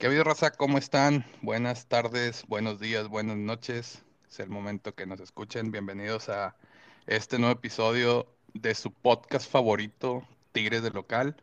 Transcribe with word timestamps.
¿Qué 0.00 0.06
ha 0.06 0.08
habido, 0.08 0.24
raza? 0.24 0.50
¿Cómo 0.50 0.78
están? 0.78 1.26
Buenas 1.42 1.84
tardes, 1.84 2.46
buenos 2.48 2.80
días, 2.80 3.06
buenas 3.08 3.36
noches. 3.36 4.02
Es 4.30 4.40
el 4.40 4.48
momento 4.48 4.94
que 4.94 5.04
nos 5.04 5.20
escuchen. 5.20 5.70
Bienvenidos 5.72 6.30
a 6.30 6.56
este 7.06 7.38
nuevo 7.38 7.52
episodio 7.52 8.26
de 8.54 8.74
su 8.74 8.94
podcast 8.94 9.50
favorito, 9.50 10.26
Tigres 10.52 10.82
del 10.82 10.94
Local. 10.94 11.36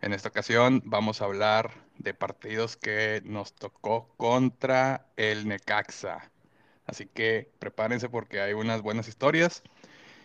En 0.00 0.14
esta 0.14 0.30
ocasión 0.30 0.80
vamos 0.86 1.20
a 1.20 1.26
hablar 1.26 1.70
de 1.98 2.14
partidos 2.14 2.78
que 2.78 3.20
nos 3.26 3.52
tocó 3.52 4.08
contra 4.16 5.04
el 5.16 5.46
Necaxa. 5.46 6.30
Así 6.86 7.04
que 7.04 7.52
prepárense 7.58 8.08
porque 8.08 8.40
hay 8.40 8.54
unas 8.54 8.80
buenas 8.80 9.06
historias. 9.06 9.62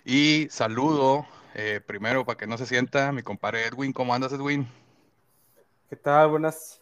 Y 0.05 0.47
saludo 0.51 1.27
eh, 1.53 1.81
primero 1.85 2.25
para 2.25 2.37
que 2.37 2.47
no 2.47 2.57
se 2.57 2.65
sienta 2.65 3.11
mi 3.11 3.23
compadre 3.23 3.65
Edwin. 3.65 3.91
¿Cómo 3.91 4.13
andas, 4.13 4.31
Edwin? 4.31 4.69
¿Qué 5.89 5.97
tal? 5.97 6.29
Buenas, 6.29 6.79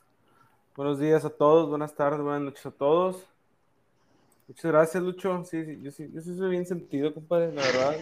buenos 0.76 1.00
días 1.00 1.24
a 1.24 1.30
todos, 1.30 1.70
buenas 1.70 1.96
tardes, 1.96 2.20
buenas 2.20 2.42
noches 2.42 2.66
a 2.66 2.72
todos. 2.72 3.26
Muchas 4.48 4.66
gracias, 4.66 5.02
Lucho. 5.02 5.44
Sí, 5.46 5.64
sí, 5.64 5.80
yo 5.82 5.92
sí, 5.92 6.10
yo 6.14 6.22
sí 6.22 6.36
soy 6.36 6.50
bien 6.50 6.66
sentido, 6.66 7.14
compadre, 7.14 7.54
la 7.54 7.62
verdad. 7.62 7.96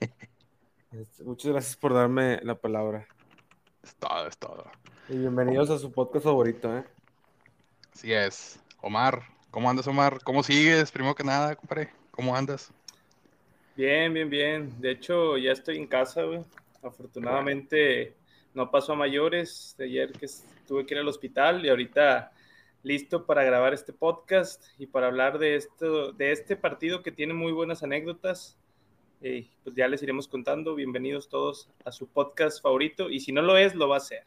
Este, 0.92 1.24
muchas 1.24 1.50
gracias 1.50 1.76
por 1.76 1.92
darme 1.92 2.38
la 2.44 2.54
palabra. 2.54 3.04
Es 3.82 3.96
todo, 3.96 4.28
es 4.28 4.38
todo. 4.38 4.64
Y 5.08 5.16
bienvenidos 5.16 5.68
a 5.70 5.76
su 5.76 5.90
podcast 5.90 6.24
favorito, 6.24 6.72
¿eh? 6.78 6.84
Así 7.92 8.12
es. 8.12 8.60
Omar, 8.80 9.24
¿cómo 9.50 9.68
andas, 9.68 9.88
Omar? 9.88 10.20
¿Cómo 10.22 10.44
sigues? 10.44 10.92
Primero 10.92 11.16
que 11.16 11.24
nada, 11.24 11.56
compadre, 11.56 11.90
¿cómo 12.12 12.36
andas? 12.36 12.72
Bien, 13.74 14.14
bien, 14.14 14.30
bien. 14.30 14.80
De 14.80 14.92
hecho, 14.92 15.36
ya 15.36 15.50
estoy 15.50 15.78
en 15.78 15.88
casa, 15.88 16.22
güey. 16.22 16.44
Afortunadamente 16.80 18.14
no 18.54 18.70
pasó 18.70 18.92
a 18.92 18.96
mayores. 18.96 19.74
De 19.76 19.86
ayer 19.86 20.12
que 20.12 20.28
tuve 20.64 20.86
que 20.86 20.94
ir 20.94 21.00
al 21.00 21.08
hospital 21.08 21.64
y 21.64 21.68
ahorita 21.68 22.32
listo 22.82 23.24
para 23.24 23.44
grabar 23.44 23.72
este 23.72 23.92
podcast 23.92 24.62
y 24.78 24.86
para 24.86 25.06
hablar 25.06 25.38
de 25.38 25.56
esto, 25.56 26.12
de 26.12 26.32
este 26.32 26.56
partido 26.56 27.02
que 27.02 27.12
tiene 27.12 27.34
muy 27.34 27.52
buenas 27.52 27.82
anécdotas. 27.82 28.58
Y 29.20 29.42
pues 29.62 29.74
ya 29.74 29.88
les 29.88 30.02
iremos 30.02 30.28
contando. 30.28 30.74
Bienvenidos 30.74 31.28
todos 31.28 31.70
a 31.84 31.92
su 31.92 32.06
podcast 32.08 32.62
favorito. 32.62 33.08
Y 33.08 33.20
si 33.20 33.32
no 33.32 33.40
lo 33.40 33.56
es, 33.56 33.74
lo 33.74 33.88
va 33.88 33.96
a 33.96 34.00
ser. 34.00 34.24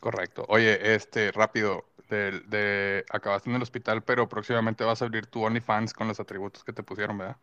Correcto. 0.00 0.44
Oye, 0.48 0.94
este, 0.94 1.32
rápido, 1.32 1.86
de, 2.10 2.40
de, 2.40 3.06
acabaste 3.08 3.48
en 3.48 3.56
el 3.56 3.62
hospital, 3.62 4.02
pero 4.02 4.28
próximamente 4.28 4.84
vas 4.84 5.00
a 5.00 5.06
abrir 5.06 5.26
tu 5.26 5.42
OnlyFans 5.42 5.94
con 5.94 6.08
los 6.08 6.20
atributos 6.20 6.62
que 6.62 6.74
te 6.74 6.82
pusieron, 6.82 7.16
¿verdad? 7.16 7.36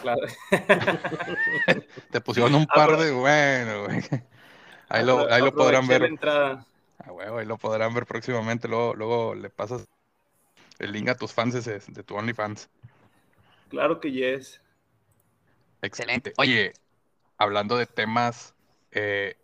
Claro. 0.00 0.22
te 2.10 2.20
pusieron 2.20 2.54
un 2.56 2.66
par 2.66 2.96
de, 2.96 3.12
bueno, 3.12 3.84
güey. 3.84 4.00
Ahí 4.88 5.06
lo, 5.06 5.32
ahí 5.32 5.40
lo 5.40 5.54
podrán 5.54 5.86
ver. 5.86 6.02
Entrada. 6.02 6.66
Ah, 7.04 7.12
huevo, 7.12 7.38
ahí 7.38 7.46
lo 7.46 7.58
podrán 7.58 7.94
ver 7.94 8.06
próximamente. 8.06 8.68
Luego, 8.68 8.94
luego 8.94 9.34
le 9.34 9.50
pasas 9.50 9.88
el 10.78 10.92
link 10.92 11.08
a 11.08 11.16
tus 11.16 11.32
fans 11.32 11.64
de, 11.64 11.78
de 11.78 12.02
tu 12.02 12.16
OnlyFans. 12.16 12.68
Claro 13.68 14.00
que 14.00 14.12
yes. 14.12 14.60
Excelente. 15.80 16.32
Oye, 16.36 16.72
hablando 17.38 17.76
de 17.76 17.86
temas, 17.86 18.54
eh, 18.92 19.36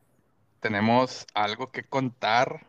tenemos 0.61 1.27
algo 1.35 1.73
que 1.73 1.83
contar 1.83 2.67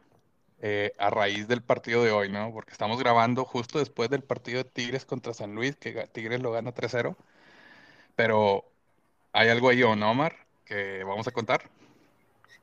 eh, 0.62 0.94
a 0.98 1.10
raíz 1.10 1.48
del 1.48 1.62
partido 1.62 2.04
de 2.04 2.12
hoy, 2.12 2.30
¿no? 2.30 2.52
Porque 2.52 2.72
estamos 2.72 3.00
grabando 3.00 3.46
justo 3.46 3.80
después 3.80 4.10
del 4.10 4.24
partido 4.24 4.64
de 4.64 4.70
Tigres 4.70 5.06
contra 5.06 5.34
San 5.34 5.54
Luis, 5.54 5.76
que 5.76 5.92
Tigres 6.08 6.42
lo 6.42 6.52
gana 6.52 6.74
3-0. 6.74 7.16
Pero 8.16 8.66
hay 9.34 9.50
algo 9.50 9.70
ahí, 9.70 9.82
¿no, 9.82 10.12
Omar? 10.12 10.36
Que 10.66 11.04
vamos 11.04 11.28
a 11.28 11.32
contar. 11.32 11.70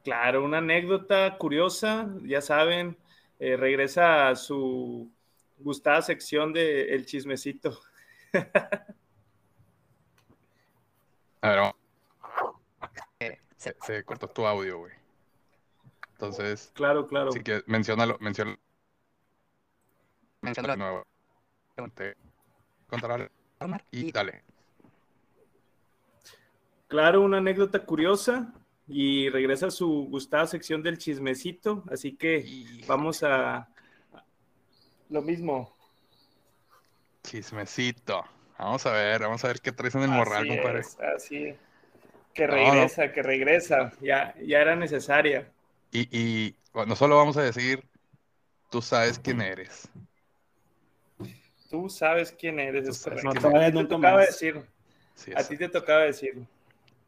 Claro, 0.07 0.45
una 0.45 0.59
anécdota 0.59 1.37
curiosa, 1.37 2.09
ya 2.23 2.41
saben, 2.41 2.97
eh, 3.41 3.57
regresa 3.57 4.29
a 4.29 4.37
su 4.37 5.11
gustada 5.59 6.01
sección 6.01 6.53
de 6.53 6.94
El 6.94 7.06
Chismecito. 7.06 7.77
a 11.43 11.75
ver, 13.19 13.41
se, 13.56 13.75
se 13.84 14.05
cortó 14.05 14.28
tu 14.28 14.47
audio, 14.47 14.78
güey. 14.78 14.93
Entonces, 16.12 16.71
claro, 16.73 17.09
claro. 17.09 17.31
Así 17.31 17.43
que 17.43 17.65
menciónalo, 17.67 18.17
menciónalo. 18.21 18.59
Menciónalo 20.41 20.73
de 20.73 20.78
nuevo. 20.78 21.05
Contar 22.87 23.28
y 23.91 24.12
dale. 24.12 24.44
Claro, 26.87 27.23
una 27.23 27.38
anécdota 27.38 27.84
curiosa 27.84 28.55
y 28.89 29.29
regresa 29.31 29.67
a 29.67 29.71
su 29.71 30.07
gustada 30.09 30.47
sección 30.47 30.83
del 30.83 30.99
chismecito, 30.99 31.85
así 31.91 32.13
que 32.13 32.45
vamos 32.87 33.23
a 33.23 33.69
lo 35.09 35.23
mismo. 35.23 35.75
Chismecito. 37.23 38.25
Vamos 38.59 38.87
a 38.87 38.93
ver, 38.93 39.21
vamos 39.21 39.45
a 39.45 39.49
ver 39.49 39.61
qué 39.61 39.73
traes 39.73 39.95
en 39.95 40.03
el 40.03 40.11
morral, 40.11 40.49
compadre. 40.49 40.83
Así 41.15 41.55
Que 42.33 42.47
regresa, 42.47 43.13
que 43.13 43.23
regresa. 43.23 43.93
Ya, 44.01 44.35
ya 44.43 44.61
era 44.61 44.77
necesaria. 44.77 45.51
Y, 45.93 46.09
y 46.11 46.55
bueno, 46.73 46.97
solo 46.97 47.17
vamos 47.17 47.37
a 47.37 47.43
decir, 47.43 47.85
tú 48.71 48.81
sabes 48.81 49.19
quién 49.19 49.41
eres. 49.41 49.89
Tú 51.71 51.91
sabes 51.91 52.33
quién 52.33 52.61
eres. 52.61 52.89
Es 52.89 53.25
no, 53.25 53.35
todavía 53.35 53.73
te 53.73 53.85
tocaba 53.85 54.21
decir. 54.21 54.65
Sí, 55.15 55.33
a 55.35 55.43
ti 55.43 55.57
te 55.57 55.69
tocaba 55.69 56.03
decir. 56.03 56.47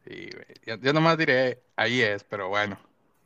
Sí, 0.09 0.27
güey. 0.33 0.79
Yo, 0.81 0.91
nomás 0.91 1.19
diré, 1.19 1.61
ahí 1.75 2.01
es, 2.01 2.23
pero 2.23 2.49
bueno, 2.49 2.79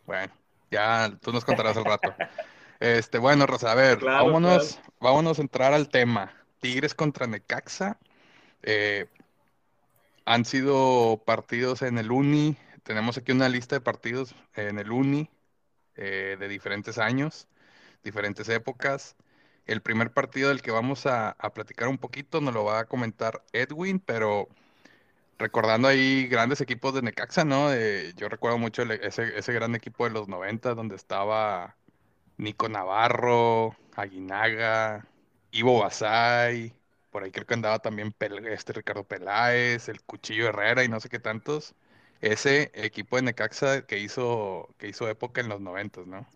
bueno, 0.05 0.33
ya 0.69 1.17
tú 1.21 1.31
nos 1.31 1.45
contarás 1.45 1.77
al 1.77 1.85
rato. 1.85 2.13
Este, 2.79 3.17
bueno, 3.17 3.45
Rosa, 3.45 3.71
a 3.71 3.75
ver, 3.75 3.99
claro, 3.99 4.25
vámonos, 4.25 4.73
claro. 4.73 4.93
vámonos 4.99 5.39
a 5.39 5.41
entrar 5.41 5.73
al 5.73 5.87
tema. 5.87 6.33
Tigres 6.59 6.93
contra 6.93 7.27
Necaxa. 7.27 7.97
Eh, 8.61 9.05
han 10.25 10.43
sido 10.43 11.23
partidos 11.25 11.81
en 11.81 11.97
el 11.97 12.11
Uni. 12.11 12.57
Tenemos 12.83 13.17
aquí 13.17 13.31
una 13.31 13.47
lista 13.47 13.77
de 13.77 13.79
partidos 13.79 14.35
en 14.55 14.79
el 14.79 14.91
Uni 14.91 15.29
eh, 15.95 16.35
de 16.37 16.47
diferentes 16.49 16.97
años, 16.97 17.47
diferentes 18.03 18.49
épocas. 18.49 19.15
El 19.65 19.81
primer 19.81 20.11
partido 20.11 20.49
del 20.49 20.61
que 20.61 20.71
vamos 20.71 21.05
a, 21.05 21.29
a, 21.29 21.53
platicar 21.53 21.87
un 21.87 21.99
poquito 21.99 22.41
nos 22.41 22.53
lo 22.53 22.65
va 22.65 22.79
a 22.79 22.85
comentar 22.85 23.45
Edwin, 23.53 23.99
pero 23.99 24.49
recordando 25.37 25.87
ahí 25.87 26.27
grandes 26.27 26.61
equipos 26.61 26.93
de 26.93 27.01
Necaxa, 27.01 27.45
¿no? 27.45 27.73
Eh, 27.73 28.13
yo 28.15 28.29
recuerdo 28.29 28.57
mucho 28.57 28.83
el, 28.83 28.91
ese, 28.91 29.37
ese, 29.37 29.53
gran 29.53 29.75
equipo 29.75 30.05
de 30.05 30.11
los 30.11 30.27
90 30.27 30.75
donde 30.75 30.95
estaba 30.95 31.75
Nico 32.37 32.69
Navarro, 32.69 33.75
Aguinaga, 33.95 35.07
Ivo 35.51 35.79
Basay, 35.79 36.73
por 37.11 37.23
ahí 37.23 37.31
creo 37.31 37.45
que 37.45 37.53
andaba 37.53 37.79
también 37.79 38.15
este 38.51 38.73
Ricardo 38.73 39.03
Peláez, 39.03 39.87
el 39.89 40.01
Cuchillo 40.01 40.49
Herrera 40.49 40.83
y 40.83 40.89
no 40.89 40.99
sé 40.99 41.09
qué 41.09 41.19
tantos. 41.19 41.75
Ese 42.21 42.71
equipo 42.73 43.17
de 43.17 43.23
Necaxa 43.23 43.85
que 43.85 43.99
hizo, 43.99 44.69
que 44.77 44.87
hizo 44.87 45.07
época 45.09 45.41
en 45.41 45.49
los 45.49 45.61
90, 45.61 46.01
¿no? 46.07 46.27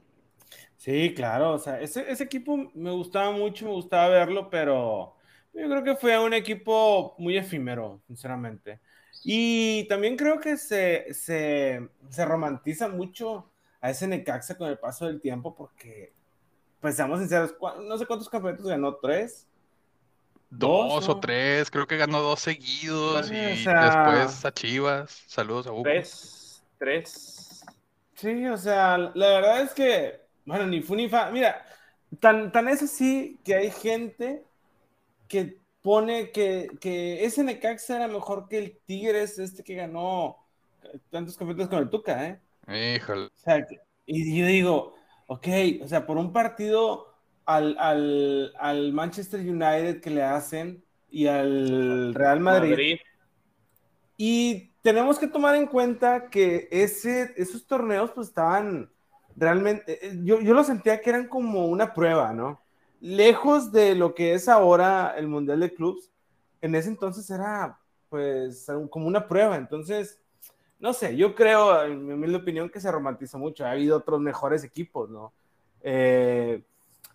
Sí, 0.78 1.14
claro, 1.16 1.54
o 1.54 1.60
sea, 1.60 1.82
ese, 1.82 2.10
ese 2.12 2.24
equipo 2.24 2.72
me 2.76 2.92
gustaba 2.92 3.32
mucho, 3.32 3.66
me 3.66 3.72
gustaba 3.72 4.10
verlo, 4.10 4.50
pero 4.50 5.17
yo 5.58 5.70
creo 5.70 5.84
que 5.84 5.96
fue 5.96 6.18
un 6.20 6.34
equipo 6.34 7.16
muy 7.18 7.38
efímero, 7.38 8.02
sinceramente. 8.08 8.80
Y 9.24 9.88
también 9.88 10.16
creo 10.16 10.40
que 10.40 10.58
se, 10.58 11.14
se, 11.14 11.90
se, 12.10 12.26
romantiza 12.26 12.88
mucho 12.88 13.52
a 13.82 13.90
ese 13.90 14.08
Necaxa 14.08 14.56
con 14.56 14.70
el 14.70 14.78
paso 14.78 15.08
del 15.08 15.20
tiempo 15.20 15.56
porque, 15.56 16.14
pues 16.80 16.96
seamos 16.96 17.20
sinceros, 17.20 17.56
no 17.84 17.98
sé 17.98 18.06
cuántos 18.06 18.30
campeonatos 18.30 18.68
ganó, 18.68 18.96
tres. 18.96 19.48
Dos, 20.50 20.90
dos 20.90 21.10
o 21.10 21.20
tres, 21.20 21.70
creo 21.70 21.88
que 21.88 21.98
ganó 21.98 22.22
dos 22.22 22.40
seguidos 22.40 23.30
y 23.30 23.52
o 23.52 23.56
sea, 23.58 24.12
después 24.14 24.46
a 24.46 24.54
Chivas. 24.54 25.24
Saludos 25.28 25.68
a 25.68 25.72
Hugo. 25.74 25.84
Tres, 25.84 26.64
tres. 26.78 27.66
Sí, 28.14 28.46
o 28.48 28.58
sea, 28.58 28.98
la 28.98 29.28
verdad 29.28 29.62
es 29.62 29.74
que, 29.74 30.22
bueno, 30.46 30.66
ni 30.68 30.82
fu 30.82 30.96
ni 30.96 31.10
fa. 31.10 31.32
Mira, 31.32 31.66
tan, 32.20 32.52
tan 32.52 32.70
es 32.70 32.82
así 32.82 33.40
que 33.44 33.56
hay 33.56 33.72
gente 33.72 34.46
que 35.28 35.60
pone 35.82 36.32
que, 36.32 36.70
que 36.80 37.24
ese 37.24 37.44
Necaxa 37.44 37.98
era 37.98 38.08
mejor 38.08 38.48
que 38.48 38.58
el 38.58 38.80
Tigres, 38.86 39.40
este 39.40 39.64
que 39.64 39.76
ganó 39.76 40.38
tantos 41.10 41.38
campeonatos 41.38 41.70
con 41.70 41.80
el 41.80 41.90
Tuca, 41.90 42.28
¿eh? 42.28 42.96
Híjole. 42.96 43.28
O 43.28 43.32
sea, 43.36 43.66
y 44.06 44.40
yo 44.40 44.46
digo, 44.46 44.96
ok, 45.28 45.48
o 45.82 45.88
sea, 45.88 46.06
por 46.06 46.18
un 46.18 46.34
partido 46.34 47.14
al, 47.46 47.78
al, 47.80 48.54
al 48.60 48.94
Manchester 48.94 49.40
United 49.40 50.02
que 50.02 50.10
le 50.10 50.24
hacen 50.24 50.84
y 51.10 51.28
al 51.28 52.14
Real 52.14 52.40
Madrid. 52.40 52.72
Madrid. 52.72 52.98
Y 54.18 54.72
tenemos 54.82 55.20
que 55.20 55.28
tomar 55.28 55.56
en 55.56 55.68
cuenta 55.68 56.30
que 56.30 56.68
ese, 56.72 57.34
esos 57.38 57.66
torneos 57.68 58.12
pues 58.12 58.30
estaban 58.30 58.92
realmente, 59.36 60.00
yo, 60.24 60.42
yo 60.42 60.54
lo 60.54 60.64
sentía 60.64 61.00
que 61.00 61.10
eran 61.10 61.28
como 61.28 61.68
una 61.68 61.94
prueba, 61.94 62.34
¿no? 62.34 62.62
Lejos 63.00 63.72
de 63.72 63.96
lo 63.96 64.14
que 64.14 64.34
es 64.34 64.48
ahora 64.48 65.16
el 65.18 65.28
Mundial 65.28 65.60
de 65.60 65.74
Clubs, 65.74 66.12
en 66.62 66.76
ese 66.76 66.90
entonces 66.90 67.30
era 67.30 67.80
pues 68.10 68.68
como 68.90 69.08
una 69.08 69.28
prueba. 69.28 69.58
Entonces, 69.58 70.20
no 70.80 70.94
sé, 70.94 71.16
yo 71.16 71.36
creo, 71.36 71.84
en 71.84 72.06
mi 72.06 72.14
humilde 72.14 72.38
opinión, 72.38 72.70
que 72.70 72.80
se 72.80 72.92
romantiza 72.92 73.38
mucho. 73.38 73.66
Ha 73.66 73.72
habido 73.72 73.98
otros 73.98 74.20
mejores 74.22 74.64
equipos, 74.64 75.10
¿no? 75.10 75.34
Eh, 75.82 76.64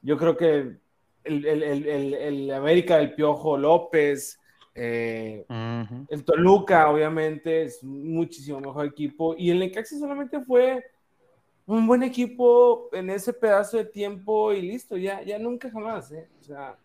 Yo 0.03 0.17
creo 0.19 0.37
que 0.37 0.77
el, 1.25 1.47
el, 1.47 1.63
el, 1.63 2.15
el 2.15 2.51
América 2.53 2.97
del 2.97 3.15
Piojo 3.15 3.57
López, 3.57 4.39
eh, 4.75 5.45
el 6.09 6.25
Toluca, 6.25 6.91
obviamente, 6.91 7.63
es 7.63 7.83
muchísimo 7.85 8.61
mejor 8.61 8.87
equipo. 8.87 9.35
Y 9.39 9.51
el 9.51 9.61
Necaxa 9.61 9.97
solamente 9.99 10.41
fue 10.41 10.85
un 11.67 11.87
buen 11.87 12.03
equipo 12.03 12.89
en 12.93 13.11
ese 13.11 13.33
pedazo 13.33 13.77
de 13.77 13.85
tiempo 13.85 14.53
y 14.53 14.63
listo, 14.63 14.97
ya, 14.97 15.23
ya 15.23 15.39
nunca 15.39 15.71
jamás, 15.71 16.11
¿eh? 16.13 16.29
O 16.41 16.45
sea, 16.45 16.77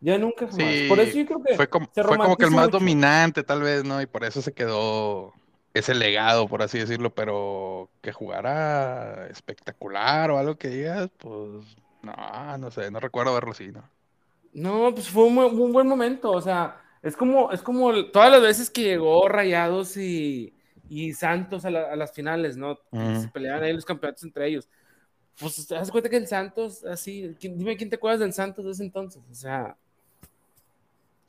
ya 0.00 0.18
nunca 0.18 0.46
jamás. 0.46 0.74
por 0.88 1.00
eso 1.00 1.18
yo 1.18 1.26
creo 1.26 1.42
que 1.42 1.56
fue 1.56 1.68
como, 1.68 1.88
fue 1.92 2.04
como 2.18 2.36
que 2.36 2.44
el 2.44 2.50
más 2.50 2.70
dominante, 2.70 3.42
tal 3.42 3.62
vez, 3.62 3.84
¿no? 3.84 4.00
Y 4.02 4.06
por 4.06 4.24
eso 4.24 4.42
se 4.42 4.52
quedó 4.52 5.32
ese 5.74 5.94
legado, 5.94 6.48
por 6.48 6.62
así 6.62 6.78
decirlo, 6.78 7.14
pero 7.14 7.88
que 8.02 8.12
jugara 8.12 9.26
espectacular 9.28 10.30
o 10.30 10.38
algo 10.38 10.56
que 10.56 10.68
digas, 10.68 11.10
pues 11.18 11.76
no, 12.02 12.58
no 12.58 12.70
sé, 12.70 12.90
no 12.90 13.00
recuerdo 13.00 13.34
verlo 13.34 13.52
así, 13.52 13.68
¿no? 13.68 13.82
No, 14.52 14.92
pues 14.94 15.08
fue 15.08 15.24
un, 15.24 15.72
buen 15.72 15.86
momento, 15.86 16.30
o 16.30 16.40
sea, 16.40 16.82
es 17.02 17.16
como, 17.16 17.52
es 17.52 17.62
como 17.62 18.04
todas 18.06 18.30
las 18.30 18.42
veces 18.42 18.68
que 18.68 18.82
llegó 18.82 19.26
Rayados 19.28 19.96
y, 19.96 20.54
y 20.88 21.12
Santos 21.12 21.64
a, 21.64 21.70
las 21.70 22.12
finales, 22.12 22.56
¿no? 22.56 22.78
Se 22.92 23.28
peleaban 23.28 23.62
ahí 23.62 23.72
los 23.72 23.84
campeonatos 23.84 24.24
entre 24.24 24.48
ellos. 24.48 24.68
Pues 25.38 25.66
te 25.66 25.74
das 25.74 25.90
cuenta 25.90 26.10
que 26.10 26.16
el 26.16 26.26
Santos, 26.26 26.84
así, 26.84 27.34
dime 27.40 27.76
quién 27.76 27.88
te 27.90 27.96
acuerdas 27.96 28.20
del 28.20 28.32
Santos 28.32 28.64
de 28.64 28.72
ese 28.72 28.84
entonces, 28.84 29.22
o 29.30 29.34
sea, 29.34 29.76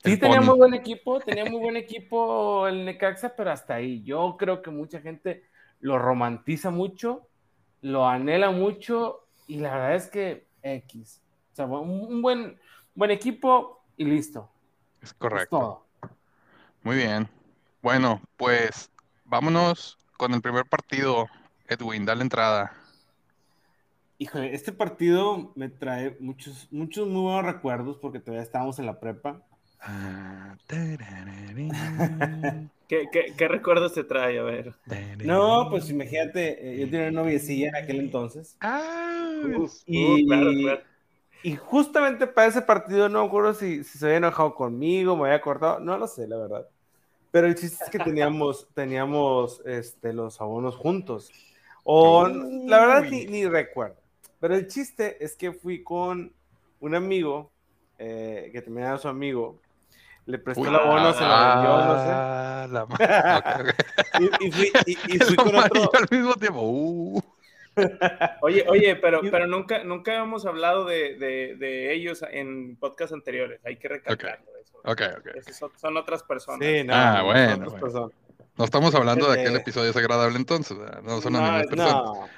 Sí, 0.03 0.17
tenía 0.17 0.41
muy 0.41 0.57
buen 0.57 0.73
equipo, 0.73 1.21
tenía 1.21 1.45
muy 1.45 1.61
buen 1.61 1.77
equipo 1.77 2.67
el 2.67 2.83
Necaxa, 2.83 3.33
pero 3.37 3.51
hasta 3.51 3.75
ahí. 3.75 4.03
Yo 4.03 4.35
creo 4.37 4.61
que 4.61 4.69
mucha 4.69 4.99
gente 4.99 5.45
lo 5.79 5.97
romantiza 5.97 6.71
mucho, 6.71 7.29
lo 7.81 8.05
anhela 8.05 8.51
mucho, 8.51 9.27
y 9.47 9.59
la 9.59 9.73
verdad 9.73 9.95
es 9.95 10.07
que 10.07 10.45
X. 10.61 11.21
O 11.53 11.55
sea, 11.55 11.65
un, 11.67 12.21
buen, 12.21 12.59
buen 12.95 13.11
equipo 13.11 13.81
y 13.95 14.03
listo. 14.03 14.49
Es 15.01 15.13
correcto. 15.13 15.85
Muy 16.81 16.97
bien. 16.97 17.29
Bueno, 17.81 18.21
pues 18.35 18.91
vámonos 19.25 19.97
con 20.17 20.33
el 20.33 20.41
primer 20.41 20.65
partido. 20.65 21.27
Edwin, 21.67 22.05
dale 22.05 22.21
entrada. 22.21 22.73
Híjole, 24.17 24.53
este 24.53 24.71
partido 24.71 25.51
me 25.55 25.69
trae 25.69 26.15
muchos, 26.19 26.67
muchos 26.71 27.07
muy 27.07 27.23
buenos 27.23 27.45
recuerdos 27.45 27.97
porque 27.97 28.19
todavía 28.19 28.43
estábamos 28.43 28.79
en 28.79 28.85
la 28.85 28.99
prepa. 28.99 29.41
Ah, 29.85 30.55
¿Qué, 32.87 33.47
recuerdos 33.49 33.93
te 33.93 34.05
trae? 34.05 34.39
A 34.39 34.43
ver. 34.43 34.73
No, 35.25 35.67
pues 35.69 35.89
imagínate, 35.89 36.73
eh, 36.73 36.79
yo 36.79 36.89
tenía 36.89 37.09
una 37.09 37.23
noviecilla 37.23 37.67
en 37.69 37.75
aquel 37.75 37.99
entonces. 37.99 38.55
Ah, 38.61 39.41
y, 39.85 41.55
justamente 41.57 42.27
para 42.27 42.47
ese 42.47 42.61
partido, 42.61 43.09
no 43.09 43.21
me 43.21 43.27
acuerdo 43.27 43.53
si, 43.53 43.83
se 43.83 44.05
había 44.05 44.17
enojado 44.17 44.55
conmigo, 44.55 45.17
me 45.17 45.25
había 45.25 45.41
cortado, 45.41 45.81
no 45.81 45.97
lo 45.97 46.07
sé, 46.07 46.27
la 46.27 46.37
verdad. 46.37 46.65
Pero 47.33 47.47
el 47.47 47.55
chiste 47.55 47.83
es 47.83 47.89
que 47.89 47.97
teníamos, 47.97 48.67
teníamos 48.75 49.59
este, 49.65 50.13
los 50.13 50.39
abonos 50.39 50.75
juntos. 50.75 51.31
O 51.83 52.27
la 52.27 52.79
verdad 52.79 53.09
ni, 53.09 53.25
ni 53.25 53.47
recuerdo. 53.47 53.95
Pero 54.39 54.55
el 54.55 54.67
chiste 54.67 55.17
es 55.19 55.35
que 55.35 55.51
fui 55.51 55.83
con 55.83 56.31
un 56.79 56.95
amigo, 56.95 57.51
eh, 57.97 58.51
que 58.53 58.61
también 58.61 58.85
era 58.85 58.99
su 58.99 59.07
amigo, 59.07 59.59
le 60.27 60.37
prestó 60.37 60.63
la 60.71 60.77
abono, 60.77 61.11
se 61.13 61.21
la 61.21 61.55
vendió, 61.55 61.77
no 61.85 62.03
sé. 62.03 62.09
Ah, 62.13 62.67
la 62.69 63.75
y, 64.19 64.47
y, 64.47 64.51
fui, 64.51 64.71
y, 64.85 65.17
fui 65.17 65.35
con 65.35 65.55
otro. 65.55 65.89
al 65.91 66.07
mismo 66.11 66.35
tiempo. 66.35 66.61
Uh. 66.61 67.21
Oye, 68.41 68.63
oye, 68.67 68.95
pero, 68.97 69.21
pero 69.21 69.47
nunca, 69.47 69.83
nunca 69.83 70.15
hemos 70.15 70.45
hablado 70.45 70.85
de, 70.85 71.15
de, 71.15 71.55
de 71.55 71.93
ellos 71.95 72.23
en 72.29 72.75
podcasts 72.75 73.11
anteriores. 73.11 73.59
Hay 73.65 73.77
que 73.77 73.87
recalcarlo. 73.87 74.45
Eso. 74.45 74.52
Ok, 74.85 75.01
ok. 75.17 75.51
Son, 75.51 75.71
son, 75.77 75.97
otras 75.97 76.23
personas. 76.23 76.67
Sí, 76.67 76.83
no, 76.83 76.93
ah, 76.93 77.21
bueno. 77.23 77.69
bueno. 77.71 78.11
No 78.55 78.65
estamos 78.65 78.93
hablando 78.93 79.31
de 79.31 79.41
aquel 79.41 79.55
episodio 79.55 79.87
desagradable 79.87 80.37
entonces. 80.37 80.77
No 81.03 81.21
son 81.21 81.33
las 81.33 81.41
mismas 81.41 81.67
personas. 81.67 81.93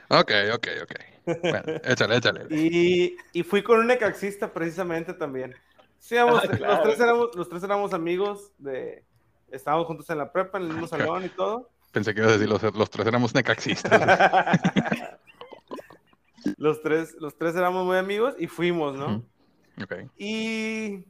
No. 0.09 0.19
Ok, 0.19 0.31
ok, 0.53 0.68
ok. 0.83 1.42
Bueno, 1.42 1.63
échale, 1.83 2.15
échale. 2.18 2.45
Y, 2.56 3.18
y 3.33 3.44
fui 3.44 3.62
con 3.63 3.80
un 3.80 3.88
necaxista 3.88 4.53
precisamente 4.53 5.13
también. 5.13 5.53
Sí, 6.00 6.15
ah, 6.18 6.25
los, 6.25 6.83
tres 6.83 7.00
éramos, 7.00 7.36
los 7.36 7.50
tres 7.50 7.63
éramos 7.63 7.94
amigos 7.94 8.51
de... 8.59 9.03
Estábamos 9.50 9.88
juntos 9.88 10.09
en 10.09 10.18
la 10.19 10.31
prepa, 10.31 10.57
en 10.57 10.65
el 10.65 10.69
mismo 10.69 10.88
salón 10.88 11.25
y 11.25 11.30
todo. 11.30 11.69
Pensé 11.92 12.13
que 12.13 12.21
ibas 12.21 12.33
a 12.33 12.38
decir, 12.38 12.50
los, 12.50 12.62
los 12.75 12.89
tres 12.89 13.07
éramos 13.07 13.33
necaxistas. 13.33 13.92
los, 16.57 16.81
tres, 16.81 17.15
los 17.19 17.38
tres 17.38 17.56
éramos 17.56 17.86
muy 17.86 17.97
amigos 17.97 18.36
y 18.38 18.47
fuimos, 18.47 18.95
¿no? 18.95 19.24
Okay. 19.81 20.07
Y 20.18 21.06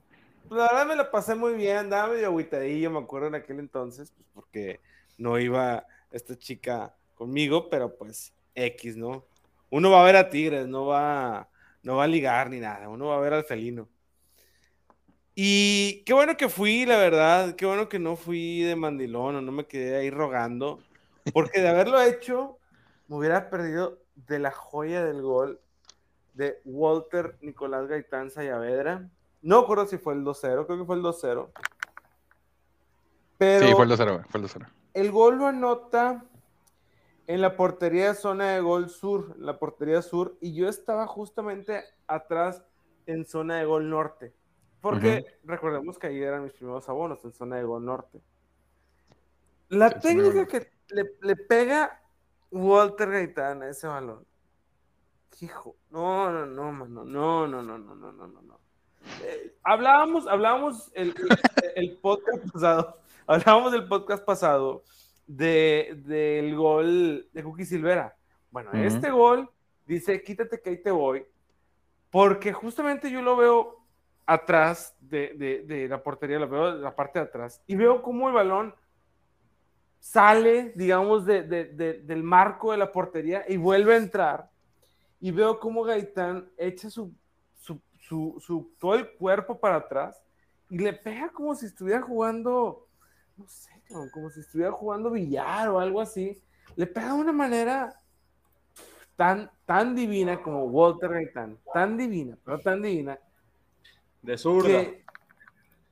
pues, 0.47 0.59
la 0.59 0.67
verdad 0.67 0.87
me 0.87 0.95
la 0.95 1.11
pasé 1.11 1.35
muy 1.35 1.53
bien, 1.53 1.77
andaba 1.77 2.13
medio 2.13 2.27
agüitadillo, 2.27 2.91
me 2.91 2.99
acuerdo 2.99 3.27
en 3.27 3.35
aquel 3.35 3.59
entonces, 3.59 4.11
pues 4.11 4.27
porque 4.33 4.79
no 5.17 5.39
iba 5.39 5.85
esta 6.11 6.37
chica 6.37 6.95
conmigo, 7.15 7.69
pero 7.69 7.95
pues 7.95 8.33
X, 8.53 8.97
¿no? 8.97 9.25
Uno 9.69 9.91
va 9.91 10.01
a 10.01 10.05
ver 10.05 10.15
a 10.15 10.29
Tigres, 10.29 10.67
no 10.67 10.85
va, 10.85 11.49
no 11.83 11.97
va 11.97 12.03
a 12.03 12.07
ligar 12.07 12.49
ni 12.49 12.59
nada, 12.59 12.87
uno 12.89 13.07
va 13.07 13.17
a 13.17 13.21
ver 13.21 13.33
al 13.33 13.43
felino. 13.43 13.89
Y 15.33 16.03
qué 16.05 16.13
bueno 16.13 16.37
que 16.37 16.47
fui, 16.47 16.85
la 16.85 16.97
verdad, 16.97 17.55
qué 17.55 17.65
bueno 17.65 17.89
que 17.89 17.99
no 17.99 18.15
fui 18.15 18.61
de 18.61 18.75
mandilón 18.75 19.35
o 19.35 19.41
no 19.41 19.51
me 19.51 19.65
quedé 19.65 19.97
ahí 19.97 20.09
rogando, 20.09 20.79
porque 21.33 21.61
de 21.61 21.67
haberlo 21.67 22.01
hecho, 22.01 22.57
me 23.07 23.17
hubiera 23.17 23.49
perdido 23.49 23.99
de 24.15 24.39
la 24.39 24.51
joya 24.51 25.03
del 25.03 25.21
gol 25.21 25.59
de 26.35 26.61
Walter 26.63 27.37
Nicolás 27.41 27.87
Gaitán 27.87 28.29
Sayavedra. 28.31 29.09
No 29.45 29.61
recuerdo 29.61 29.85
si 29.85 29.99
fue 29.99 30.15
el 30.15 30.23
2-0, 30.23 30.65
creo 30.65 30.79
que 30.79 30.85
fue 30.85 30.95
el 30.95 31.03
2-0. 31.03 31.49
Pero 33.37 33.67
sí, 33.67 33.73
fue 33.73 33.85
el 33.85 33.91
2-0, 33.91 34.25
fue 34.27 34.41
el 34.41 34.47
2-0. 34.47 34.67
El 34.95 35.11
gol 35.11 35.37
lo 35.37 35.45
anota 35.45 36.25
en 37.27 37.41
la 37.41 37.55
portería 37.55 38.15
zona 38.15 38.53
de 38.53 38.61
gol 38.61 38.89
sur, 38.89 39.37
la 39.37 39.59
portería 39.59 40.01
sur, 40.01 40.35
y 40.41 40.55
yo 40.55 40.67
estaba 40.67 41.05
justamente 41.05 41.83
atrás 42.07 42.63
en 43.05 43.23
zona 43.25 43.57
de 43.57 43.65
gol 43.65 43.87
norte. 43.87 44.33
Porque 44.81 45.25
recordemos 45.43 45.99
que 45.99 46.07
ahí 46.07 46.21
eran 46.21 46.43
mis 46.43 46.53
primeros 46.53 46.89
abonos 46.89 47.23
en 47.23 47.31
zona 47.31 47.57
de 47.57 47.63
Gol 47.63 47.85
Norte. 47.85 48.21
La 49.69 49.89
técnica 49.99 50.47
que 50.47 50.71
le, 51.21 51.35
pega 51.35 52.03
Walter 52.51 53.09
Gaitán 53.09 53.61
a 53.63 53.69
ese 53.69 53.87
balón. 53.87 54.25
Hijo, 55.39 55.75
no, 55.91 56.31
no, 56.31 56.45
no, 56.45 56.71
mano, 56.71 57.03
no, 57.03 57.47
no, 57.47 57.63
no, 57.63 57.77
no, 57.79 57.95
no, 57.95 58.11
no, 58.11 58.27
no. 58.27 58.64
Eh, 59.23 59.55
hablábamos, 59.63 60.27
hablábamos 60.27 60.91
el, 60.93 61.13
el, 61.75 61.97
podcast 61.97 62.51
pasado, 62.51 62.99
hablábamos 63.27 63.71
del 63.71 63.87
podcast 63.87 64.23
pasado 64.23 64.83
de, 65.27 66.01
del 66.05 66.55
gol 66.55 67.27
de 67.31 67.43
Cookie 67.43 67.65
Silvera. 67.65 68.15
Bueno, 68.51 68.71
este 68.73 69.11
gol 69.11 69.49
dice, 69.85 70.23
quítate 70.23 70.61
que 70.61 70.69
ahí 70.69 70.81
te 70.81 70.91
voy, 70.91 71.25
porque 72.09 72.53
justamente 72.53 73.11
yo 73.11 73.21
lo 73.21 73.35
veo 73.35 73.85
atrás 74.25 74.95
de, 74.99 75.87
la 75.89 76.01
portería, 76.01 76.39
lo 76.39 76.49
veo 76.49 76.75
de 76.77 76.81
la 76.81 76.95
parte 76.95 77.19
de 77.19 77.25
atrás, 77.25 77.61
y 77.67 77.75
veo 77.75 78.01
cómo 78.01 78.27
el 78.27 78.33
balón 78.33 78.75
sale, 79.99 80.71
digamos, 80.75 81.25
del 81.25 82.23
marco 82.23 82.71
de 82.71 82.77
la 82.77 82.91
portería 82.91 83.43
y 83.47 83.57
vuelve 83.57 83.95
a 83.95 83.97
entrar. 83.97 84.49
Y 85.19 85.31
veo 85.31 85.59
cómo 85.59 85.83
Gaitán 85.83 86.49
echa 86.57 86.89
su, 86.89 87.11
su, 88.07 88.71
todo 88.79 88.95
el 88.95 89.11
cuerpo 89.11 89.59
para 89.59 89.77
atrás 89.77 90.21
y 90.69 90.79
le 90.79 90.93
pega 90.93 91.29
como 91.29 91.55
si 91.55 91.65
estuviera 91.65 92.01
jugando, 92.01 92.87
no 93.37 93.47
sé, 93.47 93.71
como 94.11 94.29
si 94.29 94.39
estuviera 94.39 94.71
jugando 94.71 95.11
billar 95.11 95.69
o 95.69 95.79
algo 95.79 96.01
así. 96.01 96.41
Le 96.75 96.87
pega 96.87 97.07
de 97.07 97.19
una 97.19 97.31
manera 97.31 97.99
tan, 99.15 99.49
tan 99.65 99.95
divina 99.95 100.41
como 100.41 100.65
Walter 100.65 101.11
Gaitán, 101.11 101.57
tan 101.73 101.97
divina, 101.97 102.37
pero 102.43 102.59
tan 102.59 102.81
divina, 102.81 103.19
de 104.21 104.37
zurda. 104.37 104.83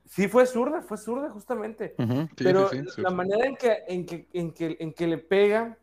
sí, 0.06 0.28
fue 0.28 0.46
zurda, 0.46 0.82
fue 0.82 0.98
zurda 0.98 1.30
justamente. 1.30 1.94
Pero 2.36 2.70
la 2.96 3.10
manera 3.10 3.46
en 3.46 3.56
que, 3.56 3.84
en, 3.86 4.06
que, 4.06 4.28
en, 4.32 4.52
que, 4.52 4.76
en 4.80 4.92
que 4.92 5.06
le 5.06 5.18
pega 5.18 5.78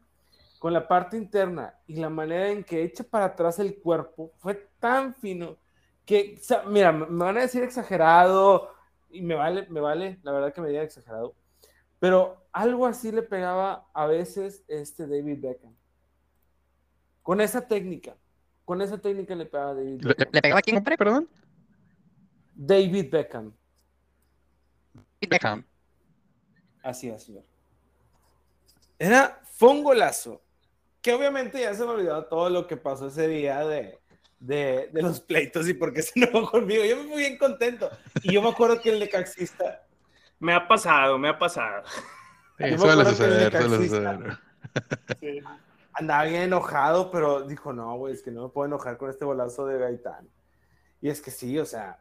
con 0.60 0.74
la 0.74 0.88
parte 0.88 1.18
interna 1.18 1.74
y 1.88 1.96
la 1.96 2.10
manera 2.10 2.50
en 2.50 2.64
que 2.64 2.84
echa 2.84 3.04
para 3.04 3.26
atrás 3.26 3.58
el 3.58 3.80
cuerpo 3.80 4.32
fue 4.38 4.70
tan 4.80 5.16
fino 5.16 5.58
que, 6.12 6.42
mira, 6.68 6.92
me 6.92 7.24
van 7.24 7.38
a 7.38 7.42
decir 7.42 7.64
exagerado 7.64 8.70
y 9.10 9.22
me 9.22 9.34
vale, 9.34 9.66
me 9.70 9.80
vale, 9.80 10.20
la 10.24 10.34
verdad 10.34 10.54
que 10.54 10.60
me 10.60 10.68
diga 10.68 10.84
exagerado, 10.84 11.38
pero 12.00 12.46
algo 12.52 12.86
así 12.86 13.14
le 13.14 13.22
pegaba 13.22 13.88
a 13.94 14.08
veces 14.08 14.66
este 14.68 15.08
David 15.08 15.40
Beckham. 15.40 15.74
Con 17.22 17.40
esa 17.40 17.66
técnica, 17.66 18.18
con 18.66 18.82
esa 18.82 18.98
técnica 18.98 19.36
le 19.36 19.46
pegaba 19.46 19.72
a 19.72 19.76
David 19.76 20.02
Beckham. 20.04 20.30
¿Le, 20.34 20.42
pegaba 20.42 20.60
a 20.60 20.62
quién, 20.62 20.84
perdón? 20.84 21.30
David 22.56 23.10
Beckham. 23.10 23.54
Beckham. 25.30 25.66
Así 26.84 27.08
es, 27.08 27.24
señor. 27.24 27.46
Era, 29.00 29.42
fue 29.46 29.70
un 29.70 29.82
golazo. 29.82 30.42
Que 31.02 31.14
obviamente 31.14 31.62
ya 31.62 31.74
se 31.74 31.86
me 31.86 31.92
olvidó 31.92 32.26
todo 32.26 32.50
lo 32.50 32.68
que 32.68 32.76
pasó 32.76 33.08
ese 33.08 33.28
día 33.28 33.66
de, 33.66 33.98
de, 34.42 34.90
de 34.92 35.02
los 35.02 35.22
pleitos 35.28 35.70
y 35.70 35.74
por 35.74 35.94
qué 35.94 36.02
se 36.02 36.20
enojó 36.20 36.52
conmigo. 36.52 36.84
Yo 36.84 36.98
me 36.98 37.04
fui 37.10 37.18
bien 37.18 37.38
contento. 37.38 37.90
Y 38.24 38.34
yo 38.34 38.42
me 38.42 38.50
acuerdo 38.50 38.82
que 38.82 38.90
el 38.90 39.00
Necaxista. 39.00 39.86
Me 40.40 40.54
ha 40.54 40.68
pasado, 40.68 41.18
me 41.18 41.30
ha 41.30 41.38
pasado. 41.40 41.84
Sí, 42.58 42.78
suele 42.78 43.06
suceder, 43.06 43.52
suele 43.52 43.88
suceder. 43.88 44.38
Sí. 45.20 45.40
andaba 45.94 46.24
bien 46.24 46.42
enojado, 46.44 47.12
pero 47.12 47.42
dijo, 47.44 47.74
no, 47.74 47.96
güey, 47.98 48.14
es 48.14 48.22
que 48.24 48.32
no 48.32 48.44
me 48.44 48.50
puedo 48.50 48.66
enojar 48.68 48.98
con 48.98 49.10
este 49.10 49.24
golazo 49.26 49.66
de 49.68 49.78
Gaitán. 49.78 50.28
Y 51.00 51.10
es 51.10 51.22
que 51.22 51.30
sí, 51.32 51.58
o 51.60 51.66
sea, 51.66 52.00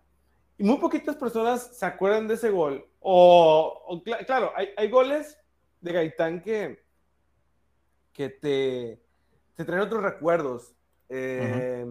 y 0.56 0.64
muy 0.64 0.78
poquitas 0.78 1.16
personas 1.16 1.76
se 1.76 1.84
acuerdan 1.86 2.28
de 2.28 2.34
ese 2.34 2.50
gol. 2.50 2.86
O, 3.00 3.82
o 3.86 4.02
cla- 4.02 4.24
claro, 4.24 4.52
hay, 4.56 4.70
hay 4.76 4.88
goles 4.90 5.38
de 5.80 5.92
Gaitán 5.92 6.40
que, 6.42 6.82
que 8.12 8.28
te, 8.30 9.02
te 9.54 9.64
traen 9.64 9.82
otros 9.82 10.02
recuerdos, 10.02 10.74
eh, 11.08 11.86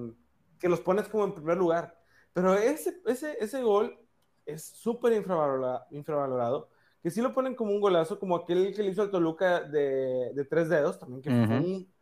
que 0.59 0.69
los 0.69 0.81
pones 0.81 1.07
como 1.07 1.25
en 1.25 1.33
primer 1.33 1.57
lugar. 1.57 1.97
Pero 2.33 2.53
ese, 2.55 3.01
ese, 3.05 3.37
ese 3.39 3.61
gol 3.63 3.97
es 4.45 4.63
súper 4.65 5.13
infravalora- 5.13 5.85
infravalorado, 5.91 6.69
que 7.01 7.11
sí 7.11 7.21
lo 7.21 7.33
ponen 7.33 7.55
como 7.55 7.71
un 7.71 7.81
golazo, 7.81 8.19
como 8.19 8.35
aquel 8.35 8.73
que 8.75 8.83
le 8.83 8.91
hizo 8.91 9.01
al 9.03 9.11
Toluca 9.11 9.61
de, 9.61 10.31
de 10.33 10.45
tres 10.45 10.69
dedos, 10.69 10.99
también 10.99 11.21
que 11.21 11.31
fue 11.31 11.45
Ujú. 11.45 11.53
un, 11.53 11.93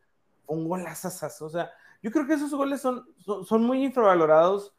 fue 0.46 0.56
un 0.58 0.68
golazazazo. 0.68 1.46
O 1.46 1.50
sea, 1.50 1.72
yo 2.02 2.12
creo 2.12 2.28
que 2.28 2.34
esos 2.34 2.54
goles 2.54 2.82
son, 2.82 3.06
son, 3.20 3.46
son 3.46 3.64
muy 3.64 3.84
infravalorados. 3.84 4.74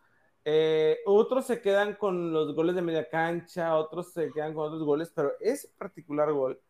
Eh, 0.44 0.98
otros 1.06 1.46
se 1.46 1.60
quedan 1.60 1.94
con 1.96 2.32
los 2.32 2.54
goles 2.54 2.74
de 2.74 2.82
media 2.82 3.08
cancha, 3.08 3.76
otros 3.76 4.12
se 4.12 4.32
quedan 4.32 4.54
con 4.54 4.66
otros 4.66 4.82
goles, 4.84 5.12
pero 5.14 5.32
ese 5.40 5.68
particular 5.76 6.32
gol, 6.32 6.60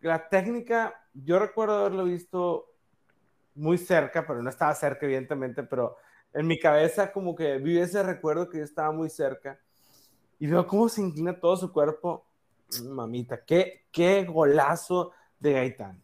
la 0.00 0.28
técnica, 0.28 0.94
yo 1.14 1.38
recuerdo 1.38 1.78
haberlo 1.78 2.04
visto 2.04 2.66
muy 3.54 3.78
cerca, 3.78 4.26
pero 4.26 4.42
no 4.42 4.50
estaba 4.50 4.74
cerca, 4.74 5.06
evidentemente, 5.06 5.62
pero 5.62 5.96
en 6.34 6.46
mi 6.46 6.58
cabeza 6.58 7.12
como 7.12 7.34
que 7.34 7.58
vi 7.58 7.78
ese 7.78 8.02
recuerdo 8.02 8.48
que 8.50 8.58
yo 8.58 8.64
estaba 8.64 8.92
muy 8.92 9.08
cerca 9.08 9.58
y 10.38 10.46
veo 10.46 10.66
cómo 10.66 10.88
se 10.88 11.00
inclina 11.00 11.38
todo 11.38 11.56
su 11.56 11.72
cuerpo. 11.72 12.26
Mamita, 12.82 13.44
qué, 13.44 13.86
qué 13.92 14.24
golazo 14.24 15.12
de 15.38 15.52
Gaitán. 15.52 16.02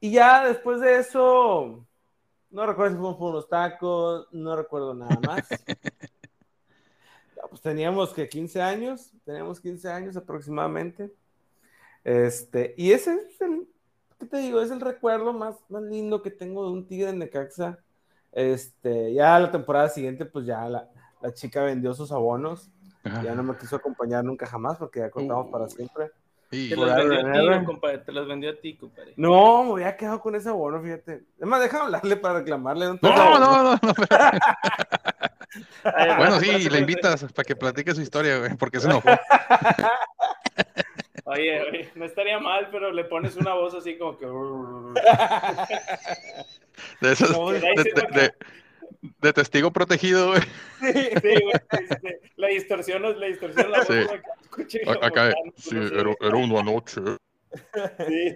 Y 0.00 0.12
ya 0.12 0.46
después 0.46 0.80
de 0.80 0.98
eso, 0.98 1.84
no 2.50 2.66
recuerdo 2.66 2.92
si 2.92 2.98
fuimos 2.98 3.16
por 3.16 3.30
unos 3.30 3.48
tacos, 3.48 4.28
no 4.32 4.56
recuerdo 4.56 4.94
nada 4.94 5.18
más. 5.26 5.48
Pues 7.50 7.60
teníamos 7.60 8.12
que 8.12 8.28
15 8.28 8.60
años, 8.62 9.12
teníamos 9.24 9.60
15 9.60 9.88
años 9.88 10.16
aproximadamente. 10.16 11.14
Este, 12.02 12.74
y 12.76 12.90
ese 12.90 13.14
es 13.14 13.40
el, 13.42 13.68
¿qué 14.18 14.26
te 14.26 14.38
digo? 14.38 14.60
Es 14.60 14.72
el 14.72 14.80
recuerdo 14.80 15.32
más, 15.32 15.56
más 15.68 15.82
lindo 15.82 16.20
que 16.20 16.30
tengo 16.30 16.64
de 16.64 16.72
un 16.72 16.86
Tigre 16.88 17.10
en 17.10 17.18
Necaxa. 17.18 17.78
Este, 18.34 19.14
ya 19.14 19.38
la 19.38 19.50
temporada 19.50 19.88
siguiente, 19.88 20.26
pues 20.26 20.44
ya 20.44 20.68
la, 20.68 20.86
la 21.22 21.32
chica 21.32 21.62
vendió 21.62 21.94
sus 21.94 22.12
abonos. 22.12 22.70
Ya 23.22 23.34
no 23.34 23.42
me 23.42 23.54
quiso 23.56 23.76
acompañar 23.76 24.24
nunca 24.24 24.46
jamás 24.46 24.78
porque 24.78 25.00
ya 25.00 25.10
contamos 25.10 25.50
para 25.50 25.68
siempre. 25.68 26.10
Y- 26.50 26.70
Te 26.70 26.76
los 26.76 26.96
ti, 26.96 27.64
compadre. 27.66 27.98
Te 27.98 28.12
los 28.12 28.26
vendió 28.26 28.50
a 28.50 28.54
ti, 28.54 28.76
compadre. 28.76 29.12
No, 29.16 29.64
me 29.64 29.72
había 29.82 29.96
quedado 29.96 30.20
con 30.20 30.34
ese 30.34 30.48
abono, 30.48 30.80
fíjate. 30.82 31.22
Además, 31.38 31.60
déjame 31.60 31.84
hablarle 31.84 32.16
para 32.16 32.38
reclamarle. 32.38 32.86
¿dónde 32.86 33.08
está 33.08 33.24
No, 33.24 33.38
no, 33.38 33.62
no, 33.62 33.72
no. 33.74 33.78
Bueno, 36.16 36.40
sí, 36.40 36.68
le 36.68 36.78
invitas 36.78 37.24
para 37.32 37.44
que 37.44 37.54
platique 37.56 37.94
su 37.94 38.00
historia, 38.00 38.38
güey, 38.38 38.56
porque 38.56 38.80
se 38.80 38.86
enojó. 38.86 39.08
Oye, 41.26 41.58
oye, 41.62 41.90
no 41.94 42.04
estaría 42.04 42.38
mal, 42.38 42.68
pero 42.70 42.92
le 42.92 43.04
pones 43.04 43.34
una 43.36 43.54
voz 43.54 43.72
así 43.74 43.96
como 43.96 44.18
que. 44.18 44.26
De 47.00 47.12
esos, 47.12 47.30
No, 47.30 47.50
de, 47.50 47.58
ahí 47.58 47.76
se 47.76 47.82
de- 47.84 48.20
de- 48.20 48.34
de 49.20 49.32
testigo 49.32 49.70
protegido, 49.72 50.28
güey. 50.28 50.40
Sí, 50.80 50.92
güey, 50.92 51.52
este, 51.90 52.20
la 52.36 52.48
distorsión, 52.48 53.02
la 53.02 53.26
distorsión 53.26 53.70
la 53.70 53.78
voz 53.78 53.88
Sí. 54.68 54.78
que 54.78 54.90
Acá, 54.90 55.32
tanto, 55.32 55.52
sí, 55.56 55.74
no 55.74 55.88
sé. 55.88 55.94
era, 56.00 56.14
era 56.20 56.36
una 56.36 56.62
noche. 56.62 57.00
Sí. 58.08 58.34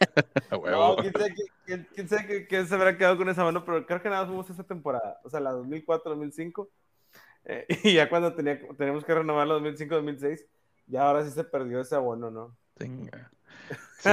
No, 0.52 0.94
quién 0.96 1.12
sabe, 1.12 1.34
qué- 1.34 1.44
quién- 1.66 1.88
quién 1.92 2.08
sabe 2.08 2.26
qué- 2.28 2.46
qué 2.46 2.64
se 2.66 2.72
habrá 2.74 2.96
quedado 2.96 3.16
con 3.16 3.28
esa 3.28 3.42
abono, 3.42 3.64
pero 3.64 3.84
creo 3.84 4.00
que 4.00 4.08
nada 4.08 4.20
más 4.22 4.28
fuimos 4.28 4.48
esa 4.48 4.62
temporada, 4.62 5.18
o 5.24 5.28
sea, 5.28 5.40
la 5.40 5.50
2004-2005. 5.52 6.68
eh, 7.44 7.66
y 7.84 7.94
ya 7.94 8.08
cuando 8.08 8.32
tenía, 8.32 8.60
teníamos 8.76 9.04
que 9.04 9.12
renovar 9.14 9.48
la 9.48 9.54
2005-2006, 9.54 10.44
ya 10.86 11.02
ahora 11.02 11.24
sí 11.24 11.32
se 11.32 11.42
perdió 11.42 11.80
ese 11.80 11.96
abono, 11.96 12.30
¿no? 12.30 12.56
Tenga. 12.74 13.30
Sí. 14.00 14.10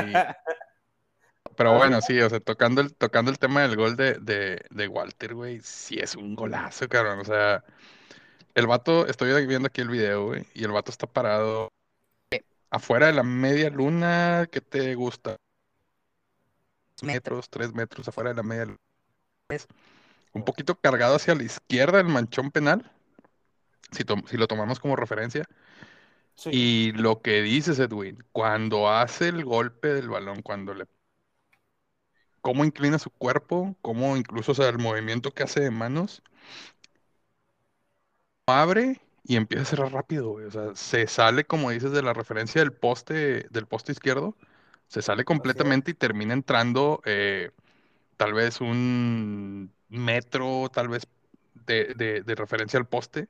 Pero 1.55 1.77
bueno, 1.77 2.01
sí, 2.01 2.19
o 2.19 2.29
sea, 2.29 2.39
tocando 2.39 2.81
el, 2.81 2.93
tocando 2.93 3.31
el 3.31 3.39
tema 3.39 3.61
del 3.61 3.75
gol 3.75 3.95
de, 3.95 4.15
de, 4.15 4.65
de 4.69 4.87
Walter, 4.87 5.33
güey, 5.33 5.61
sí 5.61 5.97
es 5.99 6.15
un 6.15 6.35
golazo, 6.35 6.87
cabrón. 6.89 7.19
O 7.19 7.25
sea, 7.25 7.63
el 8.55 8.67
vato, 8.67 9.07
estoy 9.07 9.45
viendo 9.45 9.67
aquí 9.67 9.81
el 9.81 9.89
video, 9.89 10.25
güey, 10.27 10.45
y 10.53 10.63
el 10.63 10.71
vato 10.71 10.91
está 10.91 11.07
parado 11.07 11.69
afuera 12.69 13.07
de 13.07 13.13
la 13.13 13.23
media 13.23 13.69
luna, 13.69 14.47
¿qué 14.51 14.61
te 14.61 14.95
gusta? 14.95 15.37
metros, 17.01 17.49
tres 17.49 17.73
metros 17.73 18.07
afuera 18.07 18.29
de 18.29 18.35
la 18.35 18.43
media 18.43 18.65
luna. 18.65 18.77
Un 20.33 20.43
poquito 20.43 20.75
cargado 20.75 21.15
hacia 21.15 21.35
la 21.35 21.43
izquierda 21.43 21.97
del 21.97 22.07
manchón 22.07 22.51
penal, 22.51 22.91
si, 23.91 24.03
si 24.27 24.37
lo 24.37 24.47
tomamos 24.47 24.79
como 24.79 24.95
referencia. 24.95 25.45
Sí. 26.35 26.49
Y 26.51 26.91
lo 26.93 27.21
que 27.21 27.41
dices, 27.41 27.79
Edwin, 27.79 28.23
cuando 28.31 28.89
hace 28.89 29.29
el 29.29 29.45
golpe 29.45 29.93
del 29.93 30.09
balón, 30.09 30.41
cuando 30.41 30.73
le... 30.73 30.85
cómo 32.45 32.63
inclina 32.65 32.99
su 32.99 33.09
cuerpo, 33.09 33.75
cómo 33.81 34.17
incluso, 34.17 34.51
o 34.53 34.55
sea, 34.55 34.69
el 34.69 34.77
movimiento 34.79 35.33
que 35.33 35.43
hace 35.43 35.61
de 35.61 35.71
manos, 35.71 36.21
abre 38.47 39.01
y 39.23 39.35
empieza 39.37 39.63
a 39.63 39.65
cerrar 39.65 39.91
rápido, 39.93 40.29
güey. 40.31 40.45
O 40.45 40.51
sea, 40.51 40.75
se 40.75 41.07
sale, 41.07 41.45
como 41.45 41.71
dices, 41.71 41.91
de 41.91 42.01
la 42.03 42.13
referencia 42.13 42.61
del 42.61 42.73
poste, 42.73 43.47
del 43.49 43.67
poste 43.67 43.91
izquierdo, 43.91 44.35
se 44.87 45.01
sale 45.01 45.23
completamente 45.25 45.91
y 45.91 45.93
termina 45.95 46.33
entrando 46.33 47.01
eh, 47.05 47.51
tal 48.17 48.33
vez 48.33 48.61
un 48.61 49.73
metro, 49.89 50.69
tal 50.73 50.89
vez 50.89 51.07
de, 51.67 51.93
de- 51.95 52.23
de 52.23 52.35
referencia 52.35 52.79
al 52.79 52.87
poste. 52.87 53.29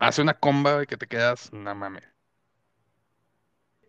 Hace 0.00 0.22
una 0.22 0.34
comba 0.40 0.74
güey, 0.76 0.86
que 0.88 0.98
te 0.98 1.08
quedas, 1.08 1.52
no 1.54 1.74
mames. 1.76 2.04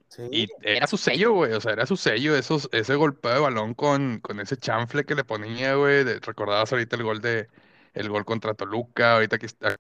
Sí. 0.07 0.24
Y 0.31 0.47
era 0.62 0.88
su 0.88 0.97
sello, 0.97 1.33
güey. 1.33 1.53
O 1.53 1.62
sea, 1.62 1.74
era 1.74 1.85
su 1.85 1.97
sello, 1.97 2.35
esos, 2.35 2.69
ese 2.71 2.95
golpeo 2.95 3.33
de 3.33 3.39
balón 3.39 3.74
con, 3.74 4.19
con 4.19 4.39
ese 4.39 4.57
chanfle 4.57 5.05
que 5.05 5.15
le 5.15 5.24
ponía, 5.24 5.75
güey. 5.75 6.03
Recordabas 6.03 6.71
ahorita 6.71 6.95
el 6.95 7.03
gol 7.03 7.21
de 7.21 7.47
el 7.93 8.09
gol 8.09 8.25
contra 8.25 8.53
Toluca, 8.53 9.15
ahorita 9.15 9.38
que 9.38 9.45
está 9.45 9.75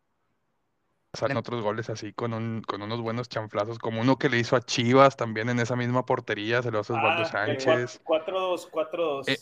salen 1.15 1.37
otros 1.37 1.63
goles 1.63 1.89
así 1.89 2.13
con 2.13 2.33
un, 2.33 2.61
con 2.61 2.81
unos 2.81 3.01
buenos 3.01 3.29
chanflazos, 3.29 3.79
como 3.79 4.01
uno 4.01 4.17
que 4.17 4.29
le 4.29 4.37
hizo 4.37 4.55
a 4.55 4.61
Chivas 4.61 5.15
también 5.15 5.49
en 5.49 5.59
esa 5.59 5.75
misma 5.75 6.05
portería, 6.05 6.61
se 6.61 6.71
lo 6.71 6.79
hace 6.79 6.93
Osvaldo 6.93 7.23
Ah, 7.23 7.25
Sánchez. 7.25 8.01
4-2, 8.03 8.69
4-2. 8.69 9.27
Eh. 9.27 9.37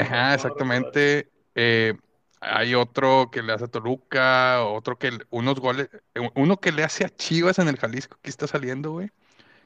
Ajá, 0.00 0.22
¿Cómo 0.22 0.34
exactamente. 0.34 1.30
Eh, 1.54 1.94
hay 2.40 2.74
otro 2.74 3.30
que 3.30 3.42
le 3.42 3.52
hace 3.52 3.64
a 3.64 3.68
Toluca, 3.68 4.64
otro 4.64 4.98
que 4.98 5.10
unos 5.30 5.60
goles, 5.60 5.88
eh, 6.14 6.30
uno 6.34 6.58
que 6.58 6.72
le 6.72 6.82
hace 6.82 7.04
a 7.04 7.08
Chivas 7.08 7.58
en 7.58 7.68
el 7.68 7.76
Jalisco, 7.76 8.18
que 8.20 8.30
está 8.30 8.46
saliendo, 8.46 8.90
güey. 8.92 9.10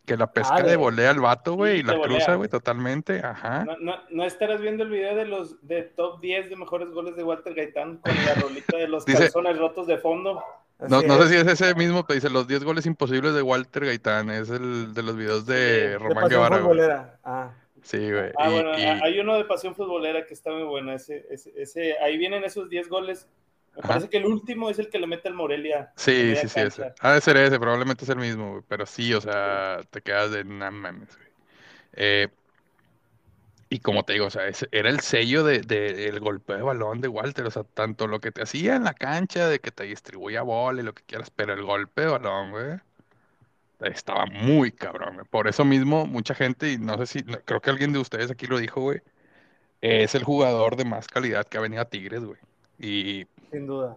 Que 0.07 0.17
la 0.17 0.29
pesca 0.29 0.55
Ah, 0.57 0.63
de 0.63 0.71
de- 0.71 0.77
volea 0.77 1.11
al 1.11 1.21
vato, 1.21 1.55
güey, 1.55 1.75
Sí, 1.75 1.81
y 1.81 1.83
la 1.83 1.95
de 1.95 2.01
cruza, 2.03 2.35
güey, 2.37 2.49
totalmente. 2.49 3.21
Ajá. 3.25 3.65
No, 3.65 3.77
no, 3.79 3.95
no 4.11 4.25
estarás 4.25 4.61
viendo 4.61 4.85
el 4.85 4.91
video 4.91 5.17
de 5.17 5.27
los 5.27 5.67
de 5.67 5.83
top 5.83 6.21
10 6.21 6.49
de 6.49 6.57
mejores 6.57 6.89
goles 6.91 7.17
de 7.17 7.25
Walter 7.25 7.55
Gaitán 7.55 7.97
con 7.99 8.15
la 8.15 8.35
rolita 8.49 8.77
de 8.77 8.89
los 8.89 9.05
Dice- 9.05 9.19
calzones 9.25 9.59
rotos 9.59 9.87
de 9.89 9.99
fondo. 9.99 10.43
No, 10.79 11.01
sé 11.01 11.29
si 11.29 11.37
es 11.37 11.47
ese 11.47 11.75
mismo, 11.75 12.05
pero 12.07 12.15
dice 12.17 12.31
los 12.31 12.47
10 12.47 12.63
goles 12.63 12.87
imposibles 12.87 13.35
de 13.35 13.43
Walter 13.43 13.87
Gaitán. 13.87 14.31
Es 14.31 14.49
el 14.51 14.95
de 14.95 15.03
los 15.03 15.17
videos 15.17 15.45
de 15.47 15.55
Sí, 15.57 15.87
De 15.89 15.99
Román 15.99 16.15
pasión 16.15 16.31
Guevara, 16.31 16.59
futbolera. 16.59 17.19
Ah, 17.25 17.51
Sí, 17.83 17.99
güey. 18.11 18.31
Ah, 18.37 18.49
y- 18.51 18.53
bueno, 18.53 18.79
y- 18.79 18.83
hay 18.83 19.19
uno 19.21 19.37
de 19.37 19.45
Pasión 19.45 19.75
Futbolera 19.77 20.27
que 20.27 20.35
está 20.35 20.51
muy 20.51 20.65
bueno. 20.65 20.93
Ese, 20.93 21.25
ese, 21.31 21.53
ese- 21.57 21.97
ahí 21.99 22.17
vienen 22.19 22.43
esos 22.45 22.69
10 22.69 22.89
goles. 22.89 23.29
Me 23.77 23.83
Ajá. 23.83 23.89
parece 23.89 24.09
que 24.09 24.17
el 24.17 24.27
último 24.27 24.71
es 24.71 24.79
el 24.79 24.89
que 24.89 24.99
le 24.99 25.07
mete 25.07 25.29
al 25.29 25.35
Morelia. 25.35 25.93
Sí, 25.97 26.35
sí, 26.37 26.49
sí, 26.49 26.61
ese. 26.61 26.93
Ha 27.01 27.13
de 27.13 27.21
ser 27.21 27.37
ese, 27.37 27.59
probablemente 27.59 28.05
es 28.05 28.11
el 28.11 28.19
mismo, 28.19 28.53
güey. 28.53 28.63
Pero 28.69 28.87
sí, 28.87 29.13
o 29.15 29.21
sea, 29.21 29.81
te 29.91 30.01
quedas 30.01 30.31
de 30.31 30.45
no 30.45 30.71
mames, 30.71 31.15
güey. 31.17 31.29
Eh, 31.95 32.29
y 33.69 33.81
como 33.81 34.05
te 34.05 34.13
digo, 34.13 34.27
o 34.27 34.31
sea, 34.31 34.47
ese 34.47 34.69
era 34.71 34.91
el 34.91 35.01
sello 35.01 35.43
de, 35.45 35.61
de- 35.61 36.07
el 36.09 36.21
golpeo 36.21 36.57
de 36.57 36.63
balón 36.63 37.01
de 37.01 37.09
Walter. 37.09 37.47
O 37.47 37.51
sea, 37.51 37.65
tanto 37.65 38.07
lo 38.07 38.21
que 38.21 38.31
te 38.33 38.43
hacía 38.43 38.77
en 38.77 38.85
la 38.85 38.95
cancha, 38.95 39.49
de 39.49 39.59
que 39.61 39.73
te 39.73 39.85
distribuía 39.85 40.43
bola 40.43 40.81
y 40.83 40.85
lo 40.85 40.95
que 40.95 41.03
quieras, 41.05 41.31
pero 41.31 41.53
el 41.53 41.63
golpe 41.65 42.03
de 42.03 42.09
balón, 42.09 42.51
güey, 42.53 42.79
estaba 43.81 44.27
muy 44.27 44.73
cabrón, 44.73 45.15
güey. 45.15 45.27
Por 45.29 45.49
eso 45.49 45.65
mismo, 45.65 46.07
mucha 46.07 46.35
gente, 46.35 46.73
y 46.73 46.79
no 46.79 46.97
sé 46.99 47.07
si, 47.07 47.23
no- 47.23 47.39
creo 47.45 47.61
que 47.61 47.71
alguien 47.71 47.93
de 47.93 47.99
ustedes 47.99 48.31
aquí 48.31 48.47
lo 48.47 48.59
dijo, 48.59 48.81
güey, 48.81 49.01
es 49.83 50.15
el 50.15 50.25
jugador 50.25 50.77
de 50.77 50.85
más 50.87 51.09
calidad 51.09 51.47
que 51.47 51.59
ha 51.59 51.63
venido 51.63 51.83
a 51.83 51.87
Tigres, 51.91 52.25
güey. 52.25 52.39
Y 52.79 53.27
sin 53.57 53.67
duda. 53.67 53.97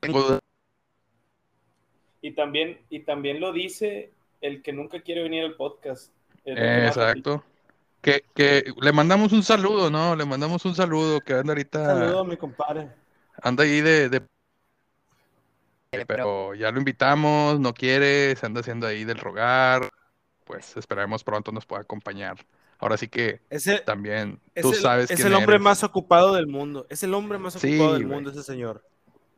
tengo 0.00 0.22
dudas 0.22 0.40
Y 2.20 2.32
también, 2.32 2.78
y 2.90 3.00
también 3.00 3.40
lo 3.40 3.52
dice 3.52 4.12
el 4.42 4.62
que 4.62 4.72
nunca 4.72 5.00
quiere 5.00 5.22
venir 5.22 5.44
al 5.44 5.54
podcast. 5.54 6.12
Exacto. 6.44 7.42
Que, 8.02 8.22
que 8.34 8.64
le 8.80 8.92
mandamos 8.92 9.32
un 9.32 9.42
saludo, 9.42 9.90
¿no? 9.90 10.14
Le 10.14 10.26
mandamos 10.26 10.64
un 10.66 10.74
saludo 10.74 11.20
que 11.20 11.34
anda 11.34 11.52
ahorita. 11.52 11.84
Saludos 11.84 12.20
a 12.20 12.28
mi 12.28 12.36
compadre. 12.36 12.88
anda 13.42 13.64
ahí 13.64 13.80
de, 13.80 14.08
de... 14.10 14.22
Pero 16.06 16.54
ya 16.54 16.70
lo 16.70 16.78
invitamos, 16.78 17.58
no 17.60 17.72
quiere, 17.72 18.36
se 18.36 18.44
anda 18.44 18.60
haciendo 18.60 18.86
ahí 18.86 19.04
del 19.04 19.18
rogar. 19.18 19.88
Pues 20.44 20.76
esperemos 20.76 21.24
pronto 21.24 21.50
nos 21.50 21.64
pueda 21.64 21.82
acompañar. 21.82 22.36
Ahora 22.80 22.96
sí 22.96 23.08
que 23.08 23.40
Ese, 23.50 23.78
también 23.80 24.40
es 24.54 24.62
tú 24.62 24.70
el, 24.70 24.76
sabes 24.76 25.10
es 25.10 25.20
el 25.24 25.34
hombre 25.34 25.56
eres. 25.56 25.62
más 25.64 25.84
ocupado 25.84 26.34
del 26.34 26.46
mundo. 26.46 26.86
Es 26.88 27.02
el 27.02 27.12
hombre 27.14 27.38
más 27.38 27.54
Sí, 27.54 27.74
ocupado 27.74 27.92
del 27.94 28.04
güey. 28.06 28.14
mundo, 28.14 28.30
ese 28.30 28.42
señor. 28.42 28.82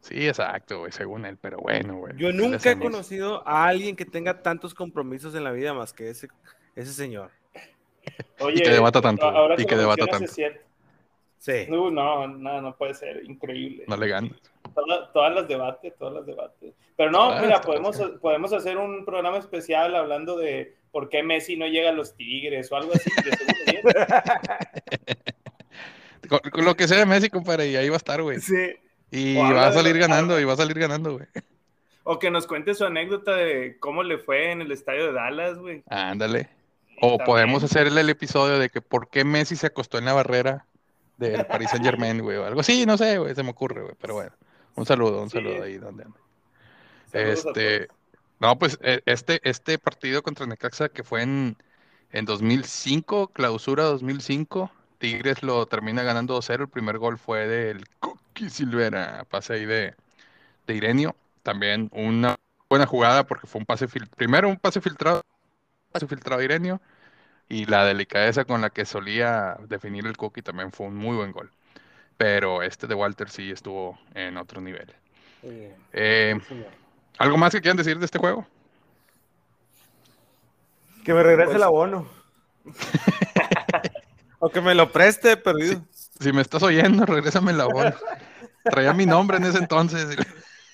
Sí, 0.01 0.27
exacto, 0.27 0.81
güey, 0.81 0.93
según 0.93 1.27
él, 1.27 1.39
pero 1.41 1.59
bueno, 1.59 1.97
güey. 1.97 2.13
Yo 2.17 2.29
¿qué 2.29 2.33
le 2.33 2.49
nunca 2.49 2.71
he 2.73 2.79
conocido 2.79 3.47
a 3.47 3.67
alguien 3.67 3.95
que 3.97 4.05
tenga 4.05 4.43
tantos 4.43 4.75
compromisos 4.75 5.35
en 5.35 5.45
la 5.45 5.53
vida 5.53 5.75
más 5.75 5.93
que 5.93 6.11
ese, 6.11 6.29
ese 6.75 6.93
señor. 6.93 7.31
Oye, 8.41 8.63
que 8.63 8.71
debata 8.71 9.01
tanto, 9.01 9.27
ahora 9.27 9.55
y 9.59 9.65
que 9.65 9.77
debata 9.77 10.07
tanto. 10.07 10.33
Sí. 11.39 11.67
No, 11.69 11.91
no, 11.91 12.29
no, 12.29 12.61
no 12.63 12.77
puede 12.77 12.95
ser, 12.95 13.25
increíble. 13.25 13.85
No 13.89 13.97
le 13.97 14.07
ganas. 14.09 14.33
Toda- 14.75 15.13
todas 15.13 15.35
las 15.35 15.49
debates, 15.49 15.93
todas 15.99 16.15
las 16.15 16.27
debates. 16.27 16.73
Pero 16.97 17.11
no, 17.11 17.41
mira, 17.41 17.61
podemos, 17.61 17.97
podemos 18.21 18.53
hacer 18.53 18.77
un 18.79 19.05
programa 19.05 19.39
especial 19.39 19.95
hablando 19.97 20.37
de 20.37 20.77
por 20.93 21.09
qué 21.09 21.23
Messi 21.23 21.57
no 21.57 21.67
llega 21.67 21.89
a 21.89 21.93
los 21.93 22.15
Tigres 22.15 22.71
o 22.71 22.77
algo 22.77 22.93
así. 22.95 23.11
Con, 26.29 26.39
con 26.51 26.65
lo 26.65 26.77
que 26.77 26.89
sea 26.89 26.99
de 26.99 27.07
Messi, 27.07 27.29
compadre, 27.29 27.69
y 27.69 27.77
ahí 27.77 27.89
va 27.89 27.97
a 27.97 27.99
estar, 27.99 28.23
güey. 28.23 28.41
Sí. 28.41 28.75
Y 29.11 29.37
va 29.37 29.67
a 29.67 29.73
salir 29.73 29.99
ganando, 29.99 30.41
y 30.41 30.45
va 30.45 30.55
a 30.55 30.57
salir 30.57 30.79
ganando, 30.79 31.13
güey. 31.15 31.27
O 32.05 32.19
que 32.19 32.31
nos 32.31 32.47
cuente 32.47 32.75
su 32.75 32.85
anécdota 32.85 33.37
de 33.37 33.77
cómo 33.81 34.03
le 34.03 34.19
fue 34.19 34.51
en 34.53 34.63
el 34.63 34.73
estadio 34.73 35.07
de 35.07 35.13
Dallas, 35.13 35.59
güey. 35.59 35.83
Ándale. 35.89 36.49
O 37.01 37.19
También. 37.19 37.27
podemos 37.27 37.65
hacer 37.65 37.87
el, 37.89 38.09
episodio 38.09 38.59
de 38.59 38.71
que 38.71 38.81
por 38.81 39.11
qué 39.11 39.25
Messi 39.25 39.57
se 39.57 39.67
acostó 39.67 39.99
en 39.99 40.05
la 40.07 40.13
barrera 40.15 40.67
del 41.19 41.45
Paris 41.47 41.71
Saint 41.71 41.85
Germain, 41.85 42.23
güey, 42.23 42.37
o 42.39 42.47
algo 42.47 42.61
así, 42.61 42.87
no 42.87 42.97
sé, 42.97 43.19
güey, 43.19 43.35
se 43.35 43.43
me 43.43 43.51
ocurre, 43.51 43.83
güey, 43.83 43.95
pero 44.01 44.15
bueno. 44.15 44.33
Un 44.77 44.87
saludo, 44.87 45.21
un 45.23 45.29
Sí. 45.29 45.37
saludo 45.39 45.65
ahí 45.65 45.77
donde 45.77 46.05
anda. 46.05 46.19
Este. 47.13 47.89
No, 48.43 48.59
pues 48.59 48.77
eh, 48.83 49.03
este, 49.07 49.41
este 49.49 49.79
partido 49.79 50.23
contra 50.25 50.47
Necaxa 50.47 50.89
que 50.89 51.05
fue 51.05 51.23
en, 51.23 51.57
en 52.11 52.25
2005, 52.25 53.29
clausura 53.29 53.85
2005, 53.85 54.73
Tigres 54.99 55.45
lo 55.45 55.65
termina 55.67 56.03
ganando 56.03 56.37
2-0. 56.37 56.63
El 56.63 56.69
primer 56.69 56.99
gol 56.99 57.19
fue 57.19 57.47
del 57.47 57.85
Coqui 58.01 58.51
Silvera, 58.51 59.25
pase 59.31 59.53
ahí 59.55 59.65
de, 59.65 59.95
de 60.67 60.75
Irenio. 60.75 61.15
También 61.45 61.89
una 61.93 62.35
buena 62.69 62.87
jugada 62.87 63.27
porque 63.29 63.47
fue 63.47 63.61
un 63.61 63.67
pase 63.67 63.87
primero 64.17 64.49
un 64.49 64.57
pase 64.57 64.81
filtrado, 64.81 65.23
pase 65.93 66.09
filtrado 66.09 66.41
de 66.41 66.47
Irenio 66.47 66.81
y 67.49 67.67
la 67.67 67.85
delicadeza 67.85 68.45
con 68.45 68.61
la 68.61 68.71
que 68.71 68.85
solía 68.87 69.57
definir 69.69 70.07
el 70.07 70.17
Coqui 70.17 70.43
también 70.43 70.73
fue 70.73 70.89
un 70.89 70.97
muy 70.97 71.17
buen 71.17 71.31
gol. 71.31 71.53
Pero 72.17 72.63
este 72.65 72.89
de 72.89 72.97
Walter 72.97 73.31
sí 73.31 73.53
estuvo 73.53 74.01
en 74.15 74.37
otro 74.37 74.61
nivel. 74.61 74.89
Sí, 75.43 75.69
Eh. 75.93 76.41
¿Algo 77.23 77.37
más 77.39 77.53
que 77.53 77.61
quieran 77.61 77.77
decir 77.77 77.97
de 78.01 78.05
este 78.05 78.19
juego? 78.19 78.45
Que 81.05 81.15
me 81.15 81.23
regrese 81.23 81.47
Pues- 81.47 81.57
el 81.57 81.63
abono. 81.63 82.09
o 84.41 84.49
que 84.49 84.61
me 84.61 84.75
lo 84.75 84.91
preste, 84.91 85.37
perdido. 85.37 85.81
Si 85.93 86.33
me 86.33 86.43
estás 86.43 86.65
oyendo, 86.65 87.07
regrésame 87.07 87.53
la 87.53 87.67
voz. 87.67 87.95
Traía 88.65 88.93
mi 88.93 89.07
nombre 89.07 89.37
en 89.37 89.45
ese 89.45 89.59
entonces. 89.59 90.17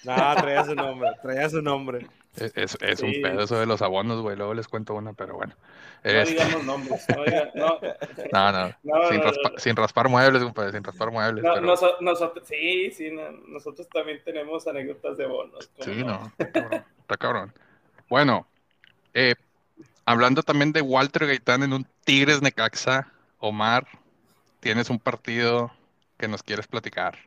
No, 0.05 0.15
traía 0.37 0.65
su 0.65 0.75
nombre, 0.75 1.11
traía 1.21 1.51
su 1.51 1.61
nombre. 1.61 2.07
Es, 2.41 2.77
es- 2.81 3.03
un 3.03 3.13
pedo 3.23 3.43
eso 3.43 3.59
de 3.59 3.67
los 3.67 3.83
abonos, 3.83 4.21
güey. 4.23 4.37
Luego 4.37 4.55
les 4.55 4.69
cuento 4.69 4.95
una, 4.95 5.13
pero 5.13 5.35
bueno. 5.35 5.55
No 6.05 6.11
Este, 6.11 6.35
digamos 6.35 6.65
nombres. 6.65 7.07
No, 7.09 7.25
diga- 7.25 7.51
no, 7.55 7.79
no, 8.33 8.53
no, 8.53 8.75
No, 8.83 9.09
sin, 9.09 9.21
raspa- 9.21 9.75
raspar 9.77 10.09
muebles, 10.09 10.43
compadre, 10.43 10.73
sin 10.73 10.85
raspar 10.85 11.11
muebles. 11.11 11.43
no, 11.45 11.55
pero... 11.55 11.67
noso- 11.67 11.97
nosotros, 12.01 12.47
sí, 12.49 12.91
sí, 12.93 13.11
no, 13.11 13.31
nosotros 13.49 13.89
también 13.89 14.23
tenemos 14.25 14.67
anécdotas 14.67 15.17
de 15.17 15.27
bonos. 15.27 15.69
¿cómo 15.77 15.85
Sí, 15.85 16.05
no, 16.05 16.27
está 16.39 16.53
cabrón. 16.53 16.85
Está 17.01 17.17
cabrón. 17.17 17.55
Bueno, 18.09 18.47
eh, 19.15 19.35
hablando 20.07 20.43
también 20.43 20.73
de 20.73 20.81
Walter 20.83 21.27
Gaitán 21.27 21.63
en 21.63 21.73
un 21.73 21.87
Tigres 22.05 22.41
Necaxa, 22.43 23.13
Omar, 23.39 23.87
tienes 24.61 24.91
un 24.91 24.99
partido 24.99 25.73
que 26.17 26.29
nos 26.29 26.43
quieres 26.43 26.67
platicar. 26.67 27.19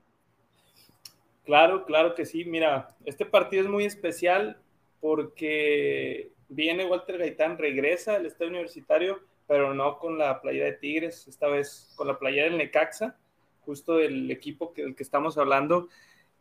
Claro, 1.45 1.85
claro 1.85 2.15
que 2.15 2.25
sí. 2.25 2.45
Mira, 2.45 2.95
este 3.05 3.25
partido 3.25 3.63
es 3.63 3.69
muy 3.69 3.85
especial 3.85 4.57
porque 5.01 6.31
viene 6.47 6.85
Walter 6.85 7.17
Gaitán, 7.17 7.57
regresa 7.57 8.15
al 8.15 8.25
estadio 8.25 8.51
universitario, 8.51 9.19
pero 9.47 9.73
no 9.73 9.99
con 9.99 10.17
la 10.17 10.39
playera 10.41 10.67
de 10.67 10.73
Tigres, 10.73 11.27
esta 11.27 11.47
vez 11.47 11.91
con 11.97 12.07
la 12.07 12.17
playera 12.17 12.45
del 12.45 12.57
Necaxa, 12.57 13.17
justo 13.61 13.97
del 13.97 14.31
equipo 14.31 14.73
que, 14.73 14.83
del 14.83 14.95
que 14.95 15.03
estamos 15.03 15.37
hablando. 15.37 15.89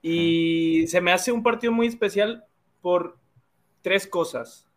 Y 0.02 0.86
se 0.86 1.00
me 1.00 1.12
hace 1.12 1.32
un 1.32 1.42
partido 1.42 1.72
muy 1.72 1.88
especial 1.88 2.44
por 2.80 3.16
tres 3.82 4.06
cosas. 4.06 4.68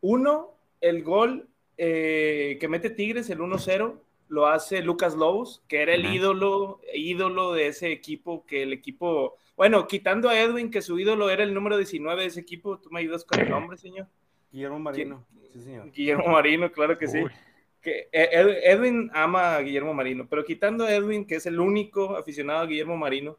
Uno, 0.00 0.54
el 0.80 1.02
gol 1.02 1.48
eh, 1.76 2.56
que 2.60 2.68
mete 2.68 2.90
Tigres, 2.90 3.30
el 3.30 3.40
1-0, 3.40 3.98
lo 4.28 4.46
hace 4.46 4.82
Lucas 4.82 5.14
Lobos, 5.14 5.62
que 5.68 5.82
era 5.82 5.94
el 5.94 6.06
ídolo, 6.06 6.80
ídolo 6.94 7.52
de 7.52 7.68
ese 7.68 7.92
equipo, 7.92 8.46
que 8.46 8.62
el 8.62 8.72
equipo, 8.72 9.36
bueno, 9.56 9.86
quitando 9.86 10.28
a 10.28 10.38
Edwin, 10.40 10.70
que 10.70 10.82
su 10.82 10.98
ídolo 10.98 11.30
era 11.30 11.44
el 11.44 11.54
número 11.54 11.76
19 11.76 12.22
de 12.22 12.28
ese 12.28 12.40
equipo, 12.40 12.78
¿tú 12.78 12.90
me 12.90 13.00
ayudas 13.00 13.24
con 13.24 13.40
el 13.40 13.48
nombre, 13.50 13.76
señor? 13.76 14.06
Guillermo 14.50 14.78
Marino. 14.78 15.26
Sí, 15.52 15.60
señor. 15.60 15.90
Guillermo 15.92 16.28
Marino, 16.28 16.70
claro 16.72 16.98
que 16.98 17.06
sí. 17.08 17.18
Que 17.80 18.08
Ed- 18.12 18.58
Edwin 18.64 19.10
ama 19.12 19.56
a 19.56 19.60
Guillermo 19.60 19.92
Marino, 19.94 20.26
pero 20.28 20.44
quitando 20.44 20.84
a 20.84 20.92
Edwin, 20.94 21.26
que 21.26 21.36
es 21.36 21.46
el 21.46 21.60
único 21.60 22.16
aficionado 22.16 22.60
a 22.60 22.66
Guillermo 22.66 22.96
Marino, 22.96 23.38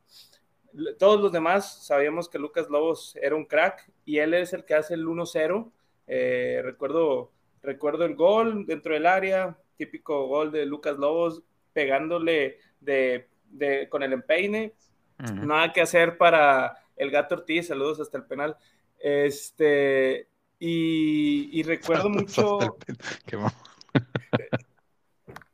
todos 1.00 1.22
los 1.22 1.32
demás 1.32 1.86
sabíamos 1.86 2.28
que 2.30 2.38
Lucas 2.38 2.70
Lobos 2.70 3.16
era 3.22 3.36
un 3.36 3.46
crack 3.46 3.90
y 4.04 4.18
él 4.20 4.34
es 4.34 4.52
el 4.54 4.66
que 4.66 4.74
hace 4.76 4.94
el 4.94 5.06
1-0. 5.06 5.72
Eh, 6.08 6.62
recuerdo, 6.64 7.32
recuerdo 7.64 8.06
el 8.06 8.16
gol 8.16 8.66
dentro 8.66 8.94
del 8.94 9.06
área, 9.06 9.58
típico 9.78 10.28
gol 10.28 10.52
de 10.52 10.66
Lucas 10.66 10.98
Lobos, 10.98 11.44
pegándole 11.74 12.58
de, 12.82 13.28
de- 13.50 13.88
con 13.90 14.04
el 14.04 14.14
empeine. 14.14 14.74
Nada 15.18 15.72
que 15.74 15.82
hacer 15.82 16.18
para 16.18 16.78
el 16.96 17.12
gato 17.12 17.36
Ortiz, 17.36 17.68
saludos 17.68 18.00
hasta 18.00 18.18
el 18.18 18.26
penal. 18.26 18.58
Este, 19.00 20.28
y, 20.60 21.50
y 21.60 21.64
recuerdo 21.64 22.10
mucho. 22.10 22.78
Qué 23.26 23.38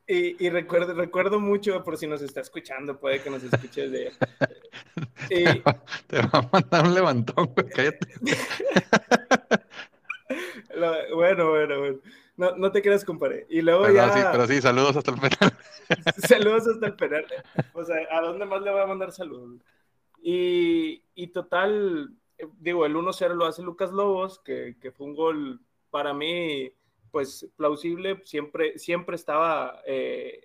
Y, 0.07 0.45
y 0.45 0.49
recuerdo, 0.49 0.93
recuerdo 0.93 1.39
mucho, 1.39 1.81
por 1.85 1.95
si 1.97 2.05
nos 2.05 2.21
está 2.21 2.41
escuchando, 2.41 2.99
puede 2.99 3.21
que 3.21 3.29
nos 3.29 3.43
escuche 3.43 3.87
de... 3.87 4.11
Y, 5.29 5.45
Te 6.07 6.17
va 6.21 6.29
a 6.33 6.49
mandar 6.51 6.85
un 6.85 6.93
levantón, 6.93 7.45
güey, 7.55 7.69
cállate. 7.69 8.07
lo- 10.75 11.15
bueno, 11.15 11.49
bueno, 11.51 11.79
bueno. 11.79 11.99
No, 12.37 12.55
no 12.55 12.71
te 12.71 12.81
creas, 12.81 13.05
compadre. 13.05 13.45
Y 13.49 13.61
luego 13.61 13.83
Pero 13.83 13.93
ya... 13.93 14.13
sí, 14.13 14.19
pero 14.31 14.47
sí, 14.47 14.61
saludos 14.61 14.95
hasta 14.95 15.11
el 15.11 15.19
penal. 15.19 15.57
Saludos 16.27 16.67
hasta 16.67 16.87
el 16.87 16.95
penal. 16.95 17.25
O 17.73 17.83
sea, 17.83 17.97
¿a 18.11 18.21
dónde 18.21 18.45
más 18.45 18.61
le 18.61 18.71
voy 18.71 18.81
a 18.81 18.87
mandar 18.87 19.11
saludos? 19.11 19.59
Y, 20.21 21.03
y 21.13 21.27
total, 21.27 22.15
eh, 22.37 22.47
digo, 22.59 22.85
el 22.85 22.95
1-0 22.95 23.33
lo 23.33 23.45
hace 23.45 23.61
Lucas 23.61 23.91
Lobos, 23.91 24.39
que, 24.39 24.77
que 24.79 24.91
fue 24.91 25.07
un 25.07 25.15
gol 25.15 25.61
para 25.89 26.13
mí, 26.13 26.71
pues 27.11 27.51
plausible. 27.57 28.21
Siempre, 28.23 28.79
siempre 28.79 29.15
estaba 29.15 29.81
eh, 29.85 30.41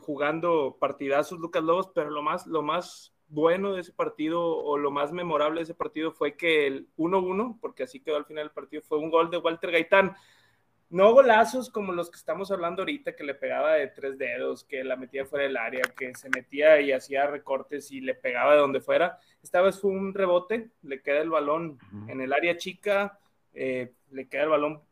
jugando 0.00 0.76
partidazos 0.80 1.38
Lucas 1.38 1.62
Lobos, 1.62 1.90
pero 1.94 2.10
lo 2.10 2.22
más, 2.22 2.46
lo 2.46 2.62
más 2.62 3.14
bueno 3.28 3.74
de 3.74 3.82
ese 3.82 3.92
partido 3.92 4.42
o 4.42 4.78
lo 4.78 4.90
más 4.90 5.12
memorable 5.12 5.60
de 5.60 5.64
ese 5.64 5.74
partido 5.74 6.12
fue 6.12 6.36
que 6.36 6.66
el 6.66 6.88
1-1, 6.96 7.58
porque 7.60 7.82
así 7.82 8.00
quedó 8.00 8.16
al 8.16 8.24
final 8.24 8.44
del 8.44 8.54
partido, 8.54 8.82
fue 8.82 8.98
un 8.98 9.10
gol 9.10 9.30
de 9.30 9.38
Walter 9.38 9.70
Gaitán. 9.70 10.16
No 10.90 11.12
golazos 11.12 11.68
como 11.68 11.92
los 11.92 12.10
que 12.10 12.16
estamos 12.16 12.50
hablando 12.50 12.82
ahorita, 12.82 13.14
que 13.14 13.22
le 13.22 13.34
pegaba 13.34 13.74
de 13.74 13.88
tres 13.88 14.16
dedos, 14.16 14.64
que 14.64 14.82
la 14.82 14.96
metía 14.96 15.26
fuera 15.26 15.44
del 15.44 15.56
área, 15.58 15.82
que 15.82 16.14
se 16.14 16.30
metía 16.30 16.80
y 16.80 16.92
hacía 16.92 17.26
recortes 17.26 17.90
y 17.90 18.00
le 18.00 18.14
pegaba 18.14 18.54
de 18.54 18.60
donde 18.60 18.80
fuera. 18.80 19.18
Esta 19.42 19.60
vez 19.60 19.78
fue 19.78 19.90
un 19.90 20.14
rebote, 20.14 20.70
le 20.82 21.02
queda 21.02 21.20
el 21.20 21.28
balón 21.28 21.78
en 22.08 22.22
el 22.22 22.32
área 22.32 22.56
chica, 22.56 23.18
eh, 23.52 23.92
le 24.10 24.28
queda 24.28 24.44
el 24.44 24.48
balón 24.48 24.82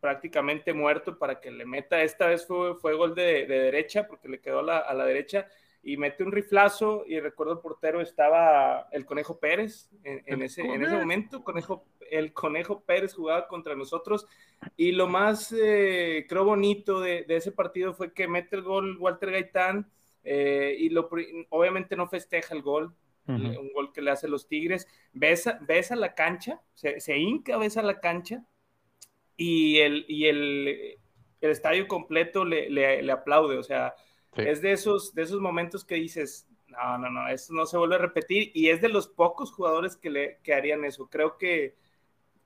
prácticamente 0.00 0.72
muerto 0.72 1.18
para 1.18 1.40
que 1.40 1.52
le 1.52 1.64
meta. 1.64 2.02
Esta 2.02 2.26
vez 2.26 2.46
fue, 2.46 2.74
fue 2.74 2.94
gol 2.94 3.14
de, 3.14 3.46
de 3.46 3.58
derecha, 3.60 4.08
porque 4.08 4.28
le 4.28 4.40
quedó 4.40 4.58
a 4.58 4.64
la, 4.64 4.78
a 4.78 4.92
la 4.92 5.06
derecha 5.06 5.46
y 5.84 5.96
mete 5.96 6.24
un 6.24 6.32
riflazo. 6.32 7.04
Y 7.06 7.20
recuerdo 7.20 7.52
el 7.52 7.58
portero 7.60 8.00
estaba 8.00 8.88
el 8.90 9.04
Conejo 9.04 9.38
Pérez 9.38 9.90
en, 10.02 10.42
ese, 10.42 10.62
en 10.62 10.82
ese 10.82 10.96
momento. 10.96 11.44
Conejo, 11.44 11.84
el 12.10 12.32
Conejo 12.32 12.80
Pérez 12.80 13.14
jugaba 13.14 13.46
contra 13.46 13.76
nosotros. 13.76 14.26
Y 14.76 14.92
lo 14.92 15.06
más, 15.06 15.54
eh, 15.56 16.26
creo, 16.28 16.44
bonito 16.44 17.00
de, 17.00 17.24
de, 17.24 17.36
ese 17.36 17.52
partido 17.52 17.92
fue 17.94 18.12
que 18.12 18.26
mete 18.26 18.56
el 18.56 18.62
gol 18.62 18.96
Walter 18.98 19.30
Gaitán 19.30 19.90
eh, 20.24 20.74
y 20.78 20.88
lo, 20.88 21.08
obviamente 21.50 21.96
no 21.96 22.08
festeja 22.08 22.54
el 22.54 22.62
gol, 22.62 22.94
uh 23.28 23.32
-huh. 23.32 23.58
un 23.60 23.72
gol 23.74 23.92
que 23.92 24.00
le 24.00 24.10
hace 24.10 24.26
los 24.26 24.48
Tigres, 24.48 24.88
besa, 25.12 25.58
besa 25.60 25.94
la 25.96 26.14
cancha, 26.14 26.62
se, 26.72 26.98
se 26.98 27.18
hinca, 27.18 27.58
besa 27.58 27.82
la 27.82 28.00
cancha 28.00 28.42
y 29.36 29.78
el, 29.80 30.06
y 30.08 30.26
el, 30.26 30.98
el 31.42 31.50
estadio 31.50 31.86
completo 31.86 32.44
le, 32.44 32.70
le, 32.70 33.02
le 33.02 33.12
aplaude, 33.12 33.58
o 33.58 33.62
sea, 33.62 33.94
sí. 34.36 34.42
es 34.42 34.62
de 34.62 34.72
esos, 34.72 35.14
de 35.14 35.22
esos 35.22 35.40
momentos 35.40 35.84
que 35.84 35.96
dices, 35.96 36.48
no, 36.68 36.98
no, 36.98 37.10
no, 37.10 37.28
eso 37.28 37.52
no 37.52 37.66
se 37.66 37.76
vuelve 37.76 37.96
a 37.96 37.98
repetir 37.98 38.50
y 38.54 38.68
es 38.68 38.80
de 38.80 38.88
los 38.88 39.08
pocos 39.08 39.52
jugadores 39.52 39.96
que, 39.96 40.10
le, 40.10 40.38
que 40.42 40.54
harían 40.54 40.84
eso. 40.84 41.08
Creo 41.08 41.38
que, 41.38 41.76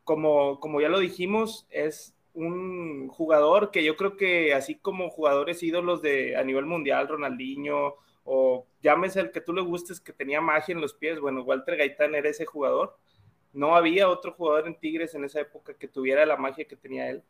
como, 0.05 0.61
como 0.61 0.81
ya 0.81 0.89
lo 0.89 0.99
dijimos, 0.99 1.67
es 1.71 2.15
un 2.35 3.09
jugador 3.09 3.71
que 3.71 3.85
yo 3.85 3.97
creo 3.97 4.17
que 4.17 4.55
así 4.55 4.77
como 4.77 5.11
jugadores 5.11 5.63
ídolos 5.63 6.03
de 6.03 6.37
a 6.37 6.45
nivel 6.45 6.67
mundial, 6.67 7.09
Ronaldinho 7.09 7.97
o 8.25 8.67
llámese 8.83 9.21
el 9.21 9.31
que 9.31 9.41
tú 9.41 9.53
le 9.53 9.63
gustes 9.63 10.01
que 10.01 10.13
tenía 10.13 10.41
magia 10.41 10.75
en 10.75 10.81
los 10.81 10.95
pies, 10.95 11.19
bueno, 11.19 11.43
Walter 11.43 11.77
Gaitán 11.77 12.15
era 12.15 12.29
ese 12.29 12.45
jugador. 12.45 12.97
No 13.53 13.75
había 13.75 14.09
otro 14.09 14.33
jugador 14.33 14.69
en 14.69 14.79
Tigres 14.79 15.15
en 15.15 15.25
esa 15.25 15.41
época 15.41 15.75
que 15.75 15.89
tuviera 15.89 16.27
la 16.27 16.37
magia 16.37 16.67
que 16.67 16.77
tenía 16.77 17.09
él. 17.11 17.23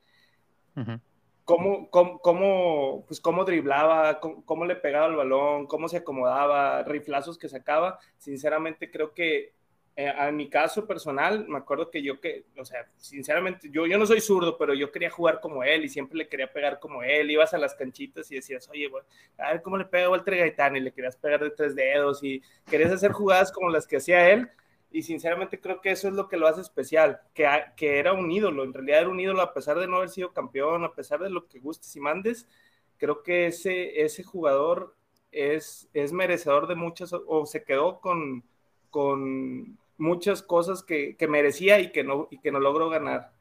Cómo, 1.48 1.88
cómo, 1.90 3.06
pues 3.06 3.22
cómo 3.22 3.46
driblaba, 3.46 4.20
cómo, 4.20 4.66
le 4.66 4.76
pegaba 4.76 5.06
el 5.06 5.16
balón, 5.16 5.66
cómo 5.66 5.88
se 5.88 5.96
acomodaba, 5.96 6.82
riflazos 6.82 7.38
que 7.38 7.48
sacaba. 7.48 7.98
Sinceramente 8.18 8.90
creo 8.90 9.14
que 9.14 9.54
eh, 9.96 10.12
en 10.14 10.36
mi 10.36 10.50
caso 10.50 10.86
personal, 10.86 11.48
me 11.48 11.56
acuerdo 11.56 11.90
que 11.90 12.02
yo 12.02 12.20
que, 12.20 12.44
o 12.58 12.66
sea, 12.66 12.86
sinceramente, 12.98 13.70
yo, 13.72 13.86
yo 13.86 13.96
no 13.96 14.04
soy 14.04 14.20
zurdo, 14.20 14.58
pero 14.58 14.74
yo 14.74 14.92
quería 14.92 15.08
jugar 15.08 15.40
como 15.40 15.64
él 15.64 15.86
y 15.86 15.88
siempre 15.88 16.18
le 16.18 16.28
quería 16.28 16.52
pegar 16.52 16.80
como 16.80 17.02
él. 17.02 17.30
Ibas 17.30 17.54
a 17.54 17.58
las 17.58 17.74
canchitas 17.74 18.30
y 18.30 18.34
decías, 18.34 18.68
oye, 18.68 18.90
a 19.38 19.52
ver 19.52 19.62
cómo 19.62 19.78
le 19.78 19.86
pega 19.86 20.10
Walter 20.10 20.36
Gaitán 20.36 20.76
y 20.76 20.80
le 20.80 20.92
querías 20.92 21.16
pegar 21.16 21.42
de 21.42 21.50
tres 21.50 21.74
dedos 21.74 22.22
y 22.22 22.42
querías 22.68 22.92
hacer 22.92 23.12
jugadas 23.12 23.50
como 23.52 23.70
las 23.70 23.86
que 23.86 23.96
hacía 23.96 24.28
él. 24.28 24.50
Y 24.90 25.02
sinceramente 25.02 25.60
creo 25.60 25.80
que 25.80 25.90
eso 25.90 26.08
es 26.08 26.14
lo 26.14 26.28
que 26.28 26.38
lo 26.38 26.46
hace 26.46 26.62
especial, 26.62 27.20
que, 27.34 27.46
que 27.76 27.98
era 27.98 28.14
un 28.14 28.30
ídolo, 28.30 28.64
en 28.64 28.72
realidad 28.72 29.00
era 29.00 29.10
un 29.10 29.20
ídolo 29.20 29.42
a 29.42 29.52
pesar 29.52 29.78
de 29.78 29.86
no 29.86 29.96
haber 29.96 30.08
sido 30.08 30.32
campeón, 30.32 30.84
a 30.84 30.94
pesar 30.94 31.20
de 31.20 31.30
lo 31.30 31.46
que 31.46 31.58
gustes 31.58 31.94
y 31.94 32.00
mandes. 32.00 32.48
Creo 32.96 33.22
que 33.22 33.46
ese, 33.46 34.02
ese 34.02 34.22
jugador 34.24 34.96
es, 35.30 35.88
es 35.92 36.12
merecedor 36.12 36.66
de 36.68 36.74
muchas, 36.74 37.12
o 37.12 37.46
se 37.46 37.64
quedó 37.64 38.00
con, 38.00 38.44
con 38.90 39.78
muchas 39.98 40.42
cosas 40.42 40.82
que, 40.82 41.16
merecía 41.28 41.80
y 41.80 41.92
que, 41.92 42.04
no, 42.04 42.28
y 42.30 42.38
que 42.38 42.50
no 42.50 42.60
logró 42.60 42.88
ganar. 42.88 43.32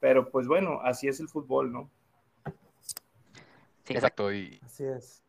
Pero 0.00 0.30
pues 0.30 0.46
bueno, 0.46 0.80
así 0.82 1.08
es 1.08 1.20
el 1.20 1.28
fútbol, 1.28 1.72
¿no? 1.72 1.90
Sí, 3.84 3.94
exacto. 3.94 4.32
Y... 4.32 4.58
Así 4.64 4.84
es. 4.84 5.22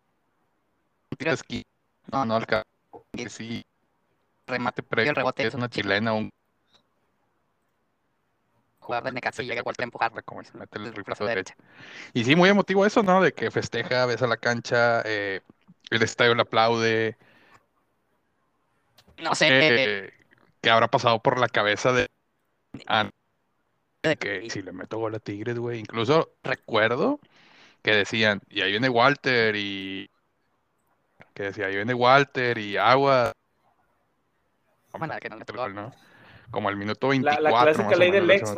No, 2.11 2.25
no, 2.25 2.35
alcanza. 2.35 2.65
Sí, 3.29 3.65
remate 4.47 4.83
previo, 4.83 5.11
el 5.11 5.15
rebote 5.15 5.45
es 5.45 5.53
una 5.53 5.69
chilena, 5.69 6.13
un 6.13 6.29
jugador 8.79 9.05
de 9.05 9.11
Necaxa 9.11 9.43
y 9.43 9.47
llega 9.47 9.61
a 9.61 9.83
empujarla 9.83 10.21
como 10.21 10.43
se 10.43 10.57
mete 10.57 10.79
el 10.79 10.93
riflazo 10.93 11.25
de 11.25 11.29
derecha. 11.29 11.55
Y 12.13 12.23
sí, 12.23 12.35
muy 12.35 12.49
emotivo 12.49 12.85
eso, 12.85 13.03
¿no? 13.03 13.21
De 13.21 13.33
que 13.33 13.51
festeja, 13.51 14.05
ves 14.05 14.21
a 14.21 14.27
la 14.27 14.37
cancha, 14.37 15.01
eh, 15.05 15.41
el 15.89 16.01
estadio 16.01 16.33
le 16.35 16.41
aplaude. 16.41 17.17
No 19.17 19.35
sé. 19.35 19.47
Eh, 19.51 20.13
que 20.61 20.69
habrá 20.69 20.87
pasado 20.87 21.21
por 21.21 21.39
la 21.39 21.49
cabeza 21.49 21.91
de, 21.91 22.07
que 24.19 24.49
si 24.49 24.61
le 24.61 24.71
meto 24.71 24.97
gol 24.97 25.15
a 25.15 25.19
Tigres, 25.19 25.57
güey. 25.57 25.79
Incluso 25.79 26.33
recuerdo 26.43 27.19
que 27.81 27.91
decían, 27.91 28.41
y 28.49 28.61
ahí 28.61 28.71
viene 28.71 28.89
Walter 28.89 29.55
y 29.55 30.09
que 31.33 31.43
decía, 31.43 31.67
ahí 31.67 31.75
viene 31.75 31.93
Walter 31.93 32.57
y 32.57 32.77
agua. 32.77 33.33
Como 36.51 36.69
el 36.69 36.77
minuto 36.77 37.09
24. 37.09 37.43
La, 37.43 37.49
clásica 37.63 37.95
ley 37.95 38.11
del 38.11 38.29
ex, 38.31 38.53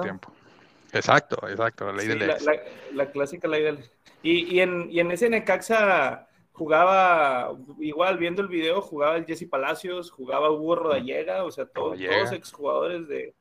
Exacto, 0.91 1.47
exacto, 1.47 1.85
la 1.85 1.93
ley 1.93 2.07
del 2.07 2.29
ex. 2.29 2.45
La, 2.93 3.11
clásica 3.11 3.47
ley 3.47 3.63
del 3.63 3.89
y, 4.21 4.55
y, 4.55 4.59
en, 4.61 4.89
y 4.91 4.99
en 4.99 5.11
ese 5.11 5.29
Necaxa 5.29 6.27
jugaba, 6.51 7.55
igual 7.79 8.17
viendo 8.17 8.41
el 8.41 8.49
video, 8.49 8.81
jugaba 8.81 9.15
el 9.15 9.25
Jesse 9.25 9.47
Palacios, 9.49 10.11
jugaba 10.11 10.51
Hugo 10.51 10.75
Rodallega, 10.75 11.45
o 11.45 11.51
sea, 11.51 11.65
todos, 11.65 11.97
todos 11.97 12.31
exjugadores 12.33 13.07
de, 13.07 13.33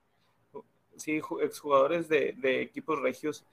sí, 0.96 1.20
exjugadores 1.42 2.08
de, 2.08 2.34
de 2.36 2.62
equipos 2.62 3.00
regios. 3.00 3.44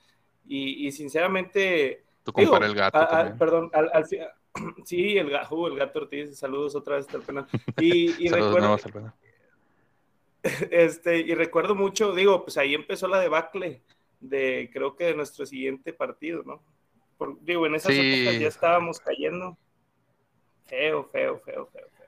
Y, 0.48 0.88
y 0.88 0.92
sinceramente... 0.92 2.04
Tú 2.24 2.32
compara 2.32 2.68
el 2.68 2.76
gato. 2.76 3.00
perdón, 3.40 3.72
al, 3.74 3.90
al, 3.92 4.06
sí, 4.86 5.18
el, 5.18 5.32
gato, 5.32 5.56
uh, 5.56 5.68
el 5.68 5.78
gato 5.78 6.00
Ortiz, 6.00 6.38
saludos 6.38 6.76
otra 6.76 6.98
vez 6.98 7.08
al 7.14 7.22
penal. 7.22 7.48
Y, 7.80 8.24
y 8.24 8.30
recuerdo, 8.30 8.78
este, 10.72 11.18
y 11.18 11.34
recuerdo 11.34 11.76
mucho, 11.76 12.14
digo, 12.14 12.44
pues 12.44 12.58
ahí 12.58 12.74
empezó 12.74 13.08
la 13.08 13.20
debacle 13.20 13.82
de, 14.20 14.70
creo 14.72 14.96
que 14.96 15.06
de 15.06 15.16
nuestro 15.16 15.46
siguiente 15.46 15.94
partido, 15.94 16.44
¿no? 16.44 16.64
digo, 17.42 17.66
en 17.66 17.76
esas 17.76 17.94
épocas 17.94 18.40
ya 18.40 18.48
estábamos 18.48 19.00
cayendo. 19.00 19.58
Feo, 20.66 21.06
feo, 21.06 21.40
feo, 21.40 21.68
feo, 21.68 21.88
feo. 21.98 22.08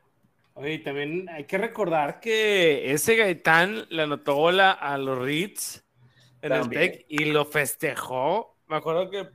Oye, 0.56 0.80
también 0.80 1.30
hay 1.30 1.45
que 1.45 1.58
recordar 1.58 2.19
que 2.19 2.91
ese 2.91 3.15
Gaitán 3.15 3.86
le 3.89 4.04
anotó 4.04 4.36
bola 4.36 4.71
a 4.71 4.97
los 4.97 5.17
Ritz 5.19 5.84
en 6.41 6.52
el 6.52 6.69
TEC 6.69 7.06
y 7.08 7.26
lo 7.26 7.45
festejó. 7.45 8.58
Me 8.67 8.76
acuerdo 8.76 9.10
que 9.10 9.30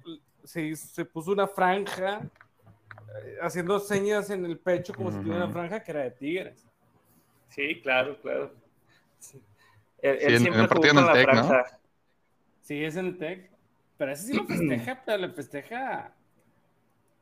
se, 0.44 0.76
se 0.76 1.04
puso 1.04 1.32
una 1.32 1.46
franja 1.46 2.20
eh, 3.24 3.36
haciendo 3.40 3.78
señas 3.78 4.28
en 4.30 4.44
el 4.44 4.58
pecho 4.58 4.92
como 4.92 5.10
si 5.10 5.18
tuviera 5.18 5.44
una 5.44 5.52
franja 5.52 5.82
que 5.82 5.90
era 5.92 6.02
de 6.02 6.10
Tigres. 6.10 6.66
Sí, 7.48 7.80
claro, 7.80 8.20
claro. 8.20 8.61
Sí. 9.22 9.40
Él, 9.98 10.18
sí, 10.20 10.26
siempre 10.38 10.54
en 10.54 10.60
el 10.60 10.68
partido 10.68 10.90
en 10.90 10.98
el 10.98 11.12
TEC, 11.12 11.34
¿no? 11.34 11.50
Sí, 12.62 12.84
es 12.84 12.96
en 12.96 13.06
el 13.06 13.18
TEC. 13.18 13.50
Pero 13.96 14.12
ese 14.12 14.26
sí 14.26 14.32
lo 14.32 14.44
festeja, 14.46 15.02
pero 15.06 15.18
le 15.18 15.28
festeja. 15.30 16.12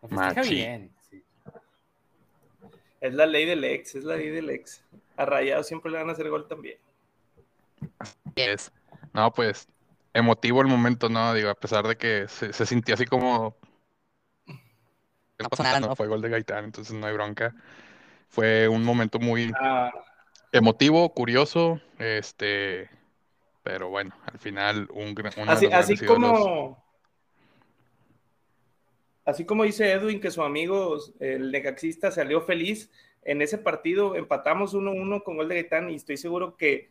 Lo 0.02 0.08
festeja 0.08 0.42
bien. 0.42 0.90
Es 3.00 3.14
la 3.14 3.26
ley 3.26 3.46
del 3.46 3.64
ex, 3.64 3.94
es 3.94 4.04
la 4.04 4.16
ley 4.16 4.30
del 4.30 4.50
ex. 4.50 4.82
A 5.16 5.24
Rayado 5.24 5.62
siempre 5.62 5.90
le 5.90 5.98
van 5.98 6.08
a 6.08 6.12
hacer 6.12 6.28
gol 6.28 6.48
también. 6.48 6.78
Es. 8.34 8.72
No, 9.12 9.32
pues, 9.32 9.68
emotivo 10.12 10.60
el 10.60 10.68
momento, 10.68 11.08
¿no? 11.08 11.34
Digo, 11.34 11.50
a 11.50 11.54
pesar 11.54 11.86
de 11.86 11.96
que 11.96 12.28
se, 12.28 12.52
se 12.52 12.66
sintió 12.66 12.94
así 12.94 13.06
como. 13.06 13.56
No 14.46 15.48
pasa 15.48 15.62
nada, 15.62 15.80
no 15.80 15.96
fue 15.96 16.08
gol 16.08 16.20
de 16.20 16.28
Gaitán, 16.28 16.64
entonces 16.64 16.94
no 16.94 17.06
hay 17.06 17.14
bronca. 17.14 17.54
Fue 18.28 18.68
un 18.68 18.84
momento 18.84 19.18
muy 19.18 19.52
ah. 19.58 19.90
Emotivo, 20.52 21.12
curioso, 21.14 21.80
este, 21.98 22.90
pero 23.62 23.88
bueno, 23.88 24.14
al 24.24 24.38
final 24.38 24.88
un, 24.92 25.14
así, 25.48 25.66
así 25.66 25.96
como 26.06 26.82
así 29.24 29.44
como 29.44 29.64
dice 29.64 29.92
Edwin 29.92 30.20
que 30.20 30.30
su 30.30 30.42
amigo 30.42 30.96
el 31.20 31.52
negaxista 31.52 32.10
salió 32.10 32.40
feliz 32.42 32.90
en 33.22 33.42
ese 33.42 33.58
partido 33.58 34.16
empatamos 34.16 34.74
1-1 34.74 35.22
con 35.22 35.36
gol 35.36 35.48
de 35.48 35.56
Gaitán 35.56 35.90
y 35.90 35.96
estoy 35.96 36.16
seguro 36.16 36.56
que 36.56 36.90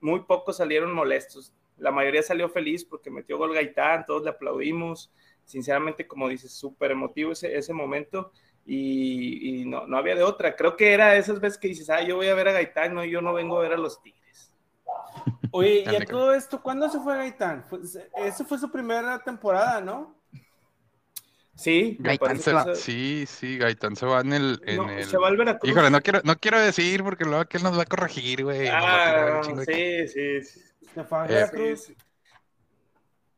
muy 0.00 0.20
pocos 0.20 0.56
salieron 0.56 0.92
molestos. 0.92 1.54
La 1.76 1.92
mayoría 1.92 2.22
salió 2.22 2.48
feliz 2.48 2.84
porque 2.84 3.10
metió 3.10 3.38
gol 3.38 3.54
Gaitán 3.54 4.04
todos 4.06 4.24
le 4.24 4.30
aplaudimos. 4.30 5.12
Sinceramente 5.44 6.06
como 6.06 6.28
dices 6.28 6.52
súper 6.52 6.90
emotivo 6.90 7.32
ese, 7.32 7.56
ese 7.56 7.72
momento 7.72 8.32
y, 8.66 9.64
no, 9.66 9.86
no, 9.86 9.98
había 9.98 10.14
de 10.14 10.22
otra 10.22 10.54
creo 10.54 10.76
que 10.76 10.92
era 10.92 11.16
esas 11.16 11.40
veces 11.40 11.58
que 11.58 11.68
dices 11.68 11.90
ah 11.90 12.02
yo 12.02 12.16
voy 12.16 12.28
a 12.28 12.34
ver 12.34 12.48
a 12.48 12.52
Gaitán 12.52 12.94
no 12.94 13.04
yo 13.04 13.20
no 13.20 13.32
vengo 13.32 13.58
a 13.58 13.62
ver 13.62 13.72
a 13.72 13.76
los 13.76 14.00
Tigres 14.02 14.52
Oye, 15.52 15.84
y 15.90 15.96
a 15.96 16.04
todo 16.04 16.32
esto, 16.34 16.62
¿cuándo 16.62 16.88
se 16.88 17.00
fue 17.00 17.16
Gaitán? 17.16 17.64
Esa 18.16 18.44
fue 18.44 18.58
su 18.58 18.70
primera 18.70 19.18
temporada, 19.18 19.80
¿no? 19.80 20.14
Sí, 21.60 21.98
Gaitán 22.00 22.38
se 22.38 22.52
va. 22.52 22.74
Sí, 22.74 23.24
sí, 23.26 23.58
Gaitán 23.58 23.94
se 23.94 24.06
va 24.06 24.20
en 24.20 24.32
el. 24.32 24.62
En 24.64 24.88
el... 24.88 25.04
Se 25.04 25.18
va 25.18 25.28
al 25.28 25.36
Veracruz. 25.36 25.70
Híjole, 25.70 25.90
no 25.90 26.00
quiero, 26.00 26.20
no 26.24 26.36
quiero 26.36 26.58
decir 26.58 27.02
porque 27.04 27.24
luego 27.24 27.44
que 27.44 27.58
él 27.58 27.64
nos 27.64 27.76
va 27.76 27.82
a 27.82 27.86
corregir, 27.86 28.44
güey. 28.44 28.68
Ah, 28.68 29.42
sí, 29.44 30.08
sí, 30.08 30.42
sí. 30.42 30.60
Se 30.94 31.04
fue 31.04 31.18
a 31.18 31.22
Veracruz. 31.24 31.92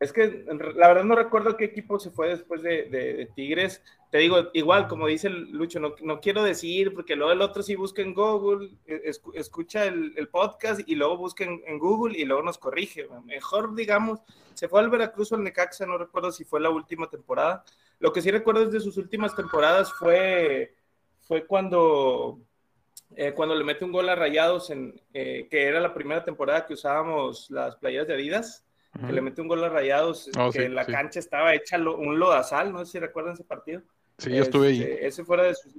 Es 0.03 0.13
que 0.13 0.45
la 0.75 0.89
verdad 0.89 1.05
no 1.05 1.15
recuerdo 1.15 1.57
qué 1.57 1.67
equipo 1.67 1.97
se 2.01 2.11
fue 2.11 2.31
después 2.31 2.61
de, 2.61 3.31
Tigres. 3.37 3.81
Te 4.11 4.19
digo, 4.19 4.51
igual, 4.53 4.89
como 4.89 5.07
dice 5.07 5.31
Lucho, 5.31 5.79
no, 5.79 5.95
no, 6.03 6.21
quiero 6.21 6.43
decir, 6.43 6.93
porque 6.93 7.15
luego 7.15 7.31
el 7.31 7.41
otro 7.41 7.63
sí 7.63 7.77
busca 7.77 8.03
en 8.03 8.13
Google, 8.13 8.71
e, 8.85 9.13
escucha 9.35 9.85
el, 9.85 10.29
podcast 10.29 10.81
y 10.87 10.97
luego 10.97 11.19
busca 11.19 11.45
en, 11.45 11.79
Google 11.79 12.19
y 12.19 12.25
luego 12.25 12.43
nos 12.43 12.59
corrige. 12.59 13.07
Mejor, 13.27 13.77
digamos, 13.77 14.19
se 14.55 14.69
fue 14.69 14.81
al 14.81 14.91
Veracruz 14.91 15.31
o 15.31 15.37
al 15.37 15.45
Necaxa, 15.45 15.87
no 15.87 15.97
recuerdo 15.97 16.33
si 16.33 16.45
fue 16.45 16.59
la 16.59 16.71
última 16.71 17.09
temporada. 17.09 17.65
Lo 18.01 18.13
que 18.13 18.23
sí 18.23 18.33
recuerdo 18.33 18.67
de 18.67 18.81
sus 18.81 18.97
últimas 18.97 19.37
temporadas 19.37 19.93
fue, 19.93 20.75
fue 21.21 21.47
cuando, 21.47 22.41
eh, 23.15 23.35
cuando 23.35 23.55
le 23.55 23.63
mete 23.63 23.85
un 23.85 23.93
gol 23.93 24.09
a 24.09 24.17
Rayados, 24.17 24.71
en, 24.71 25.01
eh, 25.15 25.47
que 25.49 25.63
era 25.63 25.79
la 25.79 25.95
primera 25.95 26.25
temporada 26.25 26.67
que 26.67 26.75
usábamos 26.75 27.49
las 27.53 27.77
playas 27.77 28.09
de 28.09 28.15
Adidas 28.15 28.65
que 28.99 29.13
le 29.13 29.21
mete 29.21 29.41
un 29.41 29.49
gol 29.49 29.65
a 29.65 29.69
Rayados, 29.69 30.31
oh, 30.39 30.51
que 30.51 30.69
la 30.69 30.85
cancha 30.85 31.19
estaba 31.19 31.55
hecha 31.55 31.79
un 31.79 32.19
lodazal, 32.19 32.73
no 32.73 32.85
sé 32.85 32.93
si 32.93 32.99
recuerdan 32.99 33.35
ese 33.35 33.45
partido. 33.45 33.83
Sí, 34.19 34.31
yo 34.31 34.43
estuve 34.43 34.69
ahí. 34.69 34.83
Este, 34.83 35.07
ese 35.07 35.25
fuera 35.25 35.45
de 35.45 35.55
sus, 35.55 35.73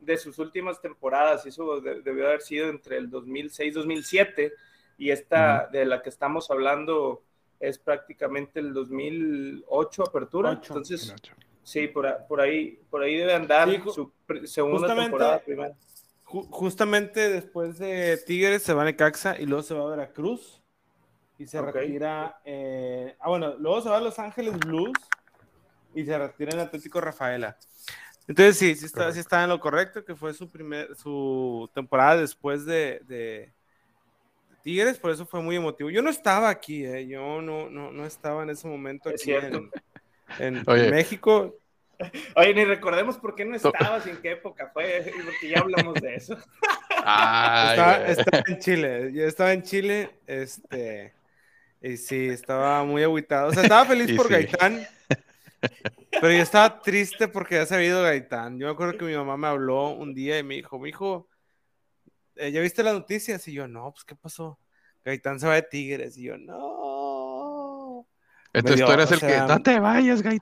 de 0.00 0.16
sus 0.16 0.38
últimas 0.38 0.80
temporadas, 0.80 1.44
eso 1.44 1.80
debió 1.80 2.28
haber 2.28 2.40
sido 2.40 2.68
entre 2.68 2.98
el 2.98 3.10
2006-2007 3.10 4.52
y 4.98 5.10
esta 5.10 5.68
de 5.72 5.84
la 5.84 6.02
que 6.02 6.08
estamos 6.08 6.50
hablando 6.50 7.24
es 7.58 7.78
prácticamente 7.78 8.60
el 8.60 8.72
2008 8.72 10.02
apertura. 10.02 10.52
Entonces, 10.52 11.14
sí, 11.64 11.88
por, 11.88 12.26
por, 12.28 12.40
ahí, 12.40 12.78
por 12.90 13.02
ahí 13.02 13.16
debe 13.16 13.34
andar 13.34 13.68
su 13.92 14.12
segunda 14.44 14.94
temporada 14.94 15.40
primera 15.40 15.74
justamente 16.24 17.28
después 17.28 17.78
de 17.78 18.16
Tigres 18.16 18.62
se 18.62 18.72
va 18.72 18.82
a 18.82 18.84
Necaxa 18.86 19.38
y 19.38 19.44
luego 19.44 19.62
se 19.62 19.74
va 19.74 19.84
a 19.84 19.90
Veracruz 19.90 20.61
y 21.42 21.46
se 21.46 21.58
Ok. 21.58 21.74
retira. 21.74 22.40
eh, 22.44 23.16
ah, 23.18 23.28
bueno, 23.28 23.56
luego 23.58 23.80
se 23.80 23.88
va 23.88 23.96
a 23.98 24.00
Los 24.00 24.18
Ángeles 24.18 24.56
Blues 24.60 24.92
y 25.94 26.04
se 26.04 26.16
retira 26.16 26.52
en 26.52 26.60
Atlético 26.60 27.00
Rafaela. 27.00 27.56
Entonces 28.28 28.56
sí, 28.56 28.76
sí 28.76 28.86
está, 28.86 29.10
sí 29.12 29.18
está 29.18 29.42
en 29.42 29.48
lo 29.48 29.58
correcto, 29.58 30.04
que 30.04 30.14
fue 30.14 30.32
su 30.32 30.48
primer, 30.48 30.94
su 30.94 31.68
temporada 31.74 32.16
después 32.18 32.64
de, 32.64 33.00
de 33.04 33.52
Tigres, 34.62 34.98
por 34.98 35.10
eso 35.10 35.26
fue 35.26 35.42
muy 35.42 35.56
emotivo. 35.56 35.90
Yo 35.90 36.02
no 36.02 36.10
estaba 36.10 36.48
aquí, 36.48 36.84
eh, 36.84 37.08
yo 37.08 37.42
no, 37.42 37.68
no, 37.68 37.90
no 37.90 38.06
estaba 38.06 38.44
en 38.44 38.50
ese 38.50 38.68
momento 38.68 39.10
Es 39.10 39.20
aquí 39.20 39.32
en, 39.32 39.70
en 40.38 40.62
Oye. 40.68 40.90
México. 40.90 41.56
Oye, 42.36 42.54
ni 42.54 42.64
recordemos 42.64 43.18
por 43.18 43.34
qué 43.34 43.44
no 43.44 43.56
estabas 43.56 44.06
y 44.06 44.10
en 44.10 44.22
qué 44.22 44.32
época 44.32 44.70
fue, 44.72 45.12
porque 45.24 45.48
ya 45.48 45.58
hablamos 45.58 46.00
de 46.00 46.14
eso. 46.14 46.36
Ay, 47.04 48.12
estaba 48.12 48.42
en 48.46 48.58
Chile, 48.60 49.10
yo 49.12 49.24
estaba 49.24 49.52
en 49.52 49.62
Chile, 49.62 50.10
este, 50.26 51.12
y 51.82 51.96
sí, 51.96 52.28
estaba 52.28 52.84
muy 52.84 53.02
agüitado. 53.02 53.48
O 53.48 53.52
sea, 53.52 53.64
estaba 53.64 53.84
feliz 53.84 54.12
por 54.16 54.26
sí. 54.28 54.32
Gaitán, 54.32 54.86
pero 56.10 56.32
yo 56.32 56.42
estaba 56.42 56.80
triste 56.80 57.28
porque 57.28 57.56
ya 57.56 57.66
se 57.66 57.74
había 57.74 57.88
ido 57.88 58.02
Gaitán. 58.02 58.58
Yo 58.58 58.66
me 58.66 58.72
acuerdo 58.72 58.96
que 58.96 59.04
mi 59.04 59.14
mamá 59.14 59.36
me 59.36 59.48
habló 59.48 59.88
un 59.88 60.14
día 60.14 60.38
y 60.38 60.42
me 60.42 60.54
dijo, 60.54 60.78
mi 60.78 60.90
hijo, 60.90 61.28
¿ya 62.36 62.60
viste 62.60 62.82
las 62.82 62.94
noticias? 62.94 63.46
Y 63.48 63.52
yo, 63.52 63.66
no, 63.66 63.92
pues, 63.92 64.04
¿qué 64.04 64.14
pasó? 64.14 64.58
Gaitán 65.04 65.40
se 65.40 65.46
va 65.46 65.54
de 65.54 65.62
Tigres. 65.62 66.16
Y 66.16 66.24
yo, 66.24 66.38
no. 66.38 68.06
Entonces 68.52 68.84
tú 68.84 68.92
eras 68.92 69.10
o 69.10 69.14
el 69.14 69.20
que, 69.20 69.38
no 69.38 69.62
te 69.62 69.80
vayas, 69.80 70.22
Gay. 70.22 70.40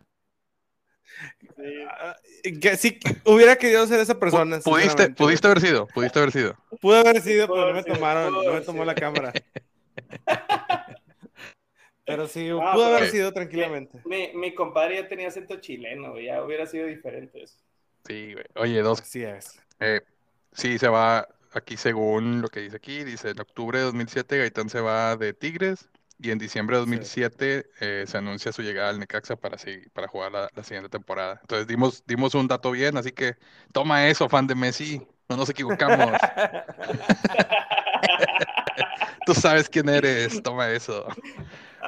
Ah, 1.88 2.16
Que 2.42 2.76
sí, 2.76 2.98
hubiera 3.24 3.56
querido 3.56 3.86
ser 3.86 4.00
esa 4.00 4.18
persona. 4.18 4.58
Pudiste, 4.60 5.10
pudiste 5.10 5.46
haber 5.46 5.60
sido, 5.60 5.86
pudiste 5.88 6.18
haber 6.18 6.32
sido. 6.32 6.56
Pudo 6.80 6.96
haber 6.96 7.20
sido, 7.20 7.46
pero 7.48 7.68
no 7.68 7.74
me 7.74 7.82
tomaron, 7.82 8.32
no 8.32 8.52
me 8.52 8.60
tomó 8.60 8.84
la 8.84 8.94
cámara. 8.94 9.32
Pero 12.10 12.26
sí, 12.28 12.48
Ah, 12.50 12.72
pudo 12.74 12.86
haber 12.86 13.00
pero- 13.00 13.12
sido 13.12 13.32
tranquilamente. 13.32 14.00
Mi, 14.04 14.30
mi 14.34 14.54
compadre 14.54 14.96
ya 14.96 15.08
tenía 15.08 15.28
acento 15.28 15.56
chileno, 15.60 16.18
ya 16.18 16.42
hubiera 16.42 16.66
sido 16.66 16.86
diferente 16.86 17.42
eso. 17.42 17.56
Sí, 18.06 18.32
güey. 18.34 18.44
Oye, 18.56 18.80
dos. 18.82 19.00
Así 19.00 19.22
es. 19.22 19.58
eh, 19.80 20.00
sí, 20.52 20.78
se 20.78 20.88
va 20.88 21.28
aquí 21.52 21.76
según 21.76 22.40
lo 22.42 22.48
que 22.48 22.60
dice 22.60 22.76
aquí. 22.76 23.04
Dice, 23.04 23.30
en 23.30 23.40
octubre 23.40 23.78
de 23.78 23.84
2007 23.84 24.38
Gaitán 24.38 24.68
se 24.70 24.80
va 24.80 25.16
de 25.16 25.32
Tigres 25.32 25.88
y 26.22 26.30
en 26.30 26.38
diciembre 26.38 26.76
de 26.76 26.80
2007 26.80 27.66
eh, 27.80 28.04
se 28.06 28.18
anuncia 28.18 28.52
su 28.52 28.62
llegada 28.62 28.90
al 28.90 28.98
Necaxa 29.00 29.36
para, 29.36 29.56
para 29.92 30.08
jugar 30.08 30.32
la, 30.32 30.50
la 30.54 30.62
siguiente 30.62 30.88
temporada. 30.90 31.38
Entonces 31.42 31.66
dimos, 31.66 32.04
dimos 32.06 32.34
un 32.34 32.46
dato 32.48 32.70
bien, 32.72 32.96
así 32.96 33.12
que 33.12 33.36
toma 33.72 34.08
eso, 34.08 34.28
fan 34.28 34.46
de 34.46 34.54
Messi. 34.54 35.00
No 35.28 35.36
nos 35.36 35.48
equivocamos. 35.48 36.20
Tú 39.26 39.34
sabes 39.34 39.68
quién 39.68 39.88
eres, 39.88 40.42
toma 40.42 40.70
eso. 40.70 41.06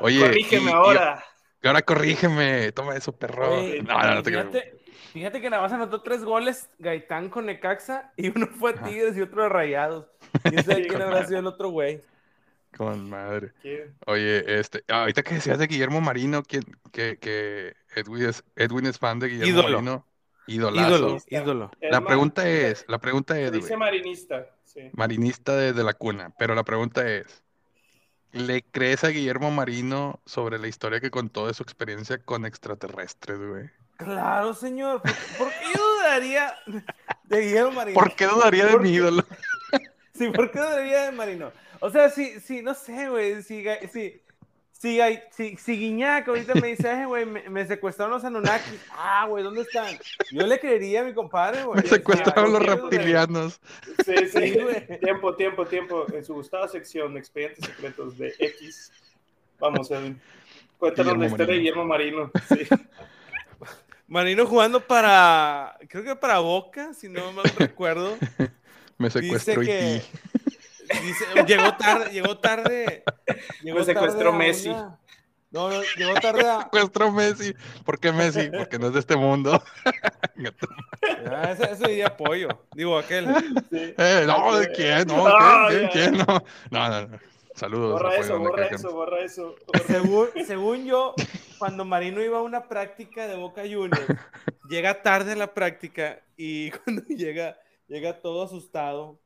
Oye, 0.01 0.21
Corrígeme 0.21 0.71
y- 0.71 0.75
ahora. 0.75 1.25
Y 1.63 1.67
ahora 1.69 1.83
corrígeme, 1.83 2.73
toma 2.73 2.97
eso, 2.97 3.13
perro. 3.17 3.59
Oye, 3.61 3.83
no, 3.83 3.97
no, 3.97 4.15
no 4.17 4.23
te 4.23 4.31
creo. 4.33 4.43
fíjate, 4.51 4.77
fíjate 5.13 5.41
que 5.41 5.49
nada 5.51 5.63
más 5.63 5.73
anotó 5.73 6.03
tres 6.03 6.25
goles 6.25 6.69
Gaitán 6.81 7.29
con 7.29 7.47
Necaxa 7.47 8.13
y 8.17 8.29
uno 8.37 8.49
fue 8.59 8.73
a 8.73 8.83
Tigres 8.83 9.17
y 9.17 9.21
otro 9.21 9.45
a 9.45 9.49
Rayados. 9.49 10.07
¿Quién 10.43 10.65
sabe 10.65 10.87
quién 10.89 11.01
habrá 11.03 11.25
sido 11.25 11.39
el 11.39 11.47
otro 11.47 11.69
güey? 11.69 12.01
Con 12.77 13.09
madre. 13.09 13.53
¿Quién? 13.63 13.95
Oye, 14.07 14.59
este, 14.59 14.83
ahorita 14.89 15.23
que 15.23 15.35
decías 15.35 15.59
de 15.59 15.67
Guillermo 15.69 16.01
Marino, 16.01 16.43
¿quién, 16.43 16.65
que, 16.91 17.19
que 17.19 17.75
Edwin 17.95 18.25
es, 18.31 18.43
Edwin 18.57 18.87
es 18.87 18.99
fan 18.99 19.19
de 19.21 19.29
Guillermo 19.29 19.61
Ídolo. 19.61 19.83
Marino. 19.83 20.07
Idolazo. 20.49 20.89
Ídolo, 20.89 21.19
ídolo. 21.29 21.71
La 21.83 22.01
pregunta 22.01 22.49
es, 22.49 22.85
la 22.89 22.99
pregunta 22.99 23.39
es, 23.39 23.53
Dice 23.53 23.77
marinista, 23.77 24.47
sí. 24.65 24.91
marinista 24.95 25.55
desde 25.57 25.85
la 25.85 25.93
cuna, 25.95 26.33
pero 26.37 26.57
la 26.57 26.65
pregunta 26.65 27.07
es, 27.09 27.45
¿le 28.33 28.63
crees 28.63 29.05
a 29.05 29.09
Guillermo 29.09 29.51
Marino 29.51 30.21
sobre 30.27 30.59
la 30.59 30.69
historia 30.69 31.01
que 31.01 31.11
contó 31.11 31.47
de 31.47 31.55
su 31.55 31.63
experiencia 31.63 32.19
con 32.19 32.45
extraterrestres, 32.47 33.39
güey? 33.39 33.71
Claro, 33.97 34.55
señor. 34.55 35.03
¿Por, 35.03 35.13
por 35.39 35.49
qué 35.51 35.67
yo 35.75 35.95
dudaría 35.97 36.55
de 37.25 37.41
Guillermo 37.41 37.73
Marino? 37.73 37.95
¿Por 38.01 38.17
qué 38.17 38.27
dudaría 38.27 38.67
de 38.67 38.73
¿Por 38.73 38.83
mi 38.83 38.89
qué? 38.91 38.95
ídolo? 38.97 39.25
Sí, 40.15 40.29
¿por 40.29 40.51
qué 40.51 40.59
dudaría 40.59 41.03
de 41.05 41.13
Marino? 41.13 41.53
O 41.81 41.91
sea, 41.91 42.11
sí, 42.11 42.39
sí, 42.41 42.63
no 42.63 42.75
sé, 42.75 43.09
güey. 43.09 43.43
Si, 43.43 43.63
Ga- 43.63 43.89
si, 43.91 44.23
si, 44.83 44.97
Ga- 44.99 45.23
si, 45.31 45.57
si 45.57 45.79
Guiñac 45.79 46.27
ahorita 46.27 46.55
me 46.57 46.67
dice, 46.69 46.91
"Eh, 46.91 47.07
güey, 47.07 47.25
me, 47.25 47.49
me 47.49 47.65
secuestraron 47.67 48.15
los 48.15 48.25
Anunnaki. 48.25 48.77
Ah, 48.91 49.27
güey, 49.29 49.45
¿dónde 49.45 49.63
están? 49.63 49.97
Yo 50.33 50.45
le 50.45 50.59
creería 50.59 51.03
a 51.03 51.05
mi 51.05 51.15
compadre, 51.15 51.63
güey. 51.63 51.81
Me 51.83 51.89
secuestraron 51.89 52.53
los 52.53 52.61
reptilianos. 52.67 53.61
Sí, 54.05 54.15
sí. 54.27 54.53
Sí, 54.53 54.59
güey. 54.61 54.99
tiempo, 54.99 55.37
tiempo, 55.37 55.65
tiempo. 55.67 56.07
En 56.13 56.25
su 56.25 56.35
gustada 56.35 56.67
sección, 56.67 57.17
Expedientes 57.17 57.65
Secretos 57.65 58.19
de 58.19 58.35
X. 58.39 58.93
Vamos, 59.61 59.89
Edwin. 59.93 60.21
Cuéntanos 60.79 61.17
la 61.17 61.27
historia 61.27 61.47
de 61.47 61.59
Guillermo 61.61 61.85
Marino. 61.85 62.31
Sí. 62.49 62.67
Marino 64.09 64.45
jugando 64.47 64.81
para, 64.81 65.79
creo 65.89 66.03
que 66.03 66.17
para 66.17 66.41
Boca, 66.41 66.93
si 66.93 67.09
no 67.09 67.33
mal 67.33 67.45
recuerdo. 67.57 68.17
Me 68.99 69.09
Dice 69.09 69.21
secuestró 69.23 69.63
que. 69.63 70.03
Dice- 71.03 71.25
llegó 71.47 71.75
tarde, 71.77 72.11
llegó 72.13 72.39
tarde. 72.39 73.05
Llegó 73.63 73.79
Me 73.79 73.85
secuestró 73.85 74.31
tarde 74.31 74.39
Messi. 74.39 74.69
una- 74.71 74.99
No, 75.51 75.69
no, 75.71 75.83
llegó 75.97 76.15
tarde 76.15 76.49
a. 76.49 76.63
Secuestró 76.63 77.11
Messi. 77.13 77.55
¿Por 77.85 77.99
qué 78.01 78.11
Messi? 78.13 78.51
Porque 78.51 78.79
no 78.79 78.87
es 78.89 78.93
de 78.95 79.01
este 79.01 79.17
mundo. 79.17 79.63
Ah, 81.31 81.51
ese, 81.53 81.73
ese 81.73 81.89
diría 81.89 82.17
pollo. 82.17 82.49
Digo, 82.75 82.99
aquel. 82.99 83.27
Sí. 83.71 83.95
Eh, 83.99 84.25
no, 84.27 84.57
¿de 84.57 84.71
quién? 84.73 85.07
No, 85.09 85.27
Ah, 85.27 85.67
¿quién? 85.69 85.83
ya. 85.83 85.91
¿Quién? 85.91 86.13
¿Quién? 86.15 86.27
No, 86.27 86.43
no, 86.71 86.89
no. 86.89 87.07
no. 87.09 87.19
Saludos. 87.55 87.93
Borra 87.93 88.09
apoyo 88.15 88.23
eso, 88.25 88.39
borra 88.39 88.67
eso, 88.69 88.93
borra 88.93 89.21
eso. 89.25 89.55
Según, 89.87 90.29
según 90.47 90.85
yo, 90.87 91.15
cuando 91.59 91.85
Marino 91.85 92.23
iba 92.23 92.39
a 92.39 92.43
una 92.43 92.67
práctica 92.67 93.27
de 93.27 93.37
Boca 93.37 93.61
Juniors, 93.63 94.07
llega 94.71 95.03
tarde 95.03 95.33
a 95.33 95.37
la 95.37 95.53
práctica 95.53 96.23
y 96.37 96.71
cuando 96.85 97.03
llega, 97.09 97.59
llega 97.89 98.21
todo 98.23 98.43
asustado 98.45 99.21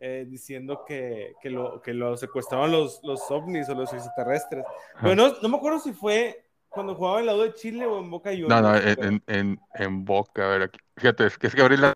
eh, 0.00 0.26
diciendo 0.28 0.84
que, 0.86 1.34
que, 1.42 1.50
lo, 1.50 1.82
que 1.82 1.92
lo 1.92 2.16
secuestraban 2.16 2.70
los, 2.70 3.00
los 3.02 3.30
ovnis 3.30 3.68
o 3.68 3.74
los 3.74 3.92
extraterrestres. 3.92 4.64
Pero 5.00 5.14
no, 5.16 5.34
no 5.42 5.48
me 5.48 5.56
acuerdo 5.56 5.80
si 5.80 5.92
fue 5.92 6.44
cuando 6.68 6.94
jugaba 6.94 7.16
en 7.16 7.20
el 7.22 7.26
lado 7.26 7.42
de 7.42 7.54
Chile 7.54 7.86
o 7.86 7.98
en 7.98 8.10
Boca 8.10 8.30
Juniors. 8.30 8.48
No, 8.48 8.60
no, 8.60 8.76
en, 8.76 9.04
en, 9.04 9.22
en, 9.26 9.60
en 9.74 10.04
Boca, 10.04 10.44
a 10.44 10.48
ver, 10.50 10.62
aquí. 10.62 10.78
Fíjate, 10.96 11.26
es 11.26 11.38
que 11.38 11.48
es 11.48 11.54
que 11.54 11.62
abrí 11.62 11.76
la... 11.76 11.92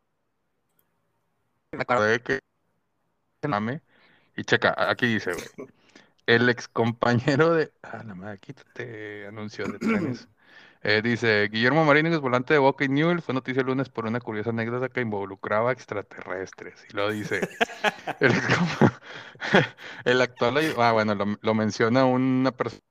Me 1.72 1.82
acordé 1.82 2.20
que... 2.20 2.40
Mame. 3.46 3.82
Y 4.36 4.44
checa, 4.44 4.74
aquí 4.76 5.06
dice, 5.06 5.32
güey. 5.32 5.68
El 6.26 6.48
ex 6.48 6.68
compañero 6.68 7.54
de... 7.54 7.72
Ah, 7.82 8.02
la 8.04 8.14
madre, 8.14 8.38
quítate 8.38 9.26
anuncios 9.26 9.72
de 9.72 9.78
trenes. 9.78 10.28
Eh, 10.84 11.00
dice, 11.02 11.48
Guillermo 11.50 11.84
Marínez, 11.84 12.18
volante 12.18 12.54
de 12.54 12.58
Boca 12.58 12.84
y 12.84 12.88
Newell, 12.88 13.22
fue 13.22 13.34
noticia 13.34 13.60
el 13.60 13.66
lunes 13.68 13.88
por 13.88 14.06
una 14.06 14.20
curiosa 14.20 14.50
anécdota 14.50 14.88
que 14.88 15.00
involucraba 15.00 15.70
extraterrestres. 15.72 16.84
Y 16.90 16.94
luego 16.94 17.10
dice, 17.10 17.40
el, 20.04 20.20
actual... 20.20 20.58
Ah, 20.78 20.92
bueno, 20.92 21.14
lo, 21.14 21.38
lo 21.40 21.54
menciona 21.54 22.04
una 22.04 22.50
persona 22.50 22.82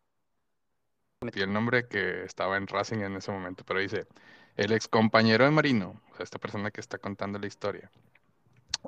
y 1.33 1.41
el 1.41 1.53
nombre 1.53 1.87
que 1.87 2.23
estaba 2.23 2.57
en 2.57 2.67
Racing 2.67 2.99
en 2.99 3.15
ese 3.15 3.31
momento, 3.31 3.63
pero 3.65 3.79
dice, 3.79 4.07
el 4.55 4.71
ex 4.71 4.87
compañero 4.87 5.45
de 5.45 5.51
Marino, 5.51 6.01
o 6.11 6.15
sea, 6.15 6.23
esta 6.23 6.39
persona 6.39 6.71
que 6.71 6.81
está 6.81 6.97
contando 6.97 7.37
la 7.37 7.47
historia, 7.47 7.91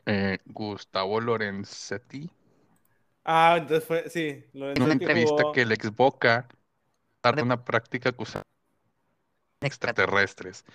eh, 0.05 0.39
Gustavo 0.45 1.19
Lorenzetti, 1.21 2.29
Ah, 3.25 3.55
entonces 3.57 3.85
fue, 3.85 4.09
sí. 4.09 4.43
Lo 4.53 4.71
en 4.71 4.81
una 4.81 4.93
entrevista 4.93 5.43
jugó- 5.43 5.51
que 5.53 5.61
el 5.61 5.71
ex 5.71 5.95
Boca 5.95 6.47
tarde 7.21 7.41
una 7.41 7.63
práctica 7.63 8.09
acusada 8.09 8.43
extraterrestres, 9.65 10.65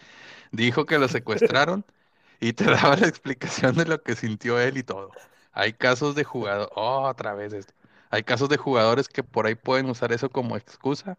dijo 0.52 0.86
que 0.86 0.98
lo 0.98 1.08
secuestraron 1.08 1.84
y 2.40 2.52
te 2.54 2.64
daba 2.64 2.96
la 2.96 3.08
explicación 3.08 3.76
de 3.76 3.86
lo 3.86 4.02
que 4.02 4.16
sintió 4.16 4.60
él 4.60 4.78
y 4.78 4.82
todo. 4.82 5.12
Hay 5.52 5.72
casos 5.74 6.14
de 6.14 6.24
jugadores, 6.24 6.70
otra 6.76 7.34
vez 7.34 7.52
esto, 7.52 7.74
hay 8.10 8.22
casos 8.24 8.48
de 8.48 8.56
jugadores 8.56 9.08
que 9.08 9.22
por 9.24 9.46
ahí 9.46 9.54
pueden 9.54 9.90
usar 9.90 10.12
eso 10.12 10.30
como 10.30 10.56
excusa, 10.56 11.18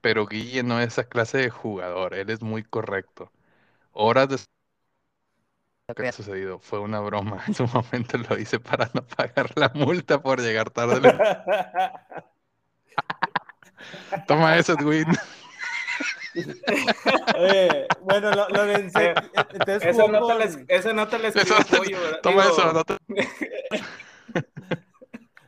pero 0.00 0.26
Guille 0.26 0.62
no 0.62 0.80
es 0.80 0.88
esa 0.88 1.04
clase 1.04 1.38
de 1.38 1.50
jugador, 1.50 2.14
él 2.14 2.30
es 2.30 2.42
muy 2.42 2.62
correcto. 2.64 3.30
Horas 3.92 4.28
de 4.28 4.38
que 5.94 6.08
ha 6.08 6.12
sucedido, 6.12 6.58
fue 6.58 6.78
una 6.78 7.00
broma, 7.00 7.42
en 7.46 7.54
su 7.54 7.66
momento 7.66 8.18
lo 8.18 8.38
hice 8.38 8.60
para 8.60 8.90
no 8.94 9.02
pagar 9.02 9.50
la 9.56 9.70
multa 9.74 10.22
por 10.22 10.40
llegar 10.40 10.70
tarde. 10.70 11.12
Toma 14.26 14.56
eso, 14.56 14.74
Edwin. 14.74 15.06
Oye, 17.36 17.86
bueno, 18.02 18.30
lo, 18.30 18.48
Lorenzetti, 18.50 19.28
entonces 19.52 19.84
Esa 19.84 20.02
jugó 20.02 20.12
nota, 20.20 20.34
la, 20.34 20.48
con- 20.48 20.60
es- 20.60 20.64
esa 20.68 20.92
nota 20.92 21.18
la 21.18 21.28
escribió 21.28 21.58
Eso- 21.58 21.76
Pollo, 21.76 22.00
¿verdad? 22.00 22.20
Toma 22.22 22.42
Digo, 22.44 22.54
eso, 22.58 22.72
no 22.72 22.84
te- 22.84 22.96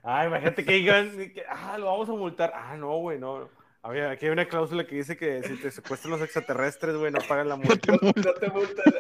Ah, 0.04 0.26
imagínate 0.26 0.64
que 0.64 0.72
digan, 0.72 1.10
que, 1.16 1.44
ah, 1.48 1.78
lo 1.78 1.86
vamos 1.86 2.08
a 2.08 2.12
multar. 2.12 2.52
Ah, 2.56 2.76
no, 2.76 2.96
güey, 2.98 3.18
no. 3.20 3.48
Había, 3.84 4.10
aquí 4.10 4.26
hay 4.26 4.32
una 4.32 4.46
cláusula 4.46 4.84
que 4.84 4.96
dice 4.96 5.16
que 5.16 5.42
si 5.44 5.56
te 5.56 5.70
secuestran 5.70 6.10
los 6.12 6.20
extraterrestres, 6.22 6.96
güey, 6.96 7.12
no 7.12 7.20
pagan 7.28 7.48
la 7.48 7.54
multa. 7.62 7.92
No 7.92 8.32
te 8.34 8.48
multan. 8.50 8.94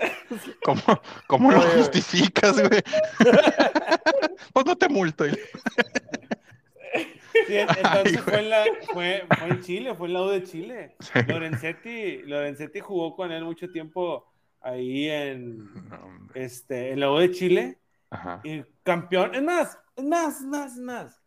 ¿Cómo, 0.64 0.82
cómo 1.26 1.50
lo 1.50 1.60
justificas, 1.60 2.56
güey? 2.68 2.82
pues 4.52 4.66
no 4.66 4.76
te 4.76 4.88
multo. 4.88 5.24
Sí, 7.46 7.56
entonces 7.56 8.16
Ay, 8.16 8.16
fue 8.16 8.38
en, 8.40 8.50
la, 8.50 8.64
fue, 8.92 9.24
fue 9.38 9.48
en 9.48 9.60
Chile, 9.60 9.94
fue 9.94 10.08
en 10.08 10.12
la 10.12 10.22
U 10.22 10.28
de 10.28 10.42
Chile. 10.42 10.96
Sí. 11.00 11.20
Lorenzetti, 11.26 12.22
Lorenzetti 12.22 12.80
jugó 12.80 13.14
con 13.14 13.32
él 13.32 13.44
mucho 13.44 13.70
tiempo 13.70 14.32
ahí 14.60 15.08
en, 15.08 15.72
No, 15.88 16.28
este, 16.34 16.92
en 16.92 17.00
la 17.00 17.10
U 17.10 17.18
de 17.18 17.30
Chile. 17.30 17.78
Ajá. 18.10 18.40
Y 18.44 18.62
campeón. 18.82 19.34
Es 19.34 19.42
más, 19.42 19.78
es 19.96 20.04
más, 20.04 20.40
es 20.40 20.46
más, 20.46 20.72
es 20.72 20.80
más. 20.80 21.22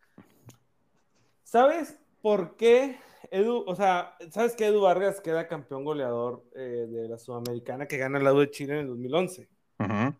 ¿Sabes 1.42 2.00
por 2.22 2.56
qué 2.56 2.96
Edu, 3.30 3.64
o 3.66 3.74
sea, 3.74 4.16
¿sabes 4.30 4.54
que 4.54 4.66
Edu 4.66 4.82
Vargas 4.82 5.20
queda 5.20 5.48
campeón 5.48 5.84
goleador 5.84 6.44
eh, 6.54 6.86
de 6.88 7.08
la 7.08 7.18
Sudamericana 7.18 7.86
que 7.86 7.98
gana 7.98 8.18
el 8.18 8.24
lado 8.24 8.40
de 8.40 8.50
Chile 8.50 8.74
en 8.74 8.80
el 8.80 8.86
2011? 8.88 9.48
Ujú. 9.78 10.14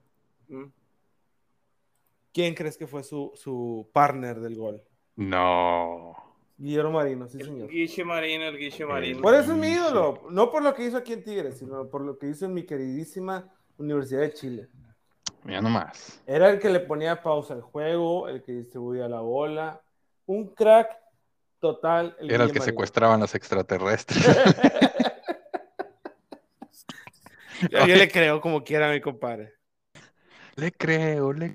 Mm. 0.48 0.72
¿Quién 2.32 2.54
crees 2.54 2.76
que 2.76 2.86
fue 2.86 3.02
su, 3.02 3.32
su 3.34 3.88
partner 3.92 4.40
del 4.40 4.56
gol? 4.56 4.82
No. 5.16 6.14
Guillermo 6.58 6.92
Marino, 6.92 7.28
sí, 7.28 7.38
El 7.40 7.46
señor. 7.46 7.68
Guiche 7.68 8.04
Marino, 8.04 8.44
el 8.46 8.56
Guiche 8.56 8.86
Marino. 8.86 9.20
Por 9.20 9.34
eso 9.34 9.52
es 9.52 9.58
mi 9.58 9.68
ídolo, 9.68 10.22
no 10.30 10.50
por 10.50 10.62
lo 10.62 10.74
que 10.74 10.84
hizo 10.84 10.96
aquí 10.96 11.12
en 11.12 11.22
Tigres, 11.24 11.58
sino 11.58 11.88
por 11.88 12.00
lo 12.02 12.18
que 12.18 12.28
hizo 12.28 12.46
en 12.46 12.54
mi 12.54 12.64
queridísima 12.64 13.52
Universidad 13.78 14.20
de 14.22 14.32
Chile. 14.32 14.68
Mira 15.44 15.60
nomás. 15.60 16.22
Era 16.26 16.48
el 16.50 16.58
que 16.58 16.70
le 16.70 16.80
ponía 16.80 17.22
pausa 17.22 17.52
al 17.54 17.60
juego, 17.60 18.28
el 18.28 18.42
que 18.42 18.52
distribuía 18.52 19.06
la 19.08 19.20
bola. 19.20 19.80
Un 20.24 20.54
crack 20.54 20.96
total. 21.60 22.16
Era 22.18 22.20
el 22.20 22.28
Guille 22.28 22.38
que 22.38 22.58
Marino. 22.60 22.64
secuestraban 22.64 23.20
los 23.20 23.34
extraterrestres. 23.34 24.24
Yo, 27.70 27.86
yo 27.86 27.96
le 27.96 28.10
creo 28.10 28.38
como 28.42 28.62
quiera 28.62 28.90
a 28.90 28.92
mi 28.92 29.00
compadre. 29.00 29.54
le 30.56 30.72
creo, 30.72 31.32
le 31.32 31.54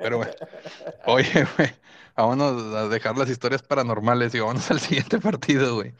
Pero 0.00 0.18
bueno. 0.18 0.32
Oye, 1.06 1.46
güey. 1.56 1.70
Vámonos 2.16 2.74
a 2.74 2.88
dejar 2.88 3.18
las 3.18 3.28
historias 3.28 3.62
paranormales 3.62 4.34
y 4.34 4.40
vámonos 4.40 4.70
al 4.70 4.78
siguiente 4.80 5.18
partido, 5.18 5.74
güey. 5.76 5.92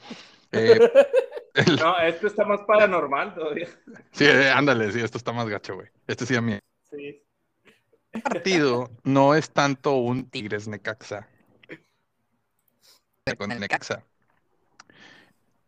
Eh, 0.53 0.79
el- 1.55 1.77
No, 1.77 1.99
esto 1.99 2.29
está 2.29 2.45
más 2.45 2.61
paranormal 2.62 3.35
todavía. 3.35 3.69
sí, 4.12 4.25
eh, 4.25 4.51
ándale, 4.51 4.93
sí, 4.93 5.01
esto 5.01 5.19
está 5.19 5.33
más 5.33 5.49
gacho, 5.49 5.75
güey. 5.75 5.88
Este 6.07 6.25
sí 6.27 6.37
a 6.37 6.40
mí. 6.40 6.59
Sí. 6.90 7.21
El 8.12 8.23
partido 8.23 8.90
no 9.03 9.35
es 9.35 9.51
tanto 9.51 9.95
un 9.97 10.31
Tigres 10.31 10.69
Necaxa. 10.69 11.27
Con 13.38 13.49
Necaxa. 13.59 14.05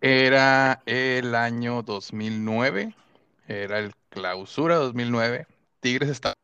Era 0.00 0.82
el 0.86 1.34
año 1.34 1.82
2009. 1.82 2.94
Era 3.48 3.78
el 3.80 3.92
clausura 4.10 4.76
2009. 4.76 5.46
Tigres 5.80 6.08
estaba. 6.10 6.34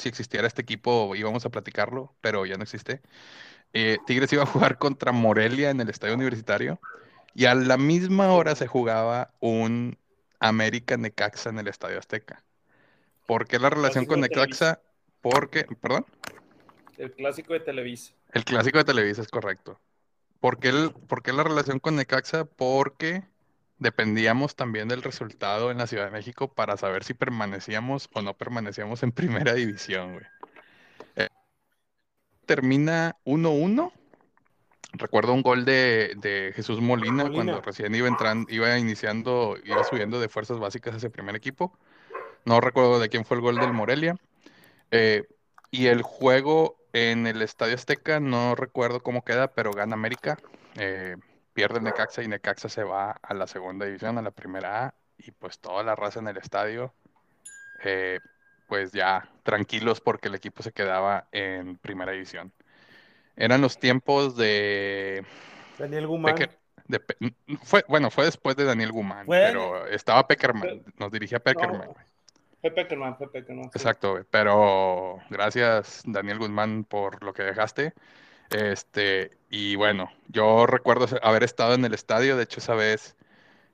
Si 0.00 0.08
existiera 0.08 0.46
este 0.46 0.62
equipo, 0.62 1.14
íbamos 1.14 1.44
a 1.44 1.50
platicarlo, 1.50 2.14
pero 2.22 2.46
ya 2.46 2.56
no 2.56 2.62
existe. 2.62 3.02
Eh, 3.74 3.98
Tigres 4.06 4.32
iba 4.32 4.42
a 4.44 4.46
jugar 4.46 4.78
contra 4.78 5.12
Morelia 5.12 5.70
en 5.70 5.80
el 5.80 5.90
estadio 5.90 6.14
universitario. 6.14 6.80
Y 7.34 7.44
a 7.44 7.54
la 7.54 7.76
misma 7.76 8.32
hora 8.32 8.56
se 8.56 8.66
jugaba 8.66 9.30
un 9.40 9.96
América 10.40 10.96
Necaxa 10.96 11.50
en 11.50 11.58
el 11.58 11.68
estadio 11.68 11.98
Azteca. 11.98 12.42
¿Por 13.26 13.46
qué 13.46 13.58
la 13.58 13.70
relación 13.70 14.06
con 14.06 14.20
Necaxa? 14.20 14.80
Porque, 15.20 15.66
perdón, 15.80 16.06
El 16.96 17.12
clásico 17.12 17.52
de 17.52 17.60
Televisa. 17.60 18.14
el 18.32 18.44
clásico 18.44 18.78
de 18.78 18.84
Televisa 18.84 19.22
es 19.22 19.28
correcto. 19.28 19.78
¿Por 20.40 20.58
qué, 20.58 20.68
el- 20.70 20.92
por 20.92 21.22
qué 21.22 21.32
la 21.32 21.44
relación 21.44 21.78
con 21.78 21.96
Necaxa? 21.96 22.46
Porque 22.46 23.22
dependíamos 23.80 24.54
también 24.54 24.86
del 24.86 25.02
resultado 25.02 25.70
en 25.70 25.78
la 25.78 25.88
Ciudad 25.88 26.04
de 26.04 26.10
México 26.12 26.52
para 26.52 26.76
saber 26.76 27.02
si 27.02 27.14
permanecíamos 27.14 28.08
o 28.12 28.22
no 28.22 28.34
permanecíamos 28.34 29.02
en 29.02 29.10
primera 29.52 29.54
división, 29.54 30.12
güey. 30.12 30.24
Eh, 31.16 31.28
termina 32.46 33.16
1-1. 33.24 33.92
Recuerdo 34.92 35.32
un 35.32 35.42
gol 35.42 35.64
de, 35.64 36.14
de 36.16 36.52
Jesús 36.54 36.80
Molina, 36.80 37.24
Molina. 37.24 37.34
cuando 37.34 37.60
recién 37.60 37.94
iba 37.94 38.08
entrando, 38.08 38.52
iba 38.52 38.76
iniciando, 38.76 39.56
iba 39.64 39.82
subiendo 39.84 40.20
de 40.20 40.28
fuerzas 40.28 40.58
básicas 40.58 40.94
a 40.94 40.96
ese 40.98 41.10
primer 41.10 41.36
equipo. 41.36 41.76
No 42.44 42.60
recuerdo 42.60 42.98
de 42.98 43.08
quién 43.08 43.24
fue 43.24 43.36
el 43.36 43.42
gol 43.42 43.56
del 43.56 43.72
Morelia. 43.72 44.16
Eh, 44.90 45.24
y 45.70 45.86
el 45.86 46.02
juego 46.02 46.76
en 46.92 47.26
el 47.26 47.40
Estadio 47.40 47.76
Azteca, 47.76 48.18
no 48.18 48.56
recuerdo 48.56 49.00
cómo 49.00 49.22
queda, 49.24 49.52
pero 49.54 49.70
gana 49.70 49.94
América. 49.94 50.36
Eh, 50.76 51.16
pierde 51.52 51.78
el 51.78 51.84
Necaxa 51.84 52.22
y 52.22 52.28
Necaxa 52.28 52.68
se 52.68 52.84
va 52.84 53.12
a 53.22 53.34
la 53.34 53.46
segunda 53.46 53.86
división, 53.86 54.18
a 54.18 54.22
la 54.22 54.30
primera 54.30 54.86
A. 54.86 54.94
Y 55.18 55.32
pues 55.32 55.58
toda 55.58 55.82
la 55.82 55.94
raza 55.94 56.20
en 56.20 56.28
el 56.28 56.38
estadio, 56.38 56.94
eh, 57.84 58.20
pues 58.66 58.92
ya 58.92 59.28
tranquilos 59.42 60.00
porque 60.00 60.28
el 60.28 60.34
equipo 60.34 60.62
se 60.62 60.72
quedaba 60.72 61.26
en 61.32 61.76
primera 61.76 62.12
división. 62.12 62.52
Eran 63.36 63.60
los 63.60 63.78
tiempos 63.78 64.36
de 64.36 65.24
Daniel 65.78 66.06
Guzmán. 66.06 66.36
De 66.86 67.00
fue, 67.62 67.84
bueno, 67.88 68.10
fue 68.10 68.24
después 68.24 68.56
de 68.56 68.64
Daniel 68.64 68.92
Guzmán, 68.92 69.26
pero 69.26 69.86
estaba 69.86 70.26
Peckerman, 70.26 70.82
nos 70.98 71.10
dirigía 71.12 71.38
Peckerman. 71.38 71.86
No. 71.86 71.94
Fue 72.60 72.70
Peckerman, 72.70 73.16
fue 73.16 73.30
Peckerman. 73.30 73.64
sí. 73.64 73.70
Exacto, 73.74 74.26
pero 74.30 75.18
gracias 75.30 76.02
Daniel 76.04 76.38
Guzmán 76.38 76.84
por 76.84 77.22
lo 77.22 77.32
que 77.32 77.44
dejaste. 77.44 77.94
Este, 78.50 79.30
y 79.50 79.76
bueno, 79.76 80.10
yo 80.28 80.66
recuerdo 80.66 81.06
haber 81.22 81.42
estado 81.44 81.74
en 81.74 81.84
el 81.84 81.94
estadio, 81.94 82.36
de 82.36 82.44
hecho 82.44 82.60
esa 82.60 82.74
vez 82.74 83.16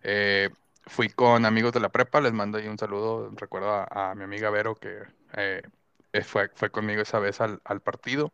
eh, 0.03 0.51
fui 0.87 1.11
con 1.11 1.47
amigos 1.47 1.73
de 1.73 1.81
la 1.81 1.91
prepa, 1.91 2.21
les 2.21 2.33
mando 2.33 2.59
ahí 2.59 2.69
un 2.69 2.79
saludo, 2.79 3.31
recuerdo 3.37 3.71
a, 3.73 4.13
a 4.13 4.15
mi 4.17 4.25
amiga 4.25 4.51
Vero 4.51 4.77
que 4.77 5.03
eh, 5.37 5.63
eh, 6.13 6.23
fue, 6.25 6.51
fue 6.55 6.71
conmigo 6.71 7.03
esa 7.03 7.19
vez 7.21 7.41
al, 7.41 7.61
al 7.65 7.81
partido. 7.83 8.33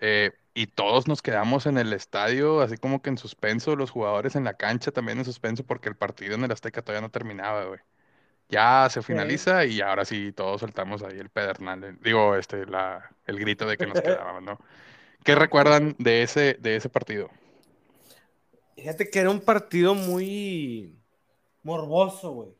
Eh, 0.00 0.32
y 0.54 0.68
todos 0.68 1.08
nos 1.08 1.22
quedamos 1.22 1.66
en 1.66 1.78
el 1.78 1.92
estadio, 1.92 2.60
así 2.62 2.76
como 2.78 3.02
que 3.02 3.10
en 3.10 3.18
suspenso, 3.18 3.76
los 3.76 3.90
jugadores 3.90 4.36
en 4.36 4.44
la 4.44 4.54
cancha 4.54 4.92
también 4.92 5.18
en 5.18 5.24
suspenso, 5.24 5.64
porque 5.64 5.88
el 5.88 5.96
partido 5.96 6.34
en 6.34 6.44
el 6.44 6.52
Azteca 6.52 6.82
todavía 6.82 7.02
no 7.02 7.10
terminaba, 7.10 7.64
güey. 7.66 7.80
Ya 8.48 8.88
se 8.90 9.02
finaliza 9.02 9.64
y 9.66 9.80
ahora 9.80 10.04
sí 10.04 10.32
todos 10.32 10.60
soltamos 10.60 11.02
ahí 11.02 11.18
el 11.18 11.30
pedernal, 11.30 11.84
eh, 11.84 11.96
digo, 12.00 12.36
este, 12.36 12.66
la, 12.66 13.10
el 13.26 13.38
grito 13.40 13.66
de 13.66 13.78
que 13.78 13.86
nos 13.86 14.00
quedábamos, 14.02 14.42
¿no? 14.42 14.60
¿Qué 15.26 15.34
recuerdan 15.34 15.96
de 15.98 16.22
ese, 16.22 16.54
de 16.60 16.76
ese 16.76 16.88
partido? 16.88 17.28
Fíjate 18.76 19.10
que 19.10 19.18
era 19.18 19.30
un 19.30 19.40
partido 19.40 19.94
muy 19.96 20.96
morboso, 21.64 22.30
güey. 22.30 22.50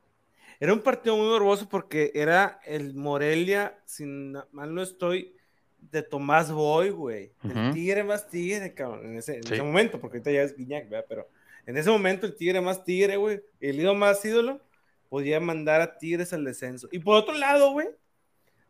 Era 0.59 0.73
un 0.73 0.81
partido 0.81 1.17
muy 1.17 1.29
morboso 1.29 1.69
porque 1.69 2.11
era 2.13 2.59
el 2.65 2.95
Morelia, 2.95 3.79
sin 3.85 4.33
mal 4.51 4.75
no 4.75 4.83
estoy, 4.83 5.37
de 5.79 6.03
Tomás 6.03 6.51
Boy, 6.51 6.91
güey. 6.91 7.31
El 7.45 7.73
tigre 7.73 8.03
más 8.03 8.29
tigre, 8.29 8.75
cabrón, 8.75 9.07
en 9.07 9.19
ese, 9.19 9.37
en 9.37 9.45
Sí. 9.45 9.55
ese 9.55 9.63
momento, 9.63 10.01
porque 10.01 10.17
ahorita 10.17 10.33
ya 10.33 10.43
es 10.43 10.57
Guiñac, 10.57 10.89
¿verdad? 10.89 11.07
Pero 11.09 11.29
en 11.67 11.77
ese 11.77 11.91
momento 11.91 12.27
el 12.27 12.35
tigre 12.35 12.61
más 12.61 12.83
tigre, 12.85 13.17
güey, 13.17 13.41
el 13.61 13.79
ídolo 13.79 13.95
más 13.95 14.25
ídolo, 14.25 14.61
podía 15.09 15.39
mandar 15.39 15.81
a 15.83 15.99
Tigres 15.99 16.33
al 16.33 16.45
descenso. 16.45 16.89
Y 16.91 16.99
por 16.99 17.15
otro 17.17 17.35
lado, 17.35 17.71
güey, 17.71 17.87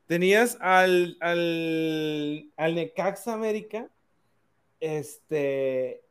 tenías 0.06 0.58
al, 0.60 1.16
al, 1.20 2.50
al 2.56 2.74
Necaxa 2.74 3.32
América, 3.34 3.88
este, 4.80 6.02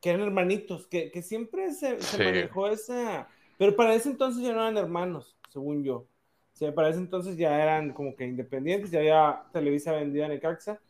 que 0.00 0.10
eran 0.10 0.22
hermanitos, 0.22 0.86
que, 0.86 1.10
que 1.10 1.22
siempre 1.22 1.72
se, 1.72 2.00
se 2.00 2.18
Sí. 2.18 2.24
manejó 2.24 2.68
esa, 2.68 3.28
pero 3.58 3.76
para 3.76 3.94
ese 3.94 4.10
entonces 4.10 4.42
ya 4.42 4.52
no 4.52 4.60
eran 4.62 4.76
hermanos, 4.76 5.36
según 5.50 5.84
yo. 5.84 5.96
O 5.96 6.56
sea, 6.56 6.74
para 6.74 6.88
ese 6.88 6.98
entonces 6.98 7.36
ya 7.36 7.60
eran 7.62 7.92
como 7.92 8.14
que 8.14 8.24
independientes, 8.26 8.90
ya 8.90 9.00
había 9.00 9.42
Televisa 9.52 9.92
vendida 9.92 10.26
a 10.26 10.28
Necaxa, 10.28 10.80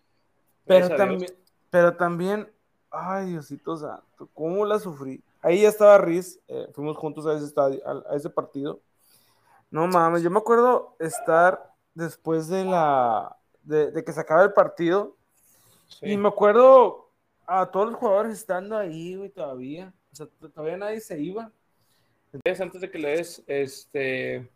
pero 0.66 0.88
Gracias 0.88 0.98
también, 0.98 1.30
pero 1.70 1.96
también, 1.96 2.48
ay 2.90 3.30
Diosito 3.30 3.76
santo, 3.76 4.28
cómo 4.34 4.64
la 4.64 4.78
sufrí. 4.78 5.22
Ahí 5.42 5.62
ya 5.62 5.68
estaba 5.68 5.98
Riz, 5.98 6.40
eh, 6.48 6.68
fuimos 6.72 6.96
juntos 6.96 7.26
a 7.26 7.34
ese 7.34 7.46
estadio, 7.46 7.80
a, 7.86 8.12
a 8.12 8.16
ese 8.16 8.30
partido. 8.30 8.80
No 9.70 9.86
mames, 9.86 10.22
yo 10.22 10.30
me 10.30 10.38
acuerdo 10.38 10.96
estar 11.00 11.73
después 11.94 12.48
de 12.48 12.64
la, 12.64 13.36
de, 13.62 13.90
de 13.90 14.04
que 14.04 14.12
se 14.12 14.20
acaba 14.20 14.42
el 14.44 14.52
partido, 14.52 15.16
Sí. 15.86 16.12
y 16.12 16.16
me 16.16 16.28
acuerdo 16.28 17.10
a 17.46 17.70
todos 17.70 17.90
los 17.90 17.96
jugadores 17.96 18.32
estando 18.32 18.76
ahí, 18.76 19.14
güey, 19.16 19.28
todavía. 19.30 19.92
O 20.12 20.16
sea, 20.16 20.26
todavía 20.52 20.76
nadie 20.78 21.00
se 21.00 21.20
iba. 21.20 21.52
Entonces, 22.32 22.60
antes 22.60 22.80
de 22.80 22.90
que 22.90 22.98
le 22.98 23.10
des, 23.10 23.44
este, 23.46 24.48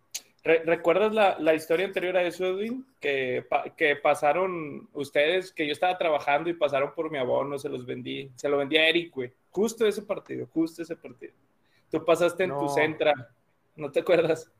re- 0.42 0.64
¿recuerdas 0.64 1.14
la, 1.14 1.38
la 1.38 1.54
historia 1.54 1.86
anterior 1.86 2.16
a 2.16 2.22
eso, 2.22 2.44
Edwin? 2.46 2.84
Que, 2.98 3.46
pa- 3.48 3.68
que 3.76 3.94
pasaron 3.94 4.88
ustedes, 4.94 5.52
que 5.52 5.66
yo 5.66 5.72
estaba 5.72 5.96
trabajando 5.98 6.48
y 6.50 6.54
pasaron 6.54 6.92
por 6.94 7.10
mi 7.10 7.18
abono, 7.18 7.58
se 7.58 7.68
los 7.68 7.84
vendí, 7.86 8.32
se 8.34 8.48
lo 8.48 8.56
vendí 8.56 8.76
a 8.78 8.88
Eric, 8.88 9.14
güey. 9.14 9.32
Justo 9.50 9.86
ese 9.86 10.02
partido, 10.02 10.48
justo 10.52 10.82
ese 10.82 10.96
partido. 10.96 11.34
Tú 11.90 12.04
pasaste 12.04 12.44
en 12.44 12.58
tu 12.58 12.68
centra, 12.68 13.12
¿no 13.76 13.92
te 13.92 14.00
acuerdas? 14.00 14.50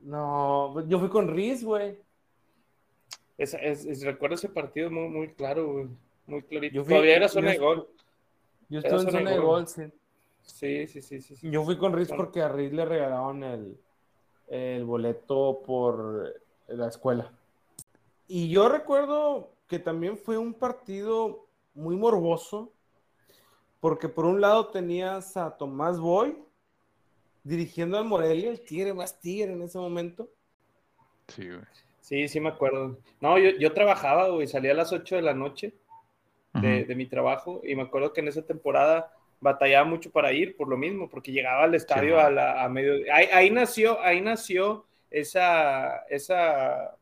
No, 0.00 0.84
yo 0.88 0.98
fui 0.98 1.08
con 1.10 1.28
Riz, 1.28 1.62
güey. 1.62 1.98
Es, 3.38 3.54
es- 3.54 3.84
es- 3.84 4.02
recuerdo 4.04 4.36
ese 4.36 4.48
partido 4.48 4.90
muy, 4.90 5.08
muy 5.08 5.28
claro, 5.34 5.72
güey. 5.72 5.88
Muy 6.26 6.42
clarito. 6.42 6.74
Yo 6.74 6.84
fui- 6.84 6.94
Todavía 6.94 7.16
era 7.16 7.28
zona 7.28 7.48
yo- 7.48 7.52
de 7.52 7.58
gol. 7.66 7.88
Yo 8.68 8.78
estuve 8.78 9.00
en 9.00 9.10
zona 9.10 9.30
de 9.30 9.38
gol, 9.38 9.66
sí. 9.68 9.82
Sí, 10.42 10.86
sí, 10.86 11.02
sí, 11.02 11.20
sí. 11.20 11.50
Yo 11.50 11.64
fui 11.64 11.76
con 11.78 11.92
Riz 11.94 12.08
porque 12.14 12.40
a 12.42 12.48
Riz 12.48 12.72
le 12.72 12.84
regalaron 12.84 13.42
el, 13.44 13.78
el 14.48 14.84
boleto 14.84 15.62
por 15.66 16.34
la 16.68 16.88
escuela. 16.88 17.32
Y 18.28 18.48
yo 18.50 18.68
recuerdo 18.68 19.52
que 19.68 19.78
también 19.78 20.16
fue 20.18 20.38
un 20.38 20.54
partido 20.54 21.46
muy 21.74 21.96
morboso, 21.96 22.72
porque 23.80 24.08
por 24.08 24.24
un 24.26 24.40
lado 24.40 24.68
tenías 24.68 25.36
a 25.36 25.56
Tomás 25.56 25.98
Boy 25.98 26.36
dirigiendo 27.42 27.98
al 27.98 28.04
Morelia, 28.06 28.50
el 28.50 28.62
tigre 28.64 28.94
más 28.94 29.18
tigre 29.20 29.52
en 29.52 29.62
ese 29.62 29.78
momento. 29.78 30.28
Sí, 31.28 31.48
güey. 31.48 31.60
Sí, 32.04 32.28
sí 32.28 32.38
me 32.38 32.50
acuerdo. 32.50 32.98
No, 33.18 33.38
yo, 33.38 33.52
yo 33.58 33.72
trabajaba, 33.72 34.28
güey, 34.28 34.46
salía 34.46 34.72
a 34.72 34.74
las 34.74 34.92
8 34.92 35.16
de 35.16 35.22
la 35.22 35.32
noche 35.32 35.72
de, 36.52 36.84
de, 36.84 36.94
mi 36.94 37.06
trabajo 37.06 37.62
y 37.64 37.74
me 37.74 37.80
acuerdo 37.80 38.12
que 38.12 38.20
en 38.20 38.28
esa 38.28 38.44
temporada 38.44 39.10
batallaba 39.40 39.86
mucho 39.86 40.10
para 40.10 40.30
ir 40.30 40.54
por 40.54 40.68
lo 40.68 40.76
mismo, 40.76 41.08
porque 41.08 41.32
llegaba 41.32 41.64
al 41.64 41.74
estadio 41.74 42.20
a, 42.20 42.30
la, 42.30 42.62
a 42.62 42.68
medio... 42.68 42.92
Ahí, 43.10 43.28
ahí, 43.32 43.50
nació, 43.50 43.98
ahí 44.02 44.20
nació 44.20 44.84
esa, 45.10 46.04
esa 46.10 46.94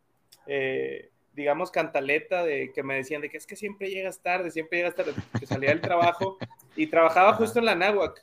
eh, 0.47 1.11
digamos, 1.33 1.73
cantaleta 1.73 2.45
de 2.45 2.73
que 2.73 2.85
me 2.85 2.95
decían 2.95 3.23
de 3.23 3.29
que 3.29 3.39
es 3.39 3.47
que 3.47 3.57
siempre 3.57 3.91
llegas 3.91 4.23
tarde, 4.23 4.53
siempre 4.53 4.79
llegas 4.79 4.95
tarde, 4.95 5.15
que 5.37 5.47
salía 5.47 5.71
del 5.71 5.81
trabajo 5.81 6.39
y 6.77 6.87
trabajaba 6.87 7.33
justo 7.33 7.59
en 7.59 7.65
la 7.65 7.75
náhuac. 7.75 8.23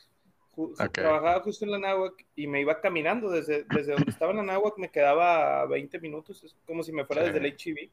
Trabajaba 0.92 1.42
justo 1.42 1.66
en 1.66 1.72
la 1.72 1.80
náhuac 1.80 2.26
y 2.36 2.48
me 2.48 2.62
iba 2.62 2.80
caminando 2.82 3.30
desde, 3.30 3.64
desde 3.64 3.94
donde 3.94 4.12
estaba 4.12 4.32
en 4.32 4.38
la 4.38 4.44
náhuac, 4.44 4.78
me 4.78 4.90
quedaba 4.90 5.66
20 5.66 6.00
minutos, 6.00 6.44
es 6.44 6.56
como 6.66 6.84
si 6.84 6.92
me 6.92 7.06
fuera 7.06 7.24
desde 7.24 7.40
el 7.40 7.46
HIV. 7.46 7.90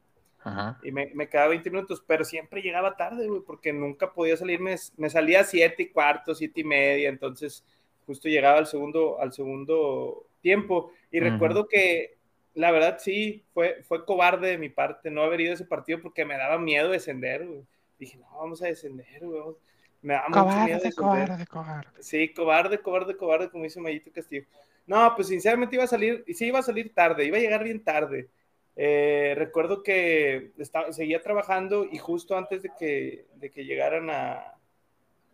Y 0.81 0.91
me, 0.91 1.11
me, 1.13 1.27
quedaba 1.27 1.49
20 1.49 1.69
minutos, 1.69 2.01
pero 2.07 2.23
siempre 2.23 2.61
llegaba 2.61 2.95
tarde, 2.95 3.27
güey, 3.27 3.41
porque 3.45 3.73
nunca 3.73 4.13
podía 4.13 4.37
salir, 4.37 4.61
me, 4.61 4.75
me 4.95 5.09
salía 5.09 5.41
a 5.41 5.43
7 5.43 5.83
y 5.83 5.89
cuarto, 5.89 6.33
7 6.33 6.61
y 6.61 6.63
media, 6.63 7.09
entonces 7.09 7.65
justo 8.05 8.29
llegaba 8.29 8.57
al 8.57 8.67
segundo, 8.67 9.19
al 9.19 9.33
segundo 9.33 10.25
tiempo. 10.41 10.91
Y 11.11 11.19
recuerdo 11.19 11.67
que 11.67 12.17
la 12.53 12.71
verdad 12.71 12.97
sí, 12.99 13.43
fue, 13.53 13.83
fue 13.83 14.05
cobarde 14.05 14.49
de 14.49 14.57
mi 14.57 14.69
parte 14.69 15.11
no 15.11 15.21
haber 15.21 15.41
ido 15.41 15.51
a 15.51 15.55
ese 15.55 15.65
partido 15.65 16.01
porque 16.01 16.25
me 16.25 16.37
daba 16.37 16.57
miedo 16.57 16.89
descender, 16.89 17.45
güey. 17.45 17.65
Dije, 17.99 18.17
no, 18.17 18.27
vamos 18.37 18.61
a 18.61 18.67
descender, 18.67 19.25
güey. 19.25 19.55
Me 20.01 20.17
mucho 20.27 20.45
miedo 20.45 20.79
descender. 20.79 20.95
Cobarde, 20.95 21.47
cobarde. 21.47 22.03
Sí, 22.03 22.33
cobarde, 22.33 22.77
cobarde, 22.79 23.17
cobarde, 23.17 23.49
como 23.49 23.63
dice 23.63 23.79
Mayito 23.79 24.11
Castillo. 24.11 24.45
No, 24.85 25.13
pues 25.15 25.27
sinceramente 25.27 25.75
iba 25.75 25.83
a 25.83 25.87
salir, 25.87 26.23
y 26.27 26.33
sí 26.33 26.45
iba 26.45 26.59
a 26.59 26.63
salir 26.63 26.93
tarde, 26.93 27.25
iba 27.25 27.37
a 27.37 27.41
llegar 27.41 27.63
bien 27.63 27.83
tarde. 27.83 28.29
Eh, 28.75 29.33
recuerdo 29.35 29.81
que 29.81 30.51
estaba, 30.59 30.93
seguía 30.93 31.21
trabajando 31.21 31.87
y 31.91 31.97
justo 31.97 32.37
antes 32.37 32.61
de 32.61 32.71
que, 32.77 33.25
de 33.35 33.49
que 33.49 33.65
llegaran 33.65 34.09
a, 34.11 34.53